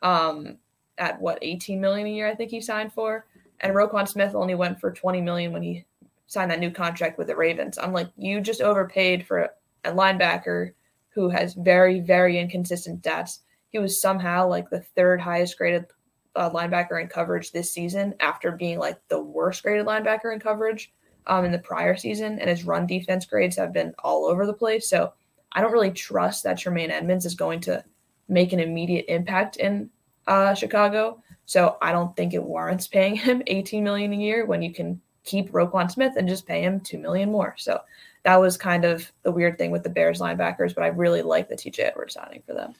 um, 0.01 0.57
at 0.97 1.21
what 1.21 1.38
18 1.43 1.79
million 1.79 2.07
a 2.07 2.10
year 2.10 2.27
I 2.27 2.33
think 2.33 2.49
he 2.49 2.60
signed 2.60 2.91
for. 2.91 3.27
And 3.60 3.75
Roquan 3.75 4.07
Smith 4.07 4.33
only 4.33 4.55
went 4.55 4.79
for 4.79 4.91
20 4.91 5.21
million 5.21 5.51
when 5.53 5.62
he 5.62 5.86
signed 6.25 6.49
that 6.49 6.60
new 6.60 6.71
contract 6.71 7.19
with 7.19 7.27
the 7.27 7.36
Ravens. 7.36 7.77
I'm 7.77 7.93
like, 7.93 8.10
you 8.17 8.41
just 8.41 8.62
overpaid 8.62 9.27
for 9.27 9.49
a 9.83 9.91
linebacker 9.91 10.71
who 11.17 11.30
has 11.30 11.56
very, 11.56 11.99
very 11.99 12.38
inconsistent 12.38 13.01
stats. 13.01 13.39
He 13.69 13.80
was 13.80 13.99
somehow 13.99 14.47
like 14.47 14.69
the 14.69 14.82
third 14.82 15.19
highest 15.19 15.58
graded 15.58 15.88
uh, 16.36 16.51
linebacker 16.51 17.01
in 17.01 17.08
coverage 17.08 17.51
this 17.51 17.73
season 17.73 18.13
after 18.19 18.51
being 18.51 18.77
like 18.77 18.99
the 19.08 19.19
worst 19.19 19.63
graded 19.63 19.88
linebacker 19.88 20.32
in 20.32 20.39
coverage 20.39 20.93
um, 21.25 21.43
in 21.43 21.51
the 21.51 21.58
prior 21.58 21.97
season. 21.97 22.38
And 22.38 22.51
his 22.51 22.65
run 22.65 22.86
defense 22.86 23.25
grades 23.25 23.56
have 23.56 23.73
been 23.73 23.95
all 24.03 24.27
over 24.27 24.45
the 24.45 24.53
place. 24.53 24.88
So 24.88 25.12
I 25.53 25.62
don't 25.62 25.71
really 25.71 25.89
trust 25.89 26.43
that 26.43 26.59
Tremaine 26.59 26.91
Edmunds 26.91 27.26
is 27.26 27.34
going 27.34 27.61
to 27.61 27.84
make 28.30 28.53
an 28.53 28.59
immediate 28.59 29.05
impact 29.07 29.55
in 29.57 29.89
uh, 30.28 30.53
Chicago. 30.53 31.24
So 31.47 31.78
I 31.82 31.93
don't 31.93 32.15
think 32.15 32.36
it 32.36 32.43
warrants 32.43 32.88
paying 32.88 33.15
him 33.15 33.41
18 33.47 33.84
million 33.84 34.13
a 34.13 34.18
year 34.18 34.45
when 34.45 34.61
you 34.61 34.72
can 34.72 35.01
keep 35.28 35.51
Roquan 35.51 35.91
Smith 35.91 36.13
and 36.17 36.28
just 36.28 36.47
pay 36.47 36.63
him 36.63 36.80
2 36.80 36.97
million 36.97 37.32
more. 37.32 37.53
So 37.57 37.82
that 38.23 38.38
was 38.38 38.57
kind 38.57 38.86
of 38.86 39.11
the 39.23 39.32
weird 39.32 39.57
thing 39.57 39.69
with 39.69 39.84
the 39.84 39.89
Bears 39.89 40.19
linebackers, 40.19 40.73
but 40.73 40.84
I 40.84 40.88
really 40.88 41.21
like 41.21 41.49
the 41.49 41.55
TJ 41.55 41.80
Edwards 41.80 42.15
signing 42.15 42.41
for 42.47 42.53
them. 42.53 42.73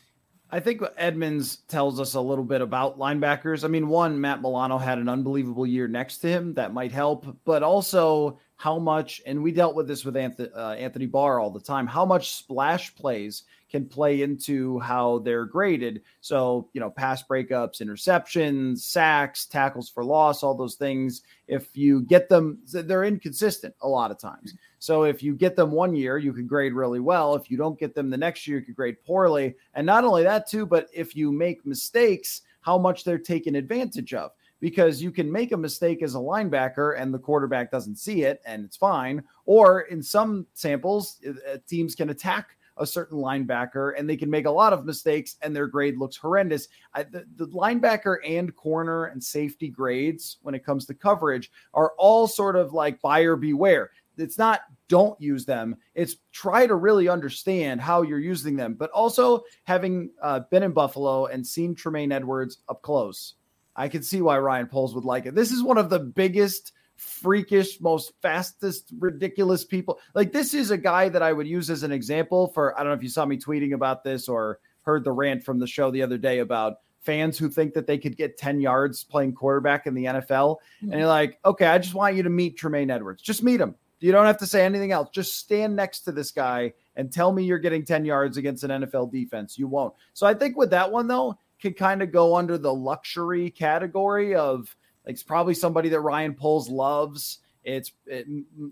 I 0.50 0.62
think 0.62 0.82
Edmunds 0.96 1.58
tells 1.68 2.00
us 2.00 2.14
a 2.14 2.22
little 2.22 2.44
bit 2.44 2.62
about 2.62 2.98
linebackers. 2.98 3.66
I 3.66 3.68
mean, 3.68 3.90
one, 3.90 4.20
Matt 4.20 4.42
Milano 4.42 4.78
had 4.78 4.98
an 4.98 5.10
unbelievable 5.10 5.68
year 5.68 5.90
next 5.90 6.20
to 6.20 6.30
him. 6.30 6.54
That 6.54 6.74
might 6.74 6.94
help, 6.94 7.26
but 7.44 7.64
also 7.64 8.40
how 8.56 8.80
much, 8.80 9.22
and 9.26 9.44
we 9.44 9.52
dealt 9.52 9.76
with 9.76 9.88
this 9.88 10.06
with 10.06 10.16
Anthony, 10.16 10.50
uh, 10.56 10.72
Anthony 10.72 11.06
Barr 11.06 11.40
all 11.40 11.52
the 11.52 11.60
time, 11.60 11.86
how 11.86 12.06
much 12.06 12.32
splash 12.32 12.96
plays 12.96 13.44
can 13.70 13.86
play 13.86 14.22
into 14.22 14.80
how 14.80 15.20
they're 15.20 15.46
graded. 15.46 16.02
So, 16.22 16.70
you 16.74 16.80
know, 16.80 16.90
pass 16.90 17.24
breakups, 17.24 17.82
interceptions, 17.82 18.80
sacks, 18.80 19.46
tackles 19.46 19.90
for 19.90 20.04
loss, 20.04 20.44
all 20.44 20.56
those 20.56 20.76
things. 20.76 21.24
If 21.48 21.76
you 21.76 22.02
get 22.02 22.30
them, 22.30 22.60
they're 22.72 23.04
inconsistent 23.04 23.76
a 23.82 23.88
lot 23.88 24.12
of 24.12 24.18
times. 24.20 24.54
So 24.80 25.04
if 25.04 25.22
you 25.22 25.34
get 25.34 25.56
them 25.56 25.72
one 25.72 25.96
year, 25.96 26.18
you 26.18 26.34
could 26.34 26.48
grade 26.48 26.74
really 26.74 27.00
well. 27.00 27.36
If 27.36 27.52
you 27.52 27.58
don't 27.58 27.80
get 27.80 27.96
them 27.96 28.10
the 28.10 28.18
next 28.18 28.48
year, 28.48 28.60
you 28.60 28.66
could 28.66 28.76
grade 28.76 29.04
poorly. 29.06 29.56
And 29.74 29.86
not 29.86 30.04
only 30.04 30.24
that, 30.24 30.48
too, 30.48 30.66
but 30.66 30.88
if 30.94 31.16
you 31.16 31.32
make 31.32 31.66
mistakes, 31.66 32.42
how 32.62 32.78
much 32.78 33.04
they're 33.04 33.18
taken 33.18 33.56
advantage 33.56 34.14
of. 34.14 34.32
Because 34.60 35.04
you 35.04 35.12
can 35.12 35.32
make 35.32 35.52
a 35.52 35.58
mistake 35.58 36.02
as 36.02 36.16
a 36.16 36.18
linebacker 36.18 37.00
and 37.00 37.14
the 37.14 37.20
quarterback 37.20 37.70
doesn't 37.70 37.98
see 37.98 38.24
it 38.24 38.42
and 38.44 38.66
it's 38.66 38.76
fine. 38.76 39.24
Or 39.46 39.82
in 39.82 40.02
some 40.02 40.48
samples, 40.56 41.22
uh, 41.28 41.58
teams 41.68 41.94
can 41.94 42.10
attack 42.10 42.57
a 42.80 42.86
certain 42.86 43.18
linebacker 43.18 43.94
and 43.98 44.10
they 44.10 44.18
can 44.18 44.30
make 44.30 44.46
a 44.46 44.52
lot 44.52 44.74
of 44.74 44.86
mistakes 44.86 45.36
and 45.42 45.56
their 45.56 45.68
grade 45.68 45.98
looks 45.98 46.18
horrendous. 46.18 46.68
I, 46.94 47.04
the, 47.04 47.26
the 47.36 47.48
linebacker 47.48 48.18
and 48.26 48.56
corner 48.56 49.06
and 49.06 49.24
safety 49.24 49.70
grades 49.70 50.38
when 50.42 50.56
it 50.56 50.66
comes 50.66 50.86
to 50.88 50.94
coverage 50.94 51.52
are 51.74 51.94
all 51.98 52.28
sort 52.28 52.56
of 52.56 52.74
like 52.74 53.02
buyer 53.02 53.36
beware. 53.36 53.92
It's 54.18 54.38
not 54.38 54.62
don't 54.90 55.20
use 55.22 55.46
them. 55.46 55.76
It's 55.94 56.16
try 56.32 56.66
to 56.66 56.76
really 56.76 57.08
understand 57.08 57.82
how 57.82 58.02
you're 58.02 58.20
using 58.20 58.56
them, 58.56 58.74
but 58.74 58.90
also 58.92 59.44
having 59.64 60.10
uh, 60.22 60.42
been 60.50 60.64
in 60.64 60.72
Buffalo 60.72 61.28
and 61.28 61.46
seen 61.46 61.76
Tremaine 61.76 62.12
Edwards 62.12 62.60
up 62.70 62.82
close. 62.82 63.36
I 63.76 63.88
can 63.88 64.02
see 64.02 64.22
why 64.22 64.40
Ryan 64.40 64.68
Poles 64.68 64.96
would 64.96 65.06
like 65.06 65.28
it. 65.28 65.36
This 65.36 65.52
is 65.52 65.62
one 65.62 65.78
of 65.78 65.90
the 65.90 66.00
biggest 66.00 66.74
freakish, 66.98 67.80
most 67.80 68.12
fastest, 68.22 68.92
ridiculous 69.00 69.64
people. 69.64 70.00
Like 70.14 70.34
this 70.34 70.54
is 70.54 70.72
a 70.72 70.78
guy 70.78 71.10
that 71.10 71.22
I 71.22 71.32
would 71.32 71.48
use 71.48 71.70
as 71.70 71.84
an 71.84 71.92
example 71.92 72.48
for. 72.48 72.78
I 72.78 72.84
don't 72.84 72.92
know 72.92 72.98
if 72.98 73.04
you 73.04 73.10
saw 73.10 73.26
me 73.26 73.38
tweeting 73.38 73.74
about 73.74 74.04
this 74.04 74.28
or 74.28 74.60
heard 74.82 75.04
the 75.04 75.12
rant 75.12 75.44
from 75.44 75.60
the 75.60 75.68
show 75.68 75.92
the 75.92 76.02
other 76.02 76.18
day 76.18 76.40
about 76.40 76.78
fans 77.02 77.38
who 77.38 77.50
think 77.50 77.74
that 77.74 77.88
they 77.88 77.98
could 77.98 78.18
get 78.18 78.38
10 78.38 78.60
yards 78.60 79.04
playing 79.04 79.34
quarterback 79.34 79.88
in 79.88 79.94
the 79.94 80.06
NFL. 80.06 80.58
Mm-hmm. 80.58 80.92
And 80.92 81.00
you're 81.00 81.08
like, 81.08 81.40
okay, 81.46 81.66
I 81.66 81.78
just 81.78 81.94
want 81.94 82.16
you 82.16 82.24
to 82.24 82.30
meet 82.30 82.58
Tremaine 82.58 82.90
Edwards. 82.90 83.22
Just 83.22 83.44
meet 83.44 83.62
him. 83.62 83.76
You 84.00 84.12
don't 84.12 84.26
have 84.26 84.38
to 84.40 84.46
say 84.46 84.66
anything 84.66 84.92
else. 84.92 85.10
Just 85.12 85.38
stand 85.38 85.76
next 85.76 86.02
to 86.02 86.12
this 86.12 86.32
guy 86.32 86.74
and 86.96 87.12
tell 87.12 87.32
me 87.32 87.44
you're 87.44 87.60
getting 87.60 87.86
10 87.86 88.06
yards 88.06 88.38
against 88.38 88.64
an 88.64 88.84
NFL 88.84 89.12
defense. 89.12 89.58
You 89.58 89.68
won't. 89.68 89.94
So 90.14 90.28
I 90.28 90.34
think 90.34 90.58
with 90.58 90.72
that 90.72 90.92
one, 90.92 91.08
though, 91.08 91.38
can 91.60 91.74
kind 91.74 92.02
of 92.02 92.12
go 92.12 92.36
under 92.36 92.58
the 92.58 92.74
luxury 92.74 93.50
category 93.50 94.36
of 94.36 94.76
it's 95.08 95.24
probably 95.24 95.54
somebody 95.54 95.90
that 95.90 96.02
Ryan 96.02 96.34
Poles 96.34 96.70
loves. 96.70 97.40
It's 97.64 97.92
it, 98.06 98.28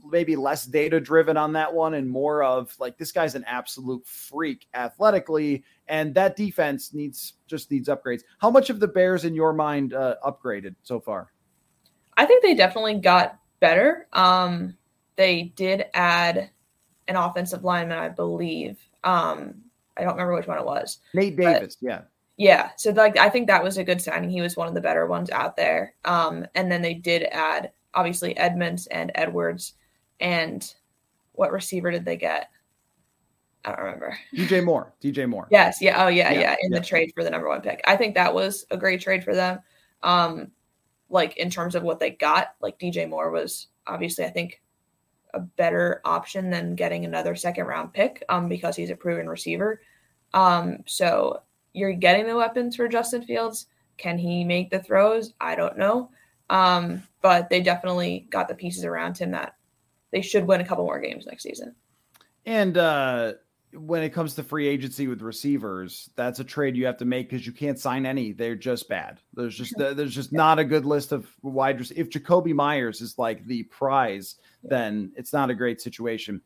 maybe 0.09 0.35
less 0.35 0.65
data 0.65 1.01
driven 1.01 1.35
on 1.35 1.53
that 1.53 1.73
one 1.73 1.95
and 1.95 2.09
more 2.09 2.43
of 2.43 2.73
like 2.79 2.97
this 2.97 3.11
guy's 3.11 3.35
an 3.35 3.43
absolute 3.45 4.05
freak 4.07 4.67
athletically, 4.73 5.63
and 5.87 6.13
that 6.15 6.35
defense 6.35 6.93
needs 6.93 7.33
just 7.47 7.71
needs 7.71 7.89
upgrades. 7.89 8.21
How 8.39 8.49
much 8.49 8.69
of 8.69 8.79
the 8.79 8.87
Bears 8.87 9.25
in 9.25 9.33
your 9.33 9.51
mind 9.51 9.93
uh, 9.93 10.15
upgraded 10.25 10.75
so 10.83 10.99
far? 10.99 11.33
I 12.15 12.25
think 12.25 12.41
they 12.41 12.55
definitely 12.55 12.99
got 12.99 13.37
better. 13.59 14.07
Um, 14.13 14.77
they 15.17 15.53
did 15.55 15.85
add 15.93 16.49
an 17.07 17.15
offensive 17.15 17.63
lineman, 17.63 17.97
I 17.97 18.09
believe. 18.09 18.79
Um, 19.03 19.55
I 19.97 20.03
don't 20.03 20.13
remember 20.13 20.35
which 20.35 20.47
one 20.47 20.57
it 20.57 20.65
was. 20.65 20.99
Nate 21.13 21.37
Davis, 21.37 21.77
yeah. 21.81 22.01
Yeah, 22.37 22.71
so 22.75 22.91
like 22.91 23.17
I 23.17 23.29
think 23.29 23.47
that 23.47 23.63
was 23.63 23.77
a 23.77 23.83
good 23.83 24.01
signing. 24.01 24.29
He 24.29 24.41
was 24.41 24.57
one 24.57 24.67
of 24.67 24.73
the 24.73 24.81
better 24.81 25.05
ones 25.05 25.29
out 25.29 25.55
there. 25.55 25.93
Um, 26.03 26.45
and 26.53 26.71
then 26.71 26.81
they 26.81 26.93
did 26.93 27.23
add 27.31 27.71
obviously 27.93 28.35
Edmunds 28.37 28.87
and 28.87 29.11
Edwards, 29.15 29.73
and 30.19 30.73
what 31.31 31.51
receiver 31.51 31.91
did 31.91 32.05
they 32.05 32.17
get? 32.17 32.49
I 33.63 33.69
don't 33.69 33.79
remember. 33.85 34.17
DJ 34.33 34.63
Moore. 34.63 34.93
DJ 35.01 35.27
Moore. 35.27 35.47
Yes. 35.49 35.81
Yeah. 35.81 36.03
Oh 36.03 36.07
yeah. 36.07 36.31
Yeah. 36.31 36.39
yeah 36.39 36.55
in 36.61 36.71
yeah. 36.71 36.79
the 36.79 36.85
trade 36.85 37.11
for 37.15 37.23
the 37.23 37.29
number 37.29 37.47
one 37.47 37.61
pick, 37.61 37.81
I 37.87 37.95
think 37.95 38.15
that 38.15 38.33
was 38.33 38.65
a 38.69 38.77
great 38.77 39.01
trade 39.01 39.23
for 39.23 39.33
them. 39.33 39.59
Um, 40.03 40.51
like 41.09 41.37
in 41.37 41.49
terms 41.49 41.73
of 41.75 41.83
what 41.83 41.99
they 41.99 42.11
got, 42.11 42.55
like 42.61 42.77
DJ 42.77 43.09
Moore 43.09 43.31
was 43.31 43.67
obviously 43.87 44.25
I 44.25 44.29
think 44.29 44.61
a 45.33 45.39
better 45.39 46.01
option 46.05 46.49
than 46.49 46.75
getting 46.75 47.05
another 47.05 47.35
second 47.35 47.65
round 47.65 47.93
pick 47.93 48.23
um, 48.29 48.47
because 48.47 48.75
he's 48.75 48.89
a 48.89 48.95
proven 48.95 49.27
receiver. 49.27 49.81
Um, 50.33 50.79
so 50.85 51.41
you're 51.75 51.93
getting 51.93 52.25
the 52.25 52.35
weapons 52.35 52.75
for 52.75 52.87
Justin 52.87 53.23
Fields. 53.23 53.67
Can 53.97 54.17
he 54.17 54.43
make 54.43 54.69
the 54.69 54.79
throws? 54.79 55.33
I 55.39 55.55
don't 55.55 55.77
know. 55.77 56.09
Um, 56.49 57.03
but 57.21 57.49
they 57.49 57.61
definitely 57.61 58.27
got 58.29 58.47
the 58.47 58.55
pieces 58.55 58.85
around 58.85 59.17
him 59.17 59.31
that 59.31 59.55
they 60.11 60.21
should 60.21 60.45
win 60.45 60.61
a 60.61 60.65
couple 60.65 60.85
more 60.85 60.99
games 60.99 61.25
next 61.25 61.43
season. 61.43 61.75
And 62.45 62.77
uh, 62.77 63.33
when 63.73 64.03
it 64.03 64.11
comes 64.11 64.35
to 64.35 64.43
free 64.43 64.67
agency 64.67 65.07
with 65.07 65.21
receivers, 65.21 66.09
that's 66.15 66.39
a 66.39 66.43
trade 66.43 66.77
you 66.77 66.85
have 66.85 66.97
to 66.97 67.05
make 67.05 67.29
because 67.29 67.45
you 67.45 67.51
can't 67.51 67.79
sign 67.79 68.05
any. 68.05 68.31
They're 68.31 68.55
just 68.55 68.87
bad. 68.87 69.19
There's 69.33 69.57
just 69.57 69.73
there's 69.77 70.13
just 70.13 70.31
not 70.31 70.59
a 70.59 70.63
good 70.63 70.85
list 70.85 71.11
of 71.11 71.27
wide 71.41 71.79
receivers. 71.79 72.07
If 72.07 72.09
Jakobi 72.11 72.53
Meyers 72.53 73.01
is 73.01 73.17
like 73.17 73.45
the 73.45 73.63
prize, 73.63 74.35
then 74.63 75.11
it's 75.15 75.33
not 75.33 75.49
a 75.49 75.55
great 75.55 75.81
situation. 75.81 76.41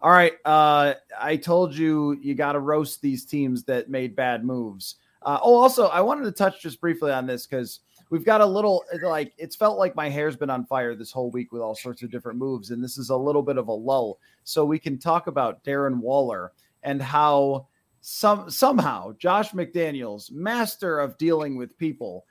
All 0.00 0.12
right, 0.12 0.34
uh, 0.44 0.94
I 1.18 1.36
told 1.36 1.74
you 1.74 2.16
you 2.22 2.34
got 2.34 2.52
to 2.52 2.60
roast 2.60 3.02
these 3.02 3.24
teams 3.24 3.64
that 3.64 3.90
made 3.90 4.14
bad 4.14 4.44
moves. 4.44 4.96
Uh, 5.22 5.40
oh, 5.42 5.56
also, 5.56 5.88
I 5.88 6.00
wanted 6.00 6.24
to 6.24 6.32
touch 6.32 6.62
just 6.62 6.80
briefly 6.80 7.10
on 7.10 7.26
this 7.26 7.46
because 7.46 7.80
we've 8.10 8.24
got 8.24 8.40
a 8.40 8.46
little 8.46 8.84
like 9.02 9.32
it's 9.38 9.56
felt 9.56 9.76
like 9.76 9.96
my 9.96 10.08
hair's 10.08 10.36
been 10.36 10.50
on 10.50 10.64
fire 10.66 10.94
this 10.94 11.10
whole 11.10 11.32
week 11.32 11.50
with 11.50 11.62
all 11.62 11.74
sorts 11.74 12.02
of 12.02 12.12
different 12.12 12.38
moves, 12.38 12.70
and 12.70 12.82
this 12.82 12.96
is 12.96 13.10
a 13.10 13.16
little 13.16 13.42
bit 13.42 13.58
of 13.58 13.66
a 13.66 13.72
lull. 13.72 14.20
So 14.44 14.64
we 14.64 14.78
can 14.78 14.98
talk 14.98 15.26
about 15.26 15.64
Darren 15.64 15.98
Waller 15.98 16.52
and 16.84 17.02
how 17.02 17.66
some 18.00 18.48
somehow 18.48 19.14
Josh 19.18 19.50
McDaniels, 19.50 20.30
master 20.30 21.00
of 21.00 21.18
dealing 21.18 21.56
with 21.56 21.76
people, 21.76 22.24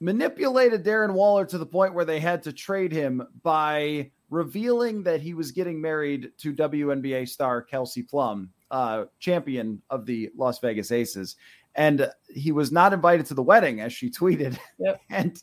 manipulated 0.00 0.84
Darren 0.84 1.12
Waller 1.12 1.44
to 1.46 1.58
the 1.58 1.66
point 1.66 1.94
where 1.94 2.04
they 2.04 2.18
had 2.18 2.42
to 2.42 2.52
trade 2.52 2.90
him 2.90 3.22
by 3.44 4.10
revealing 4.30 5.02
that 5.02 5.20
he 5.20 5.34
was 5.34 5.52
getting 5.52 5.80
married 5.80 6.30
to 6.38 6.54
WNBA 6.54 7.28
star 7.28 7.60
Kelsey 7.60 8.02
Plum, 8.02 8.50
uh, 8.70 9.04
champion 9.18 9.82
of 9.90 10.06
the 10.06 10.30
Las 10.36 10.60
Vegas 10.60 10.92
Aces 10.92 11.36
and 11.74 12.10
he 12.28 12.52
was 12.52 12.72
not 12.72 12.92
invited 12.92 13.26
to 13.26 13.34
the 13.34 13.42
wedding, 13.42 13.80
as 13.80 13.92
she 13.92 14.10
tweeted. 14.10 14.58
Yep. 14.78 15.00
and 15.10 15.42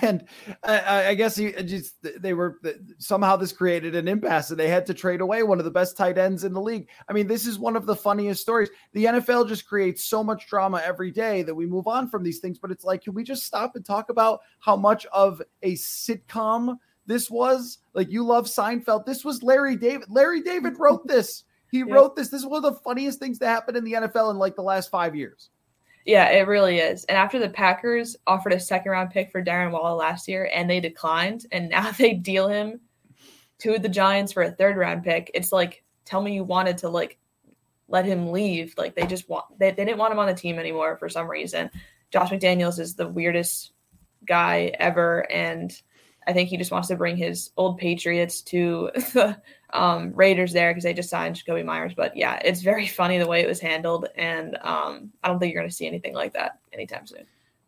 and 0.00 0.24
I, 0.64 1.08
I, 1.08 1.14
guess 1.14 1.36
he 1.36 1.52
just 1.52 1.96
they 2.22 2.32
were 2.32 2.58
somehow 2.96 3.36
this 3.36 3.52
created 3.52 3.94
an 3.94 4.08
impasse 4.08 4.48
and 4.50 4.58
they 4.58 4.68
had 4.68 4.86
to 4.86 4.94
trade 4.94 5.20
away 5.20 5.42
one 5.42 5.58
of 5.58 5.66
the 5.66 5.70
best 5.70 5.94
tight 5.94 6.16
ends 6.16 6.44
in 6.44 6.54
the 6.54 6.60
league. 6.60 6.88
I 7.06 7.12
mean, 7.12 7.26
this 7.26 7.46
is 7.46 7.58
one 7.58 7.76
of 7.76 7.84
the 7.84 7.94
funniest 7.94 8.40
stories. 8.40 8.70
The 8.94 9.04
NFL 9.04 9.48
just 9.48 9.66
creates 9.66 10.06
so 10.06 10.24
much 10.24 10.48
drama 10.48 10.80
every 10.82 11.10
day 11.10 11.42
that 11.42 11.54
we 11.54 11.66
move 11.66 11.86
on 11.86 12.08
from 12.08 12.22
these 12.22 12.38
things, 12.38 12.58
but 12.58 12.70
it's 12.70 12.84
like, 12.84 13.02
can 13.02 13.12
we 13.12 13.24
just 13.24 13.42
stop 13.42 13.76
and 13.76 13.84
talk 13.84 14.08
about 14.08 14.40
how 14.58 14.74
much 14.74 15.04
of 15.12 15.42
a 15.62 15.74
sitcom 15.74 16.78
this 17.06 17.30
was? 17.30 17.78
Like, 17.94 18.10
you 18.10 18.24
love 18.24 18.46
Seinfeld. 18.46 19.04
This 19.04 19.24
was 19.24 19.42
Larry 19.42 19.76
David. 19.76 20.08
Larry 20.10 20.42
David 20.42 20.78
wrote 20.78 21.06
this. 21.06 21.44
He 21.70 21.78
yeah. 21.86 21.86
wrote 21.88 22.16
this. 22.16 22.28
This 22.28 22.42
is 22.42 22.46
one 22.46 22.64
of 22.64 22.74
the 22.74 22.80
funniest 22.80 23.18
things 23.18 23.38
to 23.40 23.46
happen 23.46 23.76
in 23.76 23.84
the 23.84 23.92
NFL 23.92 24.30
in 24.30 24.38
like 24.38 24.56
the 24.56 24.62
last 24.62 24.90
five 24.90 25.16
years. 25.16 25.50
Yeah, 26.04 26.30
it 26.30 26.48
really 26.48 26.78
is. 26.78 27.04
And 27.04 27.16
after 27.16 27.38
the 27.38 27.48
Packers 27.48 28.16
offered 28.26 28.52
a 28.52 28.60
second 28.60 28.90
round 28.90 29.10
pick 29.10 29.30
for 29.30 29.42
Darren 29.42 29.70
Waller 29.70 29.94
last 29.94 30.26
year 30.26 30.50
and 30.52 30.68
they 30.68 30.80
declined, 30.80 31.46
and 31.52 31.68
now 31.70 31.90
they 31.92 32.14
deal 32.14 32.48
him 32.48 32.80
to 33.58 33.78
the 33.78 33.88
Giants 33.88 34.32
for 34.32 34.42
a 34.42 34.50
third 34.50 34.76
round 34.76 35.04
pick, 35.04 35.30
it's 35.34 35.52
like, 35.52 35.84
tell 36.04 36.20
me 36.20 36.34
you 36.34 36.44
wanted 36.44 36.78
to 36.78 36.88
like 36.88 37.18
let 37.88 38.04
him 38.04 38.32
leave. 38.32 38.74
Like 38.76 38.96
they 38.96 39.06
just 39.06 39.28
want 39.28 39.44
they, 39.58 39.70
they 39.70 39.84
didn't 39.84 39.98
want 39.98 40.12
him 40.12 40.18
on 40.18 40.26
the 40.26 40.34
team 40.34 40.58
anymore 40.58 40.96
for 40.96 41.08
some 41.08 41.30
reason. 41.30 41.70
Josh 42.10 42.30
McDaniels 42.30 42.78
is 42.78 42.94
the 42.94 43.08
weirdest 43.08 43.72
guy 44.26 44.72
ever. 44.78 45.30
And 45.30 45.72
I 46.26 46.32
think 46.32 46.48
he 46.48 46.56
just 46.56 46.70
wants 46.70 46.88
to 46.88 46.96
bring 46.96 47.16
his 47.16 47.50
old 47.56 47.78
Patriots 47.78 48.42
to 48.42 48.90
the 48.94 49.40
um, 49.72 50.12
Raiders 50.14 50.52
there 50.52 50.70
because 50.70 50.84
they 50.84 50.94
just 50.94 51.10
signed 51.10 51.36
Jakobi 51.36 51.64
Meyers. 51.64 51.94
But 51.94 52.16
yeah, 52.16 52.40
it's 52.44 52.62
very 52.62 52.86
funny 52.86 53.18
the 53.18 53.26
way 53.26 53.42
it 53.42 53.48
was 53.48 53.60
handled, 53.60 54.08
and 54.16 54.56
um, 54.62 55.10
I 55.22 55.28
don't 55.28 55.38
think 55.38 55.52
you're 55.52 55.62
going 55.62 55.70
to 55.70 55.74
see 55.74 55.86
anything 55.86 56.14
like 56.14 56.32
that 56.34 56.58
anytime 56.72 57.06
soon. 57.06 57.24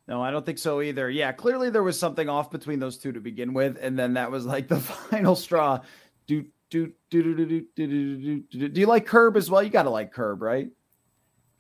No, 0.07 0.22
I 0.22 0.30
don't 0.30 0.44
think 0.44 0.59
so 0.59 0.82
either. 0.82 1.09
Yeah, 1.09 1.32
clearly 1.32 1.70
there 1.70 1.82
was 1.82 1.98
something 1.98 2.28
off 2.28 2.50
between 2.50 2.78
those 2.78 2.98
two 2.98 3.12
to 3.12 3.20
begin 3.20 3.55
with, 3.55 3.78
and 3.80 3.98
then 3.98 4.14
that 4.14 4.30
was 4.30 4.44
like 4.44 4.68
the 4.68 4.80
final 4.80 5.34
straw. 5.34 5.80
Do 6.26 6.44
do 6.70 6.92
do 7.11 7.22
do 7.22 7.34
do 7.34 7.46
do 7.46 7.66
do 7.76 8.16
do 8.18 8.40
do. 8.50 8.68
Do 8.68 8.80
you 8.80 8.86
like 8.86 9.07
Curb 9.07 9.36
as 9.36 9.50
well? 9.50 9.62
You 9.62 9.70
got 9.70 9.84
to 9.84 9.90
like 9.90 10.12
Curb, 10.12 10.42
right? 10.42 10.68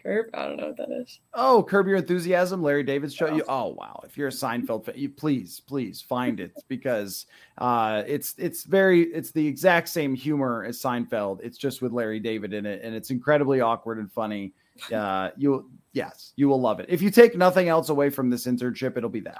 Curb? 0.04 0.26
I 0.34 0.46
don't 0.46 0.58
know 0.58 0.66
what 0.66 0.76
that 0.76 0.90
is. 0.90 1.20
Oh, 1.32 1.62
Curb 1.62 1.86
Your 1.86 1.96
Enthusiasm, 1.96 2.62
Larry 2.62 2.82
David's 2.82 3.14
show. 3.14 3.28
Oh. 3.28 3.36
You 3.36 3.44
oh 3.48 3.68
wow. 3.68 4.00
If 4.04 4.18
you're 4.18 4.28
a 4.28 4.32
Seinfeld 4.32 4.84
fan, 4.84 4.94
you 4.96 5.08
please, 5.08 5.60
please 5.60 6.00
find 6.00 6.40
it 6.40 6.52
because 6.68 7.26
uh 7.58 8.02
it's 8.06 8.34
it's 8.36 8.64
very 8.64 9.02
it's 9.02 9.30
the 9.30 9.46
exact 9.46 9.88
same 9.88 10.14
humor 10.14 10.64
as 10.64 10.80
Seinfeld. 10.80 11.40
It's 11.42 11.58
just 11.58 11.80
with 11.80 11.92
Larry 11.92 12.20
David 12.20 12.52
in 12.52 12.66
it, 12.66 12.82
and 12.82 12.94
it's 12.94 13.10
incredibly 13.10 13.60
awkward 13.60 13.98
and 13.98 14.10
funny. 14.12 14.52
Uh 14.92 15.30
you 15.36 15.70
yes, 15.92 16.32
you 16.34 16.48
will 16.48 16.60
love 16.60 16.80
it. 16.80 16.86
If 16.88 17.00
you 17.00 17.08
take 17.08 17.36
nothing 17.36 17.68
else 17.68 17.90
away 17.90 18.10
from 18.10 18.28
this 18.28 18.44
internship, 18.46 18.96
it'll 18.96 19.08
be 19.08 19.20
that. 19.20 19.38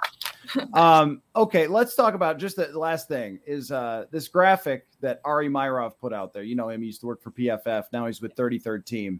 um, 0.73 1.21
okay, 1.35 1.67
let's 1.67 1.93
talk 1.93 2.13
about 2.13 2.37
just 2.37 2.55
the 2.55 2.67
last 2.79 3.09
thing 3.09 3.39
is 3.45 3.69
uh 3.69 4.05
this 4.11 4.29
graphic 4.29 4.87
that 5.01 5.19
Ari 5.25 5.49
Meirov 5.49 5.99
put 5.99 6.13
out 6.13 6.31
there. 6.33 6.43
You 6.43 6.55
know 6.55 6.69
him, 6.69 6.79
he 6.79 6.87
used 6.87 7.01
to 7.01 7.07
work 7.07 7.21
for 7.21 7.31
PFF, 7.31 7.83
now 7.91 8.05
he's 8.05 8.21
with 8.21 8.33
33rd 8.35 8.85
team 8.85 9.19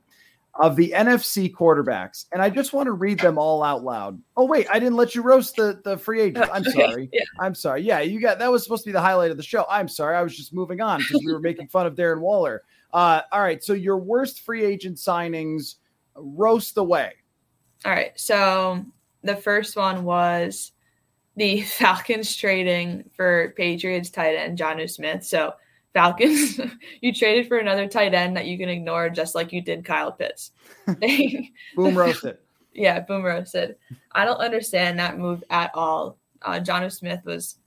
of 0.57 0.75
the 0.77 0.93
NFC 0.95 1.51
quarterbacks, 1.51 2.25
and 2.31 2.41
I 2.41 2.49
just 2.49 2.71
want 2.71 2.87
to 2.87 2.93
read 2.93 3.19
them 3.19 3.37
all 3.37 3.61
out 3.61 3.83
loud. 3.83 4.21
Oh 4.37 4.45
wait, 4.45 4.67
I 4.69 4.79
didn't 4.79 4.95
let 4.95 5.13
you 5.13 5.21
roast 5.21 5.55
the 5.57 5.81
the 5.83 5.97
free 5.97 6.21
agent. 6.21 6.49
I'm 6.51 6.63
sorry. 6.71 7.09
yeah. 7.11 7.23
I'm 7.39 7.53
sorry. 7.53 7.81
Yeah, 7.81 7.99
you 7.99 8.21
got 8.21 8.39
that 8.39 8.51
was 8.51 8.63
supposed 8.63 8.83
to 8.83 8.87
be 8.87 8.93
the 8.93 9.01
highlight 9.01 9.31
of 9.31 9.37
the 9.37 9.43
show. 9.43 9.65
I'm 9.69 9.87
sorry. 9.87 10.15
I 10.15 10.21
was 10.21 10.35
just 10.35 10.53
moving 10.53 10.79
on 10.81 10.99
because 10.99 11.21
we 11.25 11.33
were 11.33 11.41
making 11.41 11.67
fun 11.67 11.85
of 11.85 11.95
Darren 11.95 12.21
Waller. 12.21 12.63
Uh, 12.93 13.21
all 13.31 13.41
right, 13.41 13.61
so 13.61 13.73
your 13.73 13.97
worst 13.97 14.41
free 14.41 14.63
agent 14.63 14.97
signings, 14.97 15.75
roast 16.15 16.77
away. 16.77 17.11
All 17.83 17.91
right, 17.91 18.17
so 18.17 18.85
the 19.23 19.35
first 19.35 19.75
one 19.75 20.05
was 20.05 20.71
the 21.35 21.61
Falcons 21.63 22.33
trading 22.33 23.09
for 23.13 23.53
Patriots 23.57 24.09
tight 24.09 24.35
end 24.35 24.57
Jonnu 24.57 24.89
Smith. 24.89 25.25
So 25.25 25.53
Falcons, 25.95 26.59
you 27.01 27.13
traded 27.13 27.47
for 27.47 27.57
another 27.57 27.87
tight 27.87 28.13
end 28.13 28.35
that 28.35 28.47
you 28.47 28.57
can 28.57 28.67
ignore 28.67 29.09
just 29.09 29.33
like 29.33 29.53
you 29.53 29.61
did 29.61 29.85
Kyle 29.85 30.11
Pitts. 30.11 30.51
boom 30.85 31.47
roasted. 31.97 32.37
yeah, 32.73 32.99
boom 32.99 33.23
roasted. 33.23 33.77
I 34.11 34.25
don't 34.25 34.41
understand 34.41 34.99
that 34.99 35.17
move 35.17 35.41
at 35.49 35.71
all. 35.73 36.17
Uh, 36.41 36.59
Jonnu 36.59 36.91
Smith 36.91 37.21
was 37.23 37.59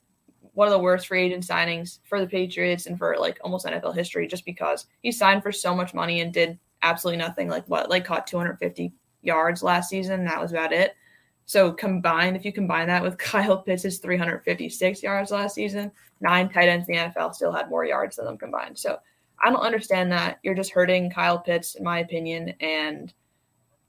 one 0.52 0.68
of 0.68 0.72
the 0.72 0.78
worst 0.78 1.06
free 1.06 1.22
agent 1.22 1.42
signings 1.42 2.00
for 2.04 2.20
the 2.20 2.26
Patriots 2.26 2.84
and 2.84 2.98
for 2.98 3.16
like 3.18 3.38
almost 3.42 3.64
NFL 3.64 3.94
history 3.94 4.28
just 4.28 4.44
because 4.44 4.86
he 5.00 5.10
signed 5.10 5.42
for 5.42 5.50
so 5.50 5.74
much 5.74 5.94
money 5.94 6.20
and 6.20 6.30
did 6.30 6.58
absolutely 6.82 7.16
nothing. 7.16 7.48
Like 7.48 7.64
what, 7.66 7.88
like 7.88 8.04
caught 8.04 8.26
250 8.26 8.92
yards 9.22 9.62
last 9.62 9.88
season. 9.88 10.26
that 10.26 10.40
was 10.40 10.52
about 10.52 10.74
it. 10.74 10.94
So 11.48 11.72
combined, 11.72 12.36
if 12.36 12.44
you 12.44 12.52
combine 12.52 12.88
that 12.88 13.02
with 13.02 13.16
Kyle 13.18 13.56
Pitts' 13.56 13.96
356 13.96 15.02
yards 15.02 15.30
last 15.30 15.54
season, 15.54 15.90
nine 16.20 16.50
tight 16.50 16.68
ends 16.68 16.86
in 16.90 16.94
the 16.94 17.00
NFL 17.00 17.34
still 17.34 17.52
had 17.52 17.70
more 17.70 17.86
yards 17.86 18.16
than 18.16 18.26
them 18.26 18.36
combined. 18.36 18.76
So 18.76 18.98
I 19.42 19.48
don't 19.48 19.62
understand 19.62 20.12
that. 20.12 20.40
You're 20.42 20.54
just 20.54 20.72
hurting 20.72 21.10
Kyle 21.10 21.38
Pitts, 21.38 21.74
in 21.74 21.84
my 21.84 22.00
opinion, 22.00 22.50
and 22.60 23.14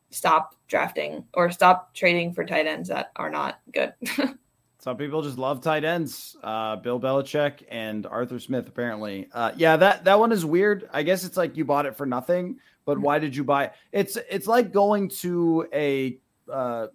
stop 0.10 0.55
drafting 0.70 1.26
or 1.34 1.51
stop 1.51 1.93
trading 1.93 2.34
for 2.34 2.45
tight 2.45 2.66
ends 2.66 2.88
that 2.88 3.12
are 3.18 3.30
not 3.30 3.60
good. 3.74 3.93
Some 4.80 4.95
people 4.95 5.22
just 5.22 5.38
love 5.38 5.60
tight 5.60 5.84
ends. 5.84 6.38
Uh, 6.41 6.78
Bill 6.78 6.97
Belichick 6.97 7.64
and 7.70 8.05
Arthur 8.05 8.39
Smith, 8.39 8.70
apparently. 8.70 9.28
Uh, 9.34 9.51
yeah, 9.57 9.76
that 9.76 10.05
that 10.05 10.18
one 10.18 10.32
is 10.32 10.45
weird. 10.45 10.88
I 10.93 11.03
guess 11.03 11.26
it's 11.26 11.36
like 11.36 11.57
you 11.57 11.66
bought 11.66 11.86
it 11.86 11.97
for 11.97 12.05
nothing, 12.05 12.57
but 12.86 12.97
why 12.97 13.20
did 13.20 13.36
you 13.36 13.43
buy 13.43 13.66
it? 13.66 13.74
It's 13.91 14.18
it's 14.30 14.47
like 14.47 14.72
going 14.72 15.10
to 15.10 15.68
a 15.74 16.18
uh, 16.49 16.88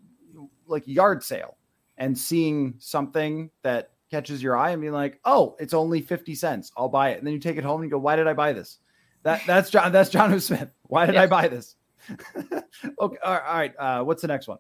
like 0.67 0.87
yard 0.87 1.23
sale 1.23 1.57
and 1.97 2.17
seeing 2.17 2.75
something 2.79 3.51
that 3.62 3.91
catches 4.11 4.43
your 4.43 4.57
eye 4.57 4.71
and 4.71 4.81
being 4.81 4.93
like, 4.93 5.21
"Oh, 5.25 5.57
it's 5.59 5.75
only 5.75 6.01
50 6.01 6.35
cents. 6.35 6.73
I'll 6.77 6.89
buy 6.89 7.11
it." 7.11 7.19
And 7.19 7.27
then 7.27 7.35
you 7.35 7.41
take 7.41 7.57
it 7.57 7.65
home 7.65 7.81
and 7.81 7.89
you 7.89 7.91
go, 7.91 7.99
"Why 7.99 8.17
did 8.17 8.27
I 8.27 8.35
buy 8.35 8.53
this?" 8.53 8.79
That 9.23 9.43
that's 9.47 9.71
John 9.71 9.93
that's 9.93 10.11
Jonnu 10.11 10.41
Smith. 10.41 10.71
Why 10.85 11.07
did 11.07 11.17
I 11.17 11.27
buy 11.27 11.49
this? 11.49 11.77
okay, 12.37 13.19
all 13.25 13.41
right. 13.55 13.75
Uh, 13.79 14.03
what's 14.05 14.23
the 14.23 14.29
next 14.29 14.47
one? 14.47 14.59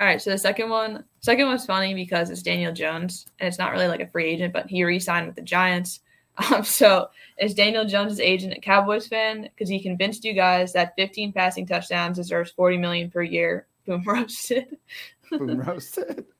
All 0.00 0.06
right, 0.08 0.20
so 0.20 0.30
the 0.30 0.38
second 0.38 0.68
one, 0.68 1.04
second 1.20 1.46
one's 1.46 1.64
funny 1.64 1.94
because 1.94 2.28
it's 2.28 2.42
Daniel 2.42 2.72
Jones, 2.72 3.26
and 3.38 3.46
it's 3.46 3.58
not 3.58 3.70
really 3.70 3.86
like 3.86 4.00
a 4.00 4.08
free 4.08 4.24
agent, 4.24 4.52
but 4.52 4.68
he 4.68 4.82
re-signed 4.82 5.26
with 5.26 5.36
the 5.36 5.42
Giants. 5.42 6.00
Um, 6.50 6.64
so 6.64 7.10
is 7.38 7.52
Daniel 7.52 7.84
Jones' 7.84 8.18
agent 8.18 8.54
a 8.56 8.60
Cowboys 8.60 9.06
fan? 9.06 9.42
Because 9.42 9.68
he 9.68 9.78
convinced 9.78 10.24
you 10.24 10.32
guys 10.32 10.72
that 10.72 10.94
15 10.96 11.30
passing 11.30 11.66
touchdowns 11.66 12.16
deserves 12.16 12.50
40 12.52 12.78
million 12.78 13.10
per 13.10 13.22
year. 13.22 13.66
Boom 13.86 14.02
roasted. 14.06 14.78
Boom 15.38 15.60
roasted. 15.60 16.24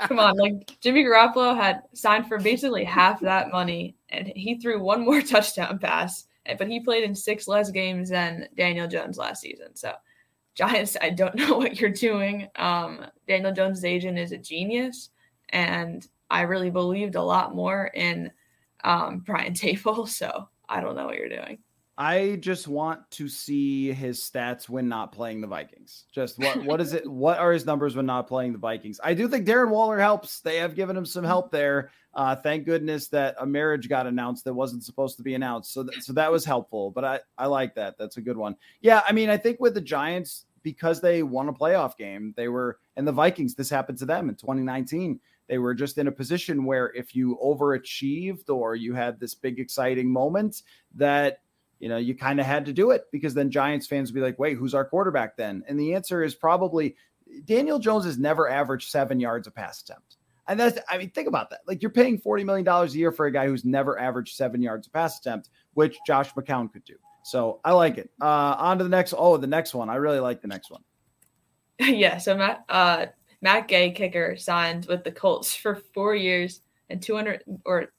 Come 0.00 0.18
on, 0.18 0.36
like 0.36 0.78
Jimmy 0.80 1.04
Garoppolo 1.04 1.56
had 1.56 1.82
signed 1.94 2.26
for 2.26 2.38
basically 2.38 2.84
half 2.84 3.20
that 3.20 3.50
money, 3.50 3.96
and 4.10 4.32
he 4.34 4.56
threw 4.56 4.82
one 4.82 5.04
more 5.04 5.22
touchdown 5.22 5.78
pass, 5.78 6.26
but 6.58 6.68
he 6.68 6.80
played 6.80 7.04
in 7.04 7.14
six 7.14 7.48
less 7.48 7.70
games 7.70 8.10
than 8.10 8.48
Daniel 8.56 8.88
Jones 8.88 9.18
last 9.18 9.40
season. 9.40 9.74
So, 9.74 9.94
Giants, 10.54 10.96
I 11.00 11.10
don't 11.10 11.34
know 11.36 11.56
what 11.56 11.80
you're 11.80 11.90
doing. 11.90 12.48
Um, 12.56 13.06
Daniel 13.26 13.52
Jones' 13.52 13.84
agent 13.84 14.18
is 14.18 14.32
a 14.32 14.38
genius, 14.38 15.10
and 15.50 16.06
I 16.30 16.42
really 16.42 16.70
believed 16.70 17.14
a 17.14 17.22
lot 17.22 17.54
more 17.54 17.86
in 17.94 18.30
um, 18.84 19.20
Brian 19.20 19.54
Daboll. 19.54 20.08
So, 20.08 20.48
I 20.68 20.80
don't 20.80 20.94
know 20.94 21.06
what 21.06 21.16
you're 21.16 21.28
doing. 21.28 21.58
I 22.00 22.36
just 22.36 22.66
want 22.66 23.10
to 23.10 23.28
see 23.28 23.92
his 23.92 24.20
stats 24.20 24.70
when 24.70 24.88
not 24.88 25.12
playing 25.12 25.42
the 25.42 25.46
Vikings. 25.46 26.06
Just 26.10 26.38
what 26.38 26.64
what 26.64 26.80
is 26.80 26.94
it? 26.94 27.06
What 27.06 27.38
are 27.38 27.52
his 27.52 27.66
numbers 27.66 27.94
when 27.94 28.06
not 28.06 28.26
playing 28.26 28.52
the 28.52 28.58
Vikings? 28.58 28.98
I 29.04 29.12
do 29.12 29.28
think 29.28 29.46
Darren 29.46 29.68
Waller 29.68 29.98
helps. 29.98 30.40
They 30.40 30.56
have 30.56 30.74
given 30.74 30.96
him 30.96 31.04
some 31.04 31.24
help 31.24 31.52
there. 31.52 31.90
Uh, 32.14 32.34
thank 32.34 32.64
goodness 32.64 33.08
that 33.08 33.36
a 33.38 33.44
marriage 33.44 33.86
got 33.86 34.06
announced 34.06 34.44
that 34.44 34.54
wasn't 34.54 34.82
supposed 34.82 35.18
to 35.18 35.22
be 35.22 35.34
announced. 35.34 35.74
So 35.74 35.84
th- 35.84 36.00
so 36.00 36.14
that 36.14 36.32
was 36.32 36.42
helpful. 36.42 36.90
But 36.90 37.04
I 37.04 37.20
I 37.36 37.48
like 37.48 37.74
that. 37.74 37.98
That's 37.98 38.16
a 38.16 38.22
good 38.22 38.38
one. 38.38 38.56
Yeah, 38.80 39.02
I 39.06 39.12
mean 39.12 39.28
I 39.28 39.36
think 39.36 39.60
with 39.60 39.74
the 39.74 39.82
Giants 39.82 40.46
because 40.62 41.02
they 41.02 41.22
won 41.22 41.50
a 41.50 41.52
playoff 41.52 41.98
game, 41.98 42.32
they 42.34 42.48
were 42.48 42.78
and 42.96 43.06
the 43.06 43.12
Vikings. 43.12 43.54
This 43.54 43.68
happened 43.68 43.98
to 43.98 44.06
them 44.06 44.30
in 44.30 44.36
2019 44.36 45.20
they 45.48 45.58
were 45.58 45.74
just 45.74 45.98
in 45.98 46.06
a 46.06 46.12
position 46.12 46.64
where 46.64 46.92
if 46.94 47.16
you 47.16 47.36
overachieved 47.42 48.48
or 48.48 48.76
you 48.76 48.94
had 48.94 49.18
this 49.18 49.34
big 49.34 49.58
exciting 49.58 50.08
moment 50.08 50.62
that 50.94 51.40
you 51.80 51.88
know, 51.88 51.96
you 51.96 52.14
kind 52.14 52.38
of 52.38 52.46
had 52.46 52.66
to 52.66 52.72
do 52.72 52.90
it 52.90 53.06
because 53.10 53.34
then 53.34 53.50
Giants 53.50 53.86
fans 53.86 54.10
would 54.10 54.14
be 54.14 54.20
like, 54.20 54.38
wait, 54.38 54.56
who's 54.56 54.74
our 54.74 54.84
quarterback 54.84 55.36
then? 55.36 55.64
And 55.66 55.80
the 55.80 55.94
answer 55.94 56.22
is 56.22 56.34
probably 56.34 56.94
Daniel 57.46 57.78
Jones 57.78 58.04
has 58.04 58.18
never 58.18 58.48
averaged 58.48 58.90
seven 58.90 59.18
yards 59.18 59.46
a 59.46 59.50
pass 59.50 59.82
attempt. 59.82 60.18
And 60.46 60.60
that's, 60.60 60.78
I 60.88 60.98
mean, 60.98 61.10
think 61.10 61.28
about 61.28 61.50
that. 61.50 61.60
Like 61.66 61.80
you're 61.80 61.90
paying 61.90 62.20
$40 62.20 62.44
million 62.44 62.68
a 62.68 62.86
year 62.86 63.12
for 63.12 63.26
a 63.26 63.32
guy 63.32 63.46
who's 63.46 63.64
never 63.64 63.98
averaged 63.98 64.36
seven 64.36 64.60
yards 64.60 64.86
a 64.86 64.90
pass 64.90 65.18
attempt, 65.18 65.48
which 65.74 65.96
Josh 66.06 66.32
McCown 66.34 66.70
could 66.72 66.84
do. 66.84 66.96
So 67.22 67.60
I 67.64 67.72
like 67.72 67.98
it. 67.98 68.10
Uh, 68.20 68.56
on 68.58 68.78
to 68.78 68.84
the 68.84 68.90
next. 68.90 69.14
Oh, 69.16 69.36
the 69.36 69.46
next 69.46 69.74
one. 69.74 69.88
I 69.88 69.96
really 69.96 70.20
like 70.20 70.42
the 70.42 70.48
next 70.48 70.70
one. 70.70 70.82
yeah. 71.78 72.18
So 72.18 72.36
Matt, 72.36 72.64
uh, 72.68 73.06
Matt 73.40 73.68
Gay, 73.68 73.92
kicker, 73.92 74.36
signed 74.36 74.86
with 74.86 75.04
the 75.04 75.12
Colts 75.12 75.54
for 75.54 75.76
four 75.94 76.14
years 76.14 76.60
and 76.88 77.00
200 77.00 77.44
or 77.64 77.92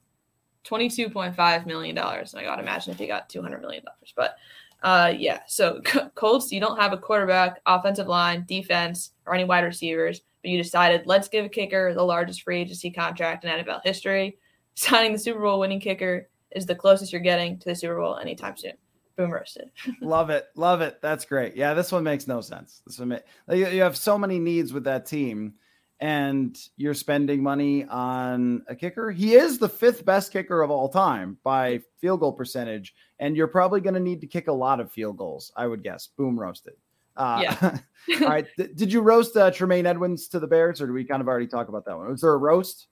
$22.5 0.65 1.65
million. 1.65 1.97
And 1.97 2.29
I 2.35 2.43
got 2.43 2.55
to 2.55 2.61
imagine 2.61 2.93
if 2.93 2.99
he 2.99 3.07
got 3.07 3.29
$200 3.29 3.61
million. 3.61 3.83
But 4.15 4.35
uh, 4.83 5.13
yeah, 5.15 5.41
so 5.47 5.81
Colts, 6.15 6.51
you 6.51 6.59
don't 6.59 6.79
have 6.79 6.93
a 6.93 6.97
quarterback, 6.97 7.61
offensive 7.65 8.07
line, 8.07 8.45
defense, 8.47 9.11
or 9.25 9.33
any 9.33 9.43
wide 9.43 9.63
receivers, 9.63 10.21
but 10.41 10.49
you 10.49 10.61
decided 10.61 11.05
let's 11.05 11.27
give 11.27 11.45
a 11.45 11.49
kicker 11.49 11.93
the 11.93 12.03
largest 12.03 12.41
free 12.43 12.61
agency 12.61 12.89
contract 12.89 13.45
in 13.45 13.51
NFL 13.51 13.81
history. 13.83 14.37
Signing 14.75 15.11
the 15.11 15.19
Super 15.19 15.41
Bowl 15.41 15.59
winning 15.59 15.81
kicker 15.81 16.29
is 16.51 16.65
the 16.65 16.75
closest 16.75 17.11
you're 17.11 17.21
getting 17.21 17.59
to 17.59 17.69
the 17.69 17.75
Super 17.75 17.99
Bowl 17.99 18.17
anytime 18.17 18.57
soon. 18.57 18.73
Boom 19.17 19.31
roasted. 19.31 19.69
love 20.01 20.29
it. 20.29 20.47
Love 20.55 20.81
it. 20.81 20.99
That's 21.01 21.25
great. 21.25 21.55
Yeah, 21.55 21.73
this 21.73 21.91
one 21.91 22.03
makes 22.03 22.27
no 22.27 22.41
sense. 22.41 22.81
This 22.87 22.97
one, 22.97 23.19
you 23.51 23.81
have 23.81 23.97
so 23.97 24.17
many 24.17 24.39
needs 24.39 24.71
with 24.73 24.85
that 24.85 25.05
team 25.05 25.53
and 26.01 26.57
you're 26.77 26.95
spending 26.95 27.43
money 27.43 27.85
on 27.85 28.63
a 28.67 28.75
kicker, 28.75 29.11
he 29.11 29.35
is 29.35 29.59
the 29.59 29.69
fifth 29.69 30.03
best 30.03 30.33
kicker 30.33 30.63
of 30.63 30.71
all 30.71 30.89
time 30.89 31.37
by 31.43 31.79
field 31.99 32.19
goal 32.19 32.33
percentage. 32.33 32.95
And 33.19 33.37
you're 33.37 33.47
probably 33.47 33.81
going 33.81 33.93
to 33.93 33.99
need 33.99 34.19
to 34.21 34.27
kick 34.27 34.47
a 34.47 34.51
lot 34.51 34.79
of 34.79 34.91
field 34.91 35.17
goals, 35.17 35.51
I 35.55 35.67
would 35.67 35.83
guess. 35.83 36.07
Boom 36.07 36.39
roasted. 36.39 36.73
Uh, 37.15 37.41
yeah. 37.43 37.77
all 38.21 38.27
right. 38.27 38.47
Th- 38.57 38.71
did 38.75 38.91
you 38.91 39.01
roast 39.01 39.37
uh, 39.37 39.51
Tremaine 39.51 39.85
Edmunds 39.85 40.27
to 40.29 40.39
the 40.39 40.47
Bears, 40.47 40.81
or 40.81 40.87
did 40.87 40.93
we 40.93 41.05
kind 41.05 41.21
of 41.21 41.27
already 41.27 41.45
talk 41.45 41.67
about 41.67 41.85
that 41.85 41.95
one? 41.95 42.09
Was 42.09 42.21
there 42.21 42.33
a 42.33 42.37
roast? 42.37 42.87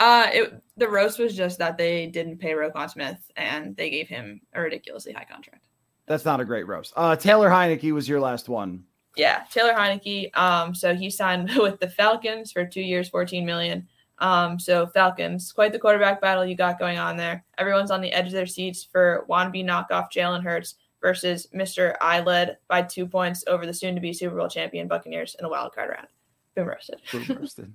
Uh, 0.00 0.26
it, 0.32 0.62
the 0.76 0.88
roast 0.88 1.20
was 1.20 1.36
just 1.36 1.58
that 1.58 1.78
they 1.78 2.06
didn't 2.08 2.38
pay 2.38 2.52
Roquan 2.52 2.90
Smith 2.90 3.18
and 3.36 3.76
they 3.76 3.90
gave 3.90 4.08
him 4.08 4.40
a 4.52 4.60
ridiculously 4.60 5.12
high 5.12 5.26
contract. 5.30 5.64
That's 6.06 6.24
not 6.24 6.40
a 6.40 6.44
great 6.44 6.66
roast. 6.66 6.92
Uh, 6.96 7.14
Taylor 7.14 7.50
Heinicke 7.50 7.92
was 7.92 8.08
your 8.08 8.20
last 8.20 8.48
one 8.48 8.84
yeah, 9.18 9.42
Taylor 9.50 9.74
Heinicke. 9.74 10.34
Um, 10.36 10.74
so 10.74 10.94
he 10.94 11.10
signed 11.10 11.50
with 11.56 11.80
the 11.80 11.90
Falcons 11.90 12.52
for 12.52 12.64
two 12.64 12.80
years, 12.80 13.08
14 13.08 13.44
million. 13.44 13.86
Um, 14.20 14.58
so 14.58 14.86
Falcons, 14.86 15.52
quite 15.52 15.72
the 15.72 15.78
quarterback 15.78 16.20
battle 16.20 16.44
you 16.44 16.56
got 16.56 16.78
going 16.78 16.98
on 16.98 17.16
there. 17.16 17.44
Everyone's 17.58 17.90
on 17.90 18.00
the 18.00 18.12
edge 18.12 18.26
of 18.26 18.32
their 18.32 18.46
seats 18.46 18.82
for 18.82 19.26
wannabe 19.28 19.64
knockoff 19.64 20.10
Jalen 20.12 20.42
Hurts 20.42 20.76
versus 21.00 21.46
Mr. 21.54 21.94
I 22.00 22.20
led 22.20 22.58
by 22.68 22.82
two 22.82 23.06
points 23.06 23.44
over 23.46 23.66
the 23.66 23.74
soon-to-be 23.74 24.12
Super 24.12 24.36
Bowl 24.36 24.48
champion 24.48 24.88
Buccaneers 24.88 25.36
in 25.38 25.44
a 25.44 25.48
wild 25.48 25.74
card 25.74 25.90
round. 25.90 26.08
Boom 26.56 26.68
roasted. 26.68 27.00
Boom 27.12 27.36
roasted. 27.40 27.72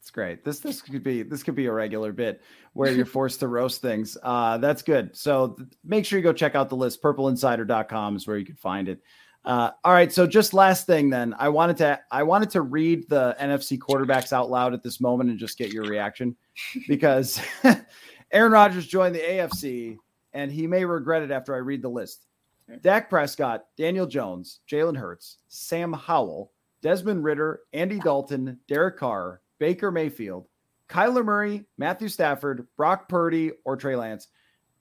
It's 0.00 0.10
great. 0.10 0.44
This 0.44 0.58
this 0.58 0.82
could 0.82 1.04
be 1.04 1.22
this 1.22 1.44
could 1.44 1.54
be 1.54 1.66
a 1.66 1.72
regular 1.72 2.10
bit 2.10 2.42
where 2.72 2.90
you're 2.90 3.06
forced 3.06 3.38
to 3.38 3.46
roast 3.46 3.80
things. 3.80 4.18
Uh, 4.20 4.58
that's 4.58 4.82
good. 4.82 5.16
So 5.16 5.50
th- 5.50 5.68
make 5.84 6.04
sure 6.04 6.18
you 6.18 6.24
go 6.24 6.32
check 6.32 6.56
out 6.56 6.68
the 6.68 6.74
list. 6.74 7.00
Purpleinsider.com 7.02 8.16
is 8.16 8.26
where 8.26 8.36
you 8.36 8.44
can 8.44 8.56
find 8.56 8.88
it. 8.88 9.00
Uh, 9.44 9.70
all 9.82 9.92
right, 9.92 10.12
so 10.12 10.26
just 10.26 10.54
last 10.54 10.86
thing 10.86 11.10
then, 11.10 11.34
I 11.36 11.48
wanted 11.48 11.76
to 11.78 12.00
I 12.10 12.22
wanted 12.22 12.50
to 12.50 12.62
read 12.62 13.08
the 13.08 13.36
NFC 13.40 13.76
quarterbacks 13.76 14.32
out 14.32 14.50
loud 14.50 14.72
at 14.72 14.84
this 14.84 15.00
moment 15.00 15.30
and 15.30 15.38
just 15.38 15.58
get 15.58 15.72
your 15.72 15.84
reaction 15.84 16.36
because 16.86 17.40
Aaron 18.32 18.52
Rodgers 18.52 18.86
joined 18.86 19.16
the 19.16 19.20
AFC 19.20 19.98
and 20.32 20.52
he 20.52 20.66
may 20.68 20.84
regret 20.84 21.22
it 21.22 21.32
after 21.32 21.54
I 21.54 21.58
read 21.58 21.82
the 21.82 21.88
list. 21.88 22.26
Dak 22.82 23.10
Prescott, 23.10 23.66
Daniel 23.76 24.06
Jones, 24.06 24.60
Jalen 24.70 24.96
Hurts, 24.96 25.38
Sam 25.48 25.92
Howell, 25.92 26.52
Desmond 26.80 27.24
Ridder, 27.24 27.60
Andy 27.72 27.98
Dalton, 27.98 28.58
Derek 28.68 28.96
Carr, 28.96 29.40
Baker 29.58 29.90
Mayfield, 29.90 30.46
Kyler 30.88 31.24
Murray, 31.24 31.64
Matthew 31.78 32.08
Stafford, 32.08 32.66
Brock 32.76 33.08
Purdy, 33.08 33.52
or 33.64 33.76
Trey 33.76 33.96
Lance, 33.96 34.28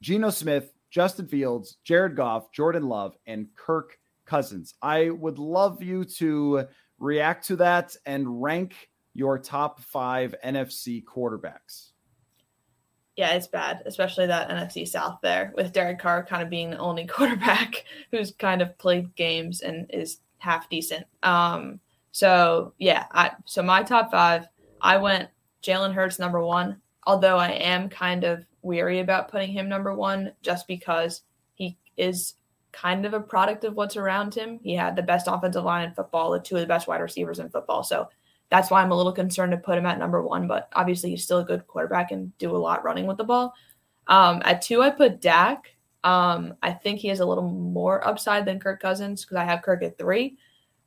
Geno 0.01 0.29
Smith, 0.29 0.71
Justin 0.89 1.27
Fields, 1.27 1.77
Jared 1.83 2.15
Goff, 2.15 2.51
Jordan 2.51 2.83
Love, 2.83 3.15
and 3.25 3.47
Kirk 3.55 3.97
Cousins. 4.31 4.75
I 4.81 5.09
would 5.09 5.39
love 5.39 5.83
you 5.83 6.05
to 6.05 6.65
react 6.99 7.47
to 7.47 7.57
that 7.57 7.97
and 8.05 8.41
rank 8.41 8.89
your 9.13 9.37
top 9.37 9.81
five 9.81 10.33
NFC 10.41 11.03
quarterbacks. 11.03 11.89
Yeah, 13.17 13.33
it's 13.33 13.47
bad, 13.47 13.81
especially 13.85 14.27
that 14.27 14.47
NFC 14.47 14.87
South 14.87 15.19
there 15.21 15.51
with 15.57 15.73
Derek 15.73 15.99
Carr 15.99 16.25
kind 16.25 16.41
of 16.41 16.49
being 16.49 16.69
the 16.69 16.77
only 16.77 17.05
quarterback 17.07 17.83
who's 18.09 18.31
kind 18.31 18.61
of 18.61 18.77
played 18.77 19.13
games 19.17 19.59
and 19.59 19.85
is 19.93 20.19
half 20.37 20.69
decent. 20.69 21.05
Um, 21.23 21.81
so 22.13 22.73
yeah, 22.77 23.07
I 23.11 23.31
so 23.43 23.61
my 23.61 23.83
top 23.83 24.11
five, 24.11 24.47
I 24.79 24.95
went 24.95 25.27
Jalen 25.61 25.93
Hurts 25.93 26.19
number 26.19 26.41
one, 26.41 26.79
although 27.05 27.37
I 27.37 27.49
am 27.49 27.89
kind 27.89 28.23
of 28.23 28.45
weary 28.61 28.99
about 29.01 29.27
putting 29.27 29.51
him 29.51 29.67
number 29.67 29.93
one 29.93 30.31
just 30.41 30.67
because 30.67 31.23
he 31.53 31.77
is 31.97 32.35
kind 32.71 33.05
of 33.05 33.13
a 33.13 33.19
product 33.19 33.63
of 33.63 33.75
what's 33.75 33.97
around 33.97 34.33
him. 34.33 34.59
He 34.63 34.73
had 34.73 34.95
the 34.95 35.01
best 35.01 35.27
offensive 35.27 35.63
line 35.63 35.87
in 35.87 35.93
football, 35.93 36.31
the 36.31 36.39
two 36.39 36.55
of 36.55 36.61
the 36.61 36.67
best 36.67 36.87
wide 36.87 37.01
receivers 37.01 37.39
in 37.39 37.49
football. 37.49 37.83
So 37.83 38.07
that's 38.49 38.69
why 38.69 38.81
I'm 38.81 38.91
a 38.91 38.97
little 38.97 39.13
concerned 39.13 39.51
to 39.51 39.57
put 39.57 39.77
him 39.77 39.85
at 39.85 39.99
number 39.99 40.21
one. 40.21 40.47
But 40.47 40.69
obviously, 40.73 41.11
he's 41.11 41.23
still 41.23 41.39
a 41.39 41.45
good 41.45 41.67
quarterback 41.67 42.11
and 42.11 42.37
do 42.37 42.55
a 42.55 42.57
lot 42.57 42.83
running 42.83 43.07
with 43.07 43.17
the 43.17 43.23
ball. 43.23 43.53
Um, 44.07 44.41
at 44.45 44.61
two, 44.61 44.81
I 44.81 44.89
put 44.89 45.21
Dak. 45.21 45.75
Um, 46.03 46.55
I 46.61 46.71
think 46.71 46.99
he 46.99 47.07
has 47.09 47.19
a 47.19 47.25
little 47.25 47.49
more 47.49 48.05
upside 48.05 48.45
than 48.45 48.59
Kirk 48.59 48.81
Cousins 48.81 49.23
because 49.23 49.37
I 49.37 49.45
have 49.45 49.61
Kirk 49.61 49.83
at 49.83 49.97
three. 49.97 50.37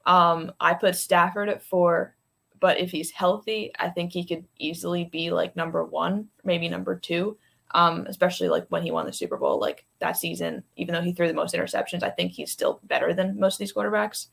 Um, 0.06 0.52
I 0.60 0.74
put 0.74 0.96
Stafford 0.96 1.48
at 1.48 1.62
four, 1.62 2.16
but 2.60 2.78
if 2.78 2.90
he's 2.90 3.10
healthy, 3.10 3.72
I 3.78 3.88
think 3.88 4.12
he 4.12 4.24
could 4.24 4.44
easily 4.58 5.04
be 5.04 5.30
like 5.30 5.56
number 5.56 5.84
one, 5.84 6.28
maybe 6.44 6.68
number 6.68 6.98
two. 6.98 7.38
Um, 7.74 8.06
especially 8.08 8.48
like 8.48 8.66
when 8.68 8.84
he 8.84 8.92
won 8.92 9.04
the 9.04 9.12
Super 9.12 9.36
Bowl, 9.36 9.58
like 9.58 9.84
that 9.98 10.16
season, 10.16 10.62
even 10.76 10.94
though 10.94 11.02
he 11.02 11.12
threw 11.12 11.26
the 11.26 11.34
most 11.34 11.54
interceptions, 11.54 12.04
I 12.04 12.10
think 12.10 12.32
he's 12.32 12.52
still 12.52 12.80
better 12.84 13.12
than 13.12 13.38
most 13.38 13.56
of 13.56 13.58
these 13.58 13.72
quarterbacks. 13.72 14.28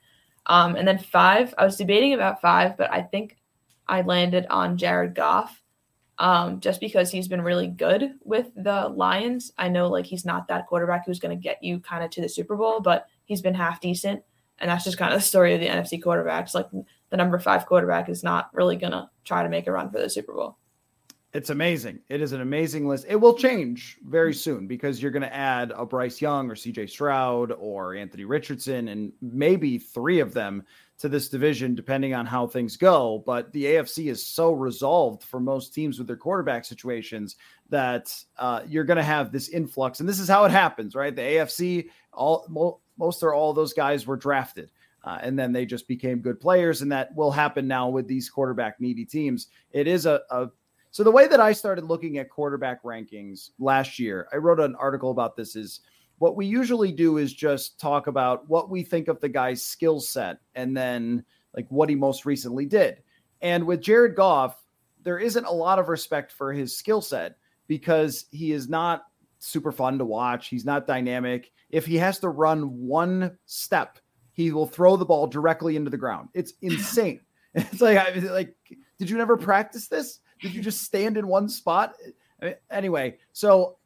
Um, 0.46 0.76
and 0.76 0.88
then 0.88 1.00
five, 1.00 1.54
I 1.58 1.66
was 1.66 1.76
debating 1.76 2.14
about 2.14 2.40
five, 2.40 2.78
but 2.78 2.92
I 2.92 3.02
think 3.02 3.38
I 3.88 4.02
landed 4.02 4.46
on 4.50 4.78
Jared 4.78 5.16
Goff 5.16 5.62
um, 6.18 6.60
just 6.60 6.80
because 6.80 7.10
he's 7.10 7.28
been 7.28 7.42
really 7.42 7.68
good 7.68 8.14
with 8.24 8.52
the 8.56 8.90
Lions. 8.90 9.52
I 9.58 9.70
know 9.70 9.88
like 9.90 10.06
he's 10.06 10.24
not 10.24 10.48
that 10.48 10.68
quarterback 10.68 11.06
who's 11.06 11.20
going 11.20 11.36
to 11.36 11.42
get 11.42 11.64
you 11.64 11.80
kind 11.80 12.04
of 12.04 12.12
to 12.12 12.22
the 12.22 12.30
Super 12.30 12.56
Bowl, 12.56 12.80
but 12.80 13.08
he's 13.26 13.42
been 13.42 13.56
half 13.56 13.82
decent. 13.82 14.24
And 14.60 14.70
that's 14.70 14.84
just 14.84 15.00
kind 15.00 15.12
of 15.12 15.20
the 15.20 15.26
story 15.26 15.56
of 15.56 15.60
the 15.60 15.68
NFC 15.68 16.02
quarterbacks. 16.02 16.54
Like 16.54 16.68
the 17.10 17.18
number 17.18 17.40
five 17.40 17.66
quarterback 17.66 18.08
is 18.08 18.24
not 18.24 18.54
really 18.54 18.76
going 18.76 18.92
to 18.92 19.10
try 19.26 19.42
to 19.42 19.50
make 19.50 19.66
a 19.66 19.72
run 19.72 19.90
for 19.90 20.00
the 20.00 20.10
Super 20.10 20.34
Bowl. 20.34 20.58
It's 21.34 21.50
amazing. 21.50 22.00
It 22.10 22.22
is 22.22 22.34
an 22.34 22.42
amazing 22.42 22.88
list. 22.88 23.06
It 23.08 23.16
will 23.16 23.34
change 23.34 23.98
very 24.06 24.34
soon 24.34 24.68
because 24.68 25.02
you're 25.02 25.12
going 25.12 25.22
to 25.22 25.34
add 25.34 25.72
a 25.74 25.86
Bryce 25.86 26.20
Young 26.20 26.52
or 26.52 26.56
CJ 26.56 26.90
Stroud 26.90 27.54
or 27.58 27.96
Anthony 27.96 28.26
Richardson 28.26 28.90
and 28.90 29.14
maybe 29.22 29.78
three 29.78 30.20
of 30.20 30.34
them 30.34 30.64
to 30.98 31.08
this 31.08 31.30
division, 31.30 31.74
depending 31.74 32.14
on 32.14 32.26
how 32.26 32.48
things 32.48 32.76
go. 32.76 33.24
But 33.26 33.52
the 33.54 33.64
AFC 33.64 34.12
is 34.12 34.28
so 34.28 34.52
resolved 34.52 35.24
for 35.24 35.40
most 35.40 35.74
teams 35.74 35.98
with 35.98 36.08
their 36.08 36.18
quarterback 36.18 36.66
situations 36.66 37.38
that 37.70 38.14
uh, 38.38 38.64
you're 38.68 38.84
going 38.84 38.98
to 38.98 39.04
have 39.04 39.32
this 39.32 39.48
influx. 39.48 40.02
And 40.02 40.10
this 40.10 40.20
is 40.20 40.28
how 40.28 40.44
it 40.44 40.52
happens, 40.52 40.96
right? 40.96 41.16
The 41.16 41.22
AFC, 41.22 41.90
all 42.12 42.46
mo- 42.50 42.82
most 42.98 43.24
or 43.24 43.34
all 43.34 43.54
those 43.54 43.74
guys 43.74 44.06
were 44.06 44.18
drafted. 44.18 44.70
Uh, 45.04 45.18
and 45.22 45.40
then 45.40 45.52
they 45.52 45.66
just 45.66 45.88
became 45.88 46.20
good 46.20 46.40
players, 46.40 46.84
and 46.84 46.92
that 46.92 47.16
will 47.16 47.32
happen 47.32 47.68
now 47.68 47.90
with 47.90 48.08
these 48.08 48.30
quarterback 48.30 48.80
needy 48.80 49.04
teams. 49.04 49.48
It 49.72 49.88
is 49.88 50.06
a, 50.06 50.22
a 50.30 50.50
so 50.92 51.04
the 51.04 51.12
way 51.12 51.28
that 51.28 51.40
I 51.40 51.54
started 51.54 51.86
looking 51.86 52.18
at 52.18 52.30
quarterback 52.30 52.84
rankings 52.84 53.52
last 53.60 53.98
year, 53.98 54.28
I 54.34 54.38
wrote 54.38 54.60
an 54.60 54.76
article 54.76 55.12
about 55.12 55.36
this. 55.38 55.56
Is 55.56 55.80
what 56.18 56.36
we 56.36 56.46
usually 56.46 56.92
do 56.92 57.18
is 57.18 57.34
just 57.34 57.80
talk 57.80 58.08
about 58.08 58.48
what 58.50 58.70
we 58.70 58.84
think 58.84 59.08
of 59.08 59.20
the 59.20 59.30
guy's 59.30 59.64
skill 59.64 60.00
set 60.00 60.38
and 60.54 60.76
then 60.76 61.24
like 61.56 61.66
what 61.70 61.90
he 61.90 61.96
most 61.96 62.26
recently 62.26 62.66
did. 62.66 63.02
And 63.42 63.66
with 63.66 63.82
Jared 63.82 64.16
Goff, 64.16 64.64
there 65.04 65.18
isn't 65.18 65.46
a 65.46 65.52
lot 65.52 65.80
of 65.80 65.90
respect 65.90 66.32
for 66.32 66.54
his 66.54 66.78
skill 66.78 67.02
set 67.02 67.38
because 67.68 68.26
he 68.30 68.52
is 68.52 68.70
not 68.70 69.04
super 69.40 69.72
fun 69.72 69.98
to 69.98 70.06
watch. 70.06 70.48
He's 70.48 70.66
not 70.66 70.88
dynamic. 70.88 71.52
If 71.70 71.86
he 71.86 71.98
has 71.98 72.20
to 72.20 72.30
run 72.30 72.78
one 72.78 73.38
step, 73.46 73.98
he 74.34 74.52
will 74.52 74.68
throw 74.68 74.98
the 74.98 75.06
ball 75.06 75.26
directly 75.28 75.76
into 75.76 75.90
the 75.90 75.98
ground. 75.98 76.30
It's 76.34 76.54
insane. 76.62 77.22
it's 77.56 77.82
like, 77.82 78.22
like, 78.24 78.56
did 79.00 79.10
you 79.10 79.18
never 79.18 79.38
practice 79.38 79.88
this? 79.88 80.20
Did 80.42 80.54
you 80.54 80.62
just 80.62 80.82
stand 80.82 81.18
in 81.18 81.28
one 81.28 81.48
spot? 81.48 81.96
Anyway, 82.70 83.18
so 83.32 83.78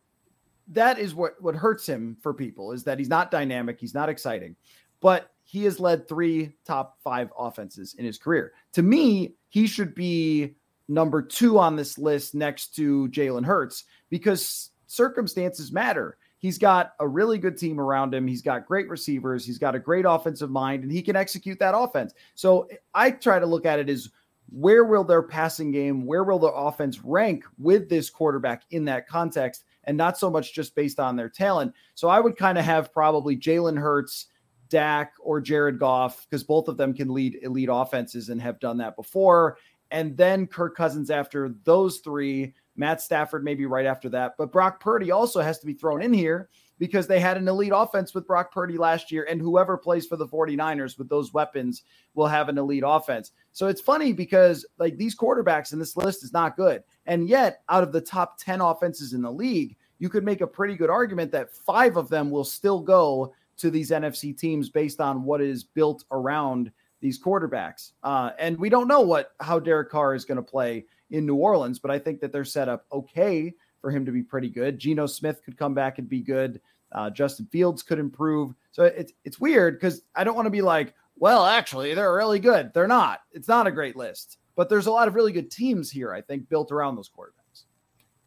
that 0.70 0.98
is 0.98 1.14
what 1.14 1.42
what 1.42 1.56
hurts 1.56 1.88
him 1.88 2.18
for 2.22 2.34
people 2.34 2.72
is 2.72 2.84
that 2.86 2.98
he's 2.98 3.10
not 3.10 3.32
dynamic, 3.32 3.80
he's 3.80 3.94
not 3.94 4.10
exciting, 4.10 4.56
but 5.02 5.32
he 5.44 5.64
has 5.66 5.80
led 5.80 6.08
three 6.08 6.54
top 6.66 6.98
five 7.04 7.30
offenses 7.38 7.96
in 8.00 8.06
his 8.06 8.18
career. 8.18 8.54
To 8.74 8.82
me, 8.82 9.36
he 9.50 9.68
should 9.68 9.94
be 9.94 10.56
number 10.88 11.22
two 11.22 11.60
on 11.60 11.76
this 11.76 11.98
list 11.98 12.34
next 12.34 12.76
to 12.76 13.08
Jalen 13.10 13.46
Hurts 13.46 13.84
because 14.10 14.72
circumstances 14.88 15.72
matter. 15.72 16.18
He's 16.40 16.58
got 16.58 16.94
a 17.00 17.08
really 17.08 17.38
good 17.38 17.58
team 17.58 17.80
around 17.80 18.14
him. 18.14 18.28
He's 18.28 18.42
got 18.42 18.68
great 18.68 18.88
receivers. 18.88 19.46
He's 19.46 19.58
got 19.58 19.74
a 19.74 19.80
great 19.80 20.06
offensive 20.08 20.52
mind, 20.52 20.84
and 20.84 20.92
he 20.92 21.02
can 21.02 21.16
execute 21.16 21.58
that 21.60 21.76
offense. 21.76 22.14
So 22.36 22.68
I 22.94 23.12
try 23.12 23.40
to 23.40 23.46
look 23.46 23.66
at 23.66 23.80
it 23.80 23.90
as 23.90 24.10
where 24.50 24.86
will 24.86 25.04
their 25.04 25.24
passing 25.24 25.72
game, 25.72 26.06
where 26.06 26.24
will 26.24 26.40
their 26.40 26.54
offense 26.54 27.02
rank 27.04 27.44
with 27.58 27.90
this 27.90 28.10
quarterback 28.10 28.64
in 28.72 28.86
that 28.86 29.08
context? 29.08 29.64
and 29.86 29.98
not 29.98 30.18
so 30.18 30.30
much 30.30 30.54
just 30.54 30.76
based 30.76 31.00
on 31.00 31.16
their 31.16 31.30
talent. 31.30 31.74
So 31.94 32.10
I 32.10 32.20
would 32.20 32.38
kind 32.38 32.58
of 32.58 32.66
have 32.66 32.94
probably 32.94 33.38
Jalen 33.38 33.78
Hurts, 33.80 34.28
Dak, 34.70 35.14
or 35.20 35.40
Jared 35.40 35.80
Goff, 35.80 36.26
because 36.30 36.44
both 36.44 36.68
of 36.68 36.78
them 36.78 36.94
can 36.94 37.14
lead 37.14 37.40
elite 37.42 37.70
offenses 37.72 38.30
and 38.30 38.42
have 38.42 38.60
done 38.60 38.78
that 38.78 38.96
before. 38.96 39.58
And 39.92 40.18
then 40.18 40.48
Kirk 40.48 40.76
Cousins 40.76 41.10
after 41.10 41.54
those 41.64 42.00
three, 42.00 42.54
Matt 42.76 43.02
Stafford 43.02 43.44
maybe 43.44 43.66
right 43.66 43.86
after 43.86 44.10
that. 44.10 44.34
But 44.38 44.52
Brock 44.52 44.80
Purdy 44.80 45.12
also 45.12 45.42
has 45.42 45.60
to 45.60 45.66
be 45.66 45.74
thrown 45.74 46.02
in 46.02 46.14
here 46.14 46.50
because 46.78 47.08
they 47.08 47.20
had 47.20 47.38
an 47.38 47.48
elite 47.48 47.72
offense 47.74 48.14
with 48.14 48.28
Brock 48.28 48.52
Purdy 48.52 48.78
last 48.78 49.12
year. 49.12 49.26
And 49.30 49.42
whoever 49.42 49.78
plays 49.78 50.06
for 50.06 50.18
the 50.18 50.28
49ers 50.28 50.98
with 50.98 51.10
those 51.10 51.34
weapons 51.34 51.84
will 52.14 52.28
have 52.28 52.50
an 52.50 52.58
elite 52.58 52.84
offense. 52.86 53.32
So 53.54 53.68
it's 53.68 53.82
funny 53.82 54.14
because 54.14 54.66
like 54.78 54.98
these 54.98 55.18
quarterbacks 55.18 55.74
in 55.74 55.80
this 55.80 55.96
list 55.96 56.24
is 56.24 56.34
not 56.34 56.58
good. 56.58 56.84
And 57.06 57.30
yet, 57.30 57.62
out 57.70 57.84
of 57.84 57.92
the 57.92 58.02
top 58.02 58.38
10 58.38 58.62
offenses 58.62 59.14
in 59.14 59.22
the 59.22 59.32
league, 59.32 59.76
you 60.00 60.10
could 60.10 60.26
make 60.26 60.42
a 60.42 60.48
pretty 60.48 60.76
good 60.76 60.90
argument 60.90 61.32
that 61.32 61.54
five 61.54 61.96
of 61.96 62.10
them 62.10 62.30
will 62.30 62.44
still 62.44 62.82
go 62.82 63.34
to 63.58 63.70
these 63.70 63.92
NFC 63.92 64.38
teams 64.38 64.70
based 64.70 65.00
on 65.00 65.24
what 65.24 65.42
is 65.42 65.64
built 65.64 66.04
around 66.12 66.72
these 67.00 67.22
quarterbacks. 67.22 67.92
Uh, 68.04 68.32
and 68.40 68.58
we 68.58 68.70
don't 68.70 68.88
know 68.88 69.02
what 69.02 69.32
how 69.40 69.60
Derek 69.60 69.90
Carr 69.90 70.16
is 70.16 70.26
going 70.26 70.38
to 70.38 70.44
play 70.44 70.86
in 71.12 71.26
New 71.26 71.36
Orleans, 71.36 71.80
but 71.80 71.92
I 71.92 72.00
think 72.00 72.20
that 72.20 72.32
they're 72.32 72.44
set 72.44 72.68
up 72.68 72.86
okay 72.92 73.54
for 73.86 73.92
him 73.92 74.04
to 74.04 74.12
be 74.12 74.24
pretty 74.24 74.50
good. 74.50 74.80
Geno 74.80 75.06
Smith 75.06 75.44
could 75.46 75.60
come 75.60 75.76
back 75.76 76.00
and 76.00 76.10
be 76.10 76.20
good. 76.20 76.60
Uh, 76.92 77.08
Justin 77.12 77.46
Fields 77.52 77.84
could 77.84 78.00
improve. 78.00 78.56
So 78.72 78.86
it's 78.86 79.14
it's 79.26 79.40
weird 79.40 79.76
because 79.76 80.02
I 80.16 80.24
don't 80.24 80.36
want 80.36 80.48
to 80.48 80.50
be 80.52 80.64
like, 80.64 80.96
well, 81.18 81.46
actually, 81.46 81.94
they're 81.94 82.16
really 82.16 82.40
good. 82.40 82.74
They're 82.74 82.88
not. 82.88 83.20
It's 83.32 83.48
not 83.48 83.68
a 83.68 83.72
great 83.72 83.96
list. 83.96 84.40
But 84.56 84.70
there's 84.70 84.88
a 84.88 84.92
lot 84.92 85.08
of 85.08 85.14
really 85.14 85.32
good 85.32 85.52
teams 85.52 85.92
here, 85.92 86.12
I 86.12 86.22
think, 86.22 86.50
built 86.50 86.72
around 86.72 86.96
those 86.96 87.08
quarterbacks. 87.08 87.66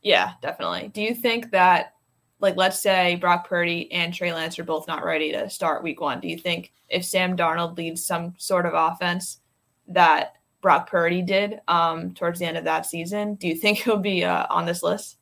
Yeah, 0.00 0.34
definitely. 0.42 0.92
Do 0.94 1.02
you 1.02 1.12
think 1.12 1.50
that, 1.50 1.94
like, 2.38 2.56
let's 2.56 2.78
say 2.78 3.16
Brock 3.16 3.48
Purdy 3.48 3.90
and 3.90 4.14
Trey 4.14 4.32
Lance 4.32 4.60
are 4.60 4.64
both 4.64 4.86
not 4.86 5.04
ready 5.04 5.32
to 5.32 5.50
start 5.50 5.82
week 5.82 6.00
one? 6.00 6.20
Do 6.20 6.28
you 6.28 6.38
think 6.38 6.72
if 6.88 7.04
Sam 7.04 7.36
Darnold 7.36 7.76
leads 7.76 8.06
some 8.06 8.32
sort 8.38 8.64
of 8.64 8.74
offense 8.74 9.40
that 9.88 10.34
Brock 10.60 10.88
Purdy 10.88 11.20
did 11.20 11.60
um, 11.66 12.14
towards 12.14 12.38
the 12.38 12.46
end 12.46 12.56
of 12.56 12.64
that 12.64 12.86
season, 12.86 13.34
do 13.34 13.48
you 13.48 13.56
think 13.56 13.78
he'll 13.78 13.96
be 13.96 14.24
uh, 14.24 14.46
on 14.50 14.64
this 14.64 14.84
list? 14.84 15.17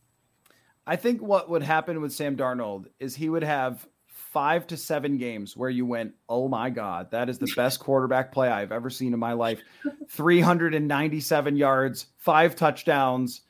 I 0.86 0.96
think 0.96 1.20
what 1.20 1.50
would 1.50 1.62
happen 1.62 2.00
with 2.00 2.12
Sam 2.12 2.36
Darnold 2.36 2.86
is 3.00 3.16
he 3.16 3.28
would 3.28 3.42
have 3.42 3.86
five 4.06 4.66
to 4.68 4.76
seven 4.76 5.16
games 5.16 5.56
where 5.56 5.70
you 5.70 5.86
went, 5.86 6.12
oh 6.28 6.48
my 6.48 6.70
God, 6.70 7.10
that 7.10 7.28
is 7.28 7.38
the 7.38 7.50
best 7.56 7.80
quarterback 7.80 8.32
play 8.32 8.48
I've 8.48 8.72
ever 8.72 8.90
seen 8.90 9.12
in 9.12 9.18
my 9.18 9.32
life. 9.32 9.60
397 10.10 11.56
yards, 11.56 12.06
five 12.18 12.54
touchdowns, 12.54 13.40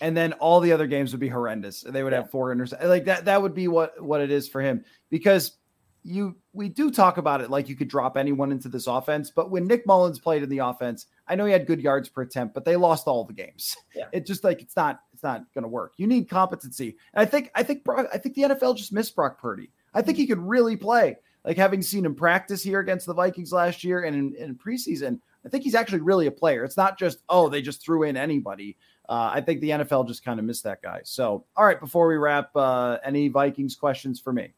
and 0.00 0.16
then 0.16 0.32
all 0.34 0.60
the 0.60 0.72
other 0.72 0.86
games 0.86 1.12
would 1.12 1.20
be 1.20 1.28
horrendous. 1.28 1.82
They 1.82 2.02
would 2.02 2.12
yeah. 2.12 2.20
have 2.20 2.30
four 2.30 2.54
interceptions. 2.54 2.84
Like 2.84 3.06
that, 3.06 3.24
that 3.24 3.42
would 3.42 3.54
be 3.54 3.68
what 3.68 4.02
what 4.02 4.20
it 4.20 4.30
is 4.30 4.48
for 4.48 4.60
him. 4.60 4.84
Because 5.10 5.56
you 6.02 6.36
we 6.52 6.68
do 6.68 6.90
talk 6.90 7.16
about 7.16 7.40
it 7.40 7.48
like 7.48 7.68
you 7.68 7.74
could 7.74 7.88
drop 7.88 8.16
anyone 8.16 8.52
into 8.52 8.68
this 8.68 8.86
offense, 8.86 9.30
but 9.34 9.50
when 9.50 9.66
Nick 9.66 9.86
Mullens 9.86 10.18
played 10.18 10.42
in 10.42 10.50
the 10.50 10.58
offense, 10.58 11.06
I 11.26 11.34
know 11.34 11.46
he 11.46 11.52
had 11.52 11.66
good 11.66 11.80
yards 11.80 12.10
per 12.10 12.22
attempt, 12.22 12.54
but 12.54 12.66
they 12.66 12.76
lost 12.76 13.06
all 13.06 13.24
the 13.24 13.32
games. 13.32 13.74
Yeah. 13.94 14.04
It 14.12 14.26
just 14.26 14.44
like 14.44 14.60
it's 14.60 14.76
not 14.76 15.00
it's 15.13 15.13
not 15.24 15.52
going 15.54 15.62
to 15.62 15.68
work. 15.68 15.94
You 15.96 16.06
need 16.06 16.28
competency. 16.28 16.96
And 17.12 17.22
I 17.22 17.24
think 17.24 17.50
I 17.54 17.64
think 17.64 17.82
Brock, 17.82 18.06
I 18.12 18.18
think 18.18 18.36
the 18.36 18.42
NFL 18.42 18.76
just 18.76 18.92
missed 18.92 19.16
Brock 19.16 19.40
Purdy. 19.40 19.70
I 19.92 20.02
think 20.02 20.18
he 20.18 20.26
could 20.26 20.38
really 20.38 20.76
play. 20.76 21.16
Like 21.44 21.56
having 21.56 21.82
seen 21.82 22.04
him 22.04 22.14
practice 22.14 22.62
here 22.62 22.80
against 22.80 23.06
the 23.06 23.14
Vikings 23.14 23.52
last 23.52 23.84
year 23.84 24.04
and 24.04 24.16
in, 24.16 24.34
in 24.36 24.54
preseason, 24.54 25.20
I 25.44 25.48
think 25.48 25.62
he's 25.62 25.74
actually 25.74 26.00
really 26.00 26.26
a 26.26 26.30
player. 26.30 26.64
It's 26.64 26.76
not 26.76 26.98
just, 26.98 27.18
oh, 27.28 27.48
they 27.48 27.60
just 27.60 27.82
threw 27.82 28.04
in 28.04 28.16
anybody. 28.16 28.78
Uh, 29.08 29.30
I 29.34 29.42
think 29.42 29.60
the 29.60 29.70
NFL 29.70 30.08
just 30.08 30.24
kind 30.24 30.38
of 30.38 30.46
missed 30.46 30.64
that 30.64 30.80
guy. 30.80 31.00
So, 31.04 31.44
all 31.56 31.66
right, 31.66 31.78
before 31.78 32.08
we 32.08 32.16
wrap, 32.16 32.56
uh, 32.56 32.98
any 33.04 33.28
Vikings 33.28 33.74
questions 33.76 34.18
for 34.18 34.32
me? 34.32 34.54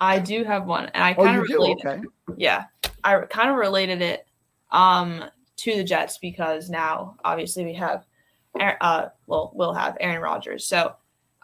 I 0.00 0.18
do 0.18 0.44
have 0.44 0.66
one, 0.66 0.86
and 0.86 1.02
I 1.02 1.14
kind 1.14 1.38
of 1.38 1.46
oh, 1.50 1.54
related. 1.54 1.86
Okay. 1.86 2.02
Yeah, 2.36 2.64
I 3.02 3.18
kind 3.22 3.50
of 3.50 3.56
related 3.56 4.02
it 4.02 4.26
um, 4.70 5.24
to 5.56 5.76
the 5.76 5.82
Jets 5.82 6.18
because 6.18 6.68
now, 6.68 7.16
obviously, 7.24 7.64
we 7.64 7.74
have, 7.74 8.04
uh, 8.60 9.08
well, 9.26 9.52
we'll 9.54 9.74
have 9.74 9.96
Aaron 10.00 10.22
Rodgers. 10.22 10.66
So, 10.66 10.94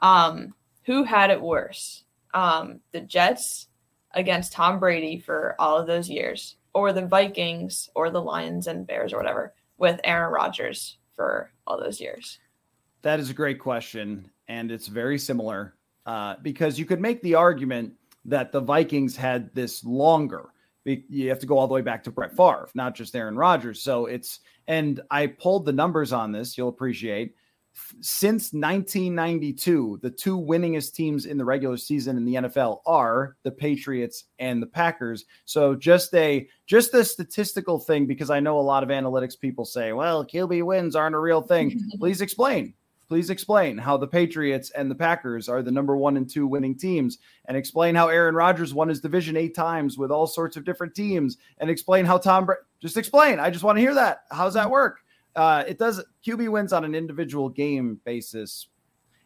um, 0.02 0.54
who 0.84 1.04
had 1.04 1.30
it 1.30 1.40
worse, 1.40 2.04
um, 2.34 2.80
the 2.92 3.00
Jets 3.00 3.68
against 4.12 4.52
Tom 4.52 4.78
Brady 4.78 5.18
for 5.18 5.56
all 5.58 5.78
of 5.78 5.86
those 5.86 6.08
years, 6.08 6.56
or 6.74 6.92
the 6.92 7.06
Vikings, 7.06 7.88
or 7.94 8.10
the 8.10 8.22
Lions 8.22 8.66
and 8.66 8.86
Bears, 8.86 9.12
or 9.12 9.16
whatever, 9.16 9.54
with 9.78 10.00
Aaron 10.04 10.32
Rodgers 10.32 10.98
for 11.14 11.50
all 11.66 11.78
those 11.78 12.00
years? 12.00 12.38
That 13.02 13.20
is 13.20 13.30
a 13.30 13.34
great 13.34 13.58
question. 13.58 14.30
and 14.48 14.70
it's 14.70 14.88
very 14.88 15.18
similar 15.18 15.74
uh, 16.06 16.36
because 16.42 16.78
you 16.78 16.84
could 16.84 17.00
make 17.00 17.22
the 17.22 17.34
argument 17.34 17.92
that 18.24 18.52
the 18.52 18.60
Vikings 18.60 19.16
had 19.16 19.54
this 19.54 19.84
longer. 19.84 20.50
You 20.85 21.28
have 21.28 21.39
to 21.41 21.47
go 21.47 21.59
all 21.59 21.66
the 21.66 21.74
way 21.74 21.80
back 21.80 22.05
to 22.05 22.11
Brett 22.11 22.37
Favre, 22.37 22.68
not 22.74 22.95
just 22.95 23.16
Aaron 23.16 23.37
Rodgers. 23.37 23.80
So 23.82 24.07
it's, 24.07 24.41
and 24.66 25.01
I 25.11 25.26
pulled 25.26 25.64
the 25.64 25.72
numbers 25.72 26.12
on 26.12 26.32
this, 26.32 26.57
you'll 26.57 26.68
appreciate. 26.68 27.35
Since 28.01 28.53
1992, 28.53 29.99
the 30.01 30.11
two 30.11 30.39
winningest 30.39 30.95
teams 30.95 31.26
in 31.26 31.37
the 31.37 31.45
regular 31.45 31.76
season 31.76 32.16
in 32.16 32.24
the 32.24 32.35
NFL 32.35 32.80
are 32.87 33.37
the 33.43 33.51
Patriots 33.51 34.24
and 34.39 34.62
the 34.62 34.66
Packers. 34.66 35.24
So 35.45 35.74
just 35.74 36.14
a 36.14 36.49
just 36.66 36.95
a 36.95 37.05
statistical 37.05 37.80
thing 37.80 38.07
because 38.07 38.30
I 38.30 38.39
know 38.39 38.61
a 38.61 38.62
lot 38.62 38.85
of 38.85 38.91
analytics 38.91 39.37
people 39.37 39.64
say, 39.64 39.93
"Well, 39.93 40.24
QB 40.24 40.62
wins 40.62 40.95
aren't 40.95 41.16
a 41.16 41.18
real 41.18 41.43
thing." 41.43 41.82
Please 41.99 42.20
explain 42.20 42.74
please 43.07 43.30
explain 43.30 43.78
how 43.78 43.96
the 43.96 44.07
Patriots 44.07 44.70
and 44.70 44.90
the 44.90 44.94
Packers 44.94 45.48
are 45.48 45.62
the 45.62 45.70
number 45.70 45.96
one 45.96 46.16
and 46.16 46.28
two 46.28 46.46
winning 46.46 46.74
teams, 46.74 47.18
and 47.46 47.57
explain 47.57 47.94
how 47.94 48.09
Aaron 48.09 48.34
Rodgers 48.34 48.74
won 48.74 48.88
his 48.88 49.00
division 49.00 49.36
eight 49.36 49.55
times 49.55 49.98
with 49.98 50.11
all 50.11 50.26
sorts 50.26 50.57
of 50.57 50.64
different 50.64 50.94
teams, 50.94 51.38
and 51.59 51.70
explain 51.70 52.05
how 52.05 52.18
Tom. 52.18 52.46
Bra- 52.46 52.57
just 52.80 52.96
explain. 52.96 53.40
I 53.40 53.50
just 53.50 53.64
want 53.64 53.76
to 53.76 53.80
hear 53.80 53.94
that. 53.94 54.24
How's 54.30 54.55
that 54.55 54.70
work? 54.70 55.00
Uh, 55.36 55.64
it 55.66 55.78
does. 55.78 56.02
QB 56.26 56.50
wins 56.50 56.72
on 56.72 56.84
an 56.84 56.94
individual 56.94 57.48
game 57.48 58.00
basis, 58.05 58.68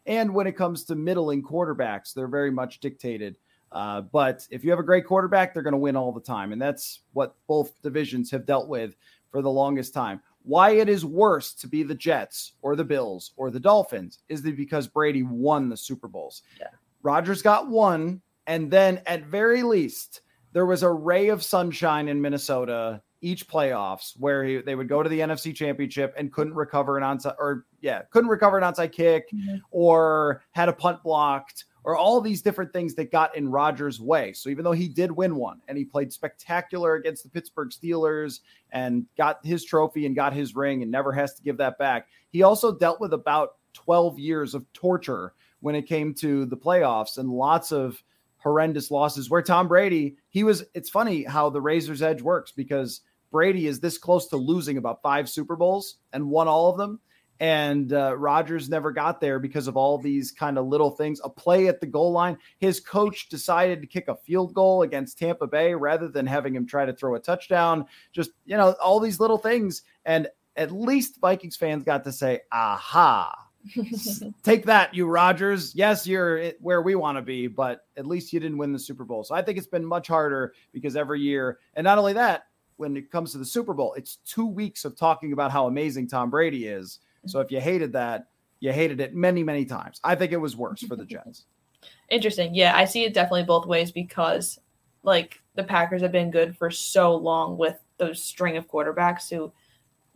and 0.05 0.33
when 0.33 0.47
it 0.47 0.57
comes 0.57 0.83
to 0.85 0.95
middling 0.95 1.43
quarterbacks, 1.43 2.13
they're 2.13 2.27
very 2.27 2.51
much 2.51 2.79
dictated. 2.79 3.37
Uh, 3.71 4.01
but 4.01 4.47
if 4.49 4.63
you 4.63 4.71
have 4.71 4.79
a 4.79 4.83
great 4.83 5.05
quarterback, 5.05 5.53
they're 5.53 5.63
going 5.63 5.73
to 5.73 5.77
win 5.77 5.95
all 5.95 6.11
the 6.11 6.19
time, 6.19 6.51
and 6.51 6.61
that's 6.61 7.01
what 7.13 7.35
both 7.47 7.79
divisions 7.81 8.31
have 8.31 8.45
dealt 8.45 8.67
with 8.67 8.95
for 9.31 9.41
the 9.41 9.49
longest 9.49 9.93
time 9.93 10.21
why 10.43 10.71
it 10.71 10.89
is 10.89 11.05
worse 11.05 11.53
to 11.55 11.67
be 11.67 11.83
the 11.83 11.95
Jets 11.95 12.53
or 12.61 12.75
the 12.75 12.83
Bills 12.83 13.33
or 13.37 13.51
the 13.51 13.59
Dolphins 13.59 14.19
is 14.29 14.41
that 14.43 14.57
because 14.57 14.87
Brady 14.87 15.23
won 15.23 15.69
the 15.69 15.77
Super 15.77 16.07
Bowls. 16.07 16.43
Yeah. 16.59 16.67
Rodgers 17.01 17.41
got 17.41 17.69
one, 17.69 18.21
and 18.47 18.69
then 18.69 19.01
at 19.05 19.25
very 19.25 19.63
least, 19.63 20.21
there 20.51 20.65
was 20.65 20.83
a 20.83 20.91
ray 20.91 21.29
of 21.29 21.43
sunshine 21.43 22.07
in 22.07 22.21
Minnesota 22.21 23.01
each 23.21 23.47
playoffs 23.47 24.13
where 24.17 24.43
he, 24.43 24.57
they 24.57 24.75
would 24.75 24.87
go 24.87 25.03
to 25.03 25.09
the 25.09 25.19
NFC 25.19 25.53
championship 25.53 26.13
and 26.17 26.31
couldn't 26.31 26.53
recover 26.53 26.97
an 26.97 27.03
onside 27.03 27.35
or 27.37 27.65
yeah, 27.81 28.01
couldn't 28.11 28.29
recover 28.29 28.57
an 28.57 28.63
onside 28.63 28.91
kick 28.91 29.29
mm-hmm. 29.31 29.57
or 29.71 30.43
had 30.51 30.69
a 30.69 30.73
punt 30.73 31.03
blocked 31.03 31.65
or 31.83 31.95
all 31.95 32.21
these 32.21 32.41
different 32.41 32.73
things 32.73 32.93
that 32.95 33.11
got 33.11 33.35
in 33.35 33.49
Rodgers' 33.49 33.99
way. 33.99 34.33
So 34.33 34.49
even 34.49 34.63
though 34.63 34.71
he 34.71 34.87
did 34.87 35.11
win 35.11 35.35
one 35.35 35.61
and 35.67 35.77
he 35.77 35.85
played 35.85 36.11
spectacular 36.11 36.95
against 36.95 37.23
the 37.23 37.29
Pittsburgh 37.29 37.69
Steelers 37.69 38.41
and 38.71 39.05
got 39.17 39.45
his 39.45 39.63
trophy 39.63 40.05
and 40.05 40.15
got 40.15 40.33
his 40.33 40.55
ring 40.55 40.81
and 40.81 40.91
never 40.91 41.11
has 41.11 41.33
to 41.35 41.43
give 41.43 41.57
that 41.57 41.77
back, 41.77 42.07
he 42.31 42.43
also 42.43 42.77
dealt 42.77 42.99
with 42.99 43.13
about 43.13 43.55
12 43.73 44.19
years 44.19 44.53
of 44.53 44.71
torture 44.73 45.33
when 45.61 45.75
it 45.75 45.87
came 45.87 46.13
to 46.15 46.45
the 46.45 46.57
playoffs 46.57 47.17
and 47.17 47.29
lots 47.29 47.71
of 47.71 48.01
horrendous 48.37 48.89
losses 48.89 49.29
where 49.29 49.41
Tom 49.41 49.67
Brady, 49.67 50.15
he 50.29 50.43
was 50.43 50.63
it's 50.73 50.89
funny 50.89 51.23
how 51.23 51.49
the 51.49 51.61
razor's 51.61 52.01
edge 52.01 52.21
works 52.21 52.51
because 52.51 53.01
Brady 53.31 53.67
is 53.67 53.79
this 53.79 53.97
close 53.97 54.27
to 54.27 54.37
losing 54.37 54.77
about 54.77 55.01
5 55.01 55.29
Super 55.29 55.55
Bowls 55.55 55.97
and 56.13 56.29
won 56.29 56.47
all 56.47 56.69
of 56.69 56.77
them 56.77 56.99
and 57.39 57.93
uh, 57.93 58.17
Rodgers 58.17 58.69
never 58.69 58.91
got 58.91 59.21
there 59.21 59.39
because 59.39 59.67
of 59.67 59.77
all 59.77 59.97
these 59.97 60.31
kind 60.31 60.57
of 60.57 60.67
little 60.67 60.91
things. 60.91 61.21
A 61.23 61.29
play 61.29 61.67
at 61.67 61.79
the 61.79 61.87
goal 61.87 62.11
line, 62.11 62.37
his 62.59 62.79
coach 62.79 63.29
decided 63.29 63.81
to 63.81 63.87
kick 63.87 64.07
a 64.09 64.15
field 64.15 64.53
goal 64.53 64.81
against 64.81 65.17
Tampa 65.17 65.47
Bay 65.47 65.73
rather 65.73 66.09
than 66.09 66.27
having 66.27 66.55
him 66.55 66.65
try 66.65 66.85
to 66.85 66.93
throw 66.93 67.15
a 67.15 67.19
touchdown. 67.19 67.85
Just 68.11 68.31
you 68.45 68.57
know, 68.57 68.75
all 68.81 68.99
these 68.99 69.19
little 69.19 69.37
things, 69.37 69.83
and 70.05 70.27
at 70.55 70.71
least 70.71 71.19
Vikings 71.21 71.55
fans 71.55 71.83
got 71.83 72.03
to 72.03 72.11
say, 72.11 72.41
"Aha." 72.51 73.45
Take 74.43 74.65
that, 74.65 74.93
you 74.93 75.05
Rodgers. 75.05 75.75
Yes, 75.75 76.07
you're 76.07 76.51
where 76.59 76.81
we 76.81 76.95
want 76.95 77.17
to 77.17 77.21
be, 77.21 77.47
but 77.47 77.85
at 77.97 78.05
least 78.05 78.33
you 78.33 78.39
didn't 78.39 78.57
win 78.57 78.73
the 78.73 78.79
Super 78.79 79.05
Bowl. 79.05 79.23
So 79.23 79.35
I 79.35 79.41
think 79.41 79.57
it's 79.57 79.67
been 79.67 79.85
much 79.85 80.07
harder 80.07 80.53
because 80.73 80.95
every 80.95 81.21
year, 81.21 81.59
and 81.75 81.83
not 81.83 81.97
only 81.97 82.13
that, 82.13 82.43
when 82.77 82.95
it 82.95 83.11
comes 83.11 83.33
to 83.33 83.37
the 83.37 83.45
Super 83.45 83.73
Bowl, 83.73 83.93
it's 83.95 84.17
two 84.25 84.45
weeks 84.45 84.85
of 84.85 84.97
talking 84.97 85.33
about 85.33 85.51
how 85.51 85.67
amazing 85.67 86.07
Tom 86.07 86.29
Brady 86.29 86.67
is 86.67 86.99
so 87.25 87.39
if 87.39 87.51
you 87.51 87.59
hated 87.59 87.93
that, 87.93 88.27
you 88.59 88.71
hated 88.71 88.99
it 88.99 89.15
many, 89.15 89.43
many 89.43 89.65
times. 89.65 89.99
I 90.03 90.15
think 90.15 90.31
it 90.31 90.37
was 90.37 90.55
worse 90.55 90.81
for 90.83 90.95
the 90.95 91.05
Jets. 91.05 91.45
Interesting. 92.09 92.53
Yeah, 92.55 92.75
I 92.75 92.85
see 92.85 93.03
it 93.03 93.13
definitely 93.13 93.43
both 93.43 93.65
ways 93.65 93.91
because 93.91 94.59
like 95.03 95.41
the 95.55 95.63
Packers 95.63 96.01
have 96.01 96.11
been 96.11 96.31
good 96.31 96.57
for 96.57 96.69
so 96.71 97.15
long 97.15 97.57
with 97.57 97.79
those 97.97 98.23
string 98.23 98.57
of 98.57 98.67
quarterbacks 98.67 99.29
who 99.29 99.51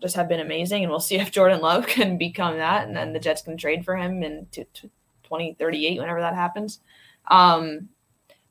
just 0.01 0.15
have 0.15 0.27
been 0.27 0.39
amazing. 0.39 0.83
And 0.83 0.91
we'll 0.91 0.99
see 0.99 1.15
if 1.19 1.31
Jordan 1.31 1.61
Love 1.61 1.87
can 1.87 2.17
become 2.17 2.57
that. 2.57 2.87
And 2.87 2.95
then 2.95 3.13
the 3.13 3.19
Jets 3.19 3.41
can 3.41 3.57
trade 3.57 3.85
for 3.85 3.95
him 3.95 4.23
in 4.23 4.47
2038, 4.51 5.99
whenever 5.99 6.19
that 6.21 6.35
happens. 6.35 6.79
Um, 7.27 7.89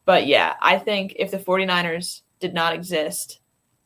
but 0.05 0.27
yeah, 0.27 0.55
I 0.61 0.79
think 0.79 1.15
if 1.19 1.31
the 1.31 1.39
49ers 1.39 2.23
did 2.41 2.55
not 2.55 2.75
exist, 2.75 3.41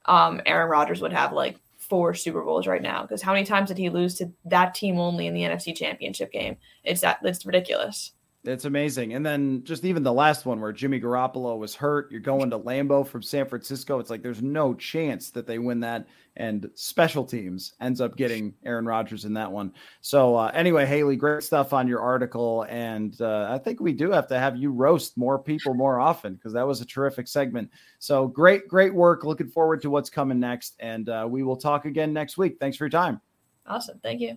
um, 0.07 0.41
Aaron 0.47 0.71
Rodgers 0.71 1.03
would 1.03 1.13
have 1.13 1.33
like 1.33 1.57
four 1.89 2.15
Super 2.15 2.43
Bowls 2.43 2.67
right 2.67 2.83
now. 2.83 3.03
Because 3.03 3.23
how 3.23 3.33
many 3.33 3.45
times 3.45 3.69
did 3.69 3.79
he 3.79 3.89
lose 3.91 4.15
to 4.17 4.33
that 4.45 4.75
team 4.75 4.99
only 4.99 5.27
in 5.27 5.35
the 5.35 5.43
NFC 5.43 5.77
Championship 5.77 6.33
game? 6.33 6.57
It's 6.85 7.01
that 7.01 7.19
it's 7.23 7.47
ridiculous. 7.47 8.13
It's 8.47 8.65
amazing. 8.65 9.15
And 9.15 9.25
then 9.25 9.65
just 9.65 9.85
even 9.85 10.03
the 10.03 10.13
last 10.13 10.47
one 10.47 10.61
where 10.61 10.73
Jimmy 10.73 11.01
Garoppolo 11.01 11.59
was 11.59 11.75
hurt, 11.75 12.11
you're 12.11 12.21
going 12.21 12.51
to 12.51 12.59
Lambeau 12.59 13.07
from 13.07 13.23
San 13.23 13.47
Francisco. 13.47 13.99
It's 13.99 14.11
like 14.11 14.23
there's 14.23 14.43
no 14.43 14.75
chance 14.75 15.31
that 15.31 15.47
they 15.47 15.59
win 15.59 15.81
that. 15.81 16.07
And 16.37 16.71
special 16.75 17.25
teams 17.25 17.73
ends 17.81 18.01
up 18.01 18.17
getting 18.17 18.55
Aaron 18.65 18.87
Rodgers 18.87 19.25
in 19.25 19.33
that 19.35 19.51
one. 19.51 19.73
So, 20.03 20.37
uh, 20.37 20.51
anyway, 20.55 20.85
Haley, 20.85 21.17
great 21.17 21.43
stuff 21.43 21.73
on 21.73 21.89
your 21.89 22.01
article. 22.01 22.67
And 22.69 23.19
uh, 23.21 23.49
I 23.51 23.59
think 23.59 23.81
we 23.81 23.93
do 23.93 24.11
have 24.11 24.29
to 24.29 24.39
have 24.39 24.57
you 24.57 24.71
roast 24.71 25.17
more 25.17 25.39
people 25.39 25.75
more 25.75 25.99
often 25.99 26.35
because 26.35 26.53
that 26.53 26.67
was 26.67 26.81
a 26.81 26.87
terrific 26.87 27.27
segment. 27.29 27.71
So, 27.99 28.27
great, 28.27 28.69
great 28.69 28.95
work. 28.95 29.25
Looking 29.25 29.49
forward 29.49 29.81
to 29.83 29.91
what's 29.91 30.11
coming 30.11 30.39
next. 30.39 30.77
And 30.79 31.09
uh, 31.09 31.27
we 31.29 31.43
will 31.43 31.57
talk 31.57 31.87
again 31.87 32.13
next 32.13 32.37
week. 32.37 32.59
Thanks 32.61 32.77
for 32.77 32.85
your 32.85 32.91
time. 32.91 33.21
Awesome. 33.67 33.99
Thank 34.03 34.21
you. 34.21 34.37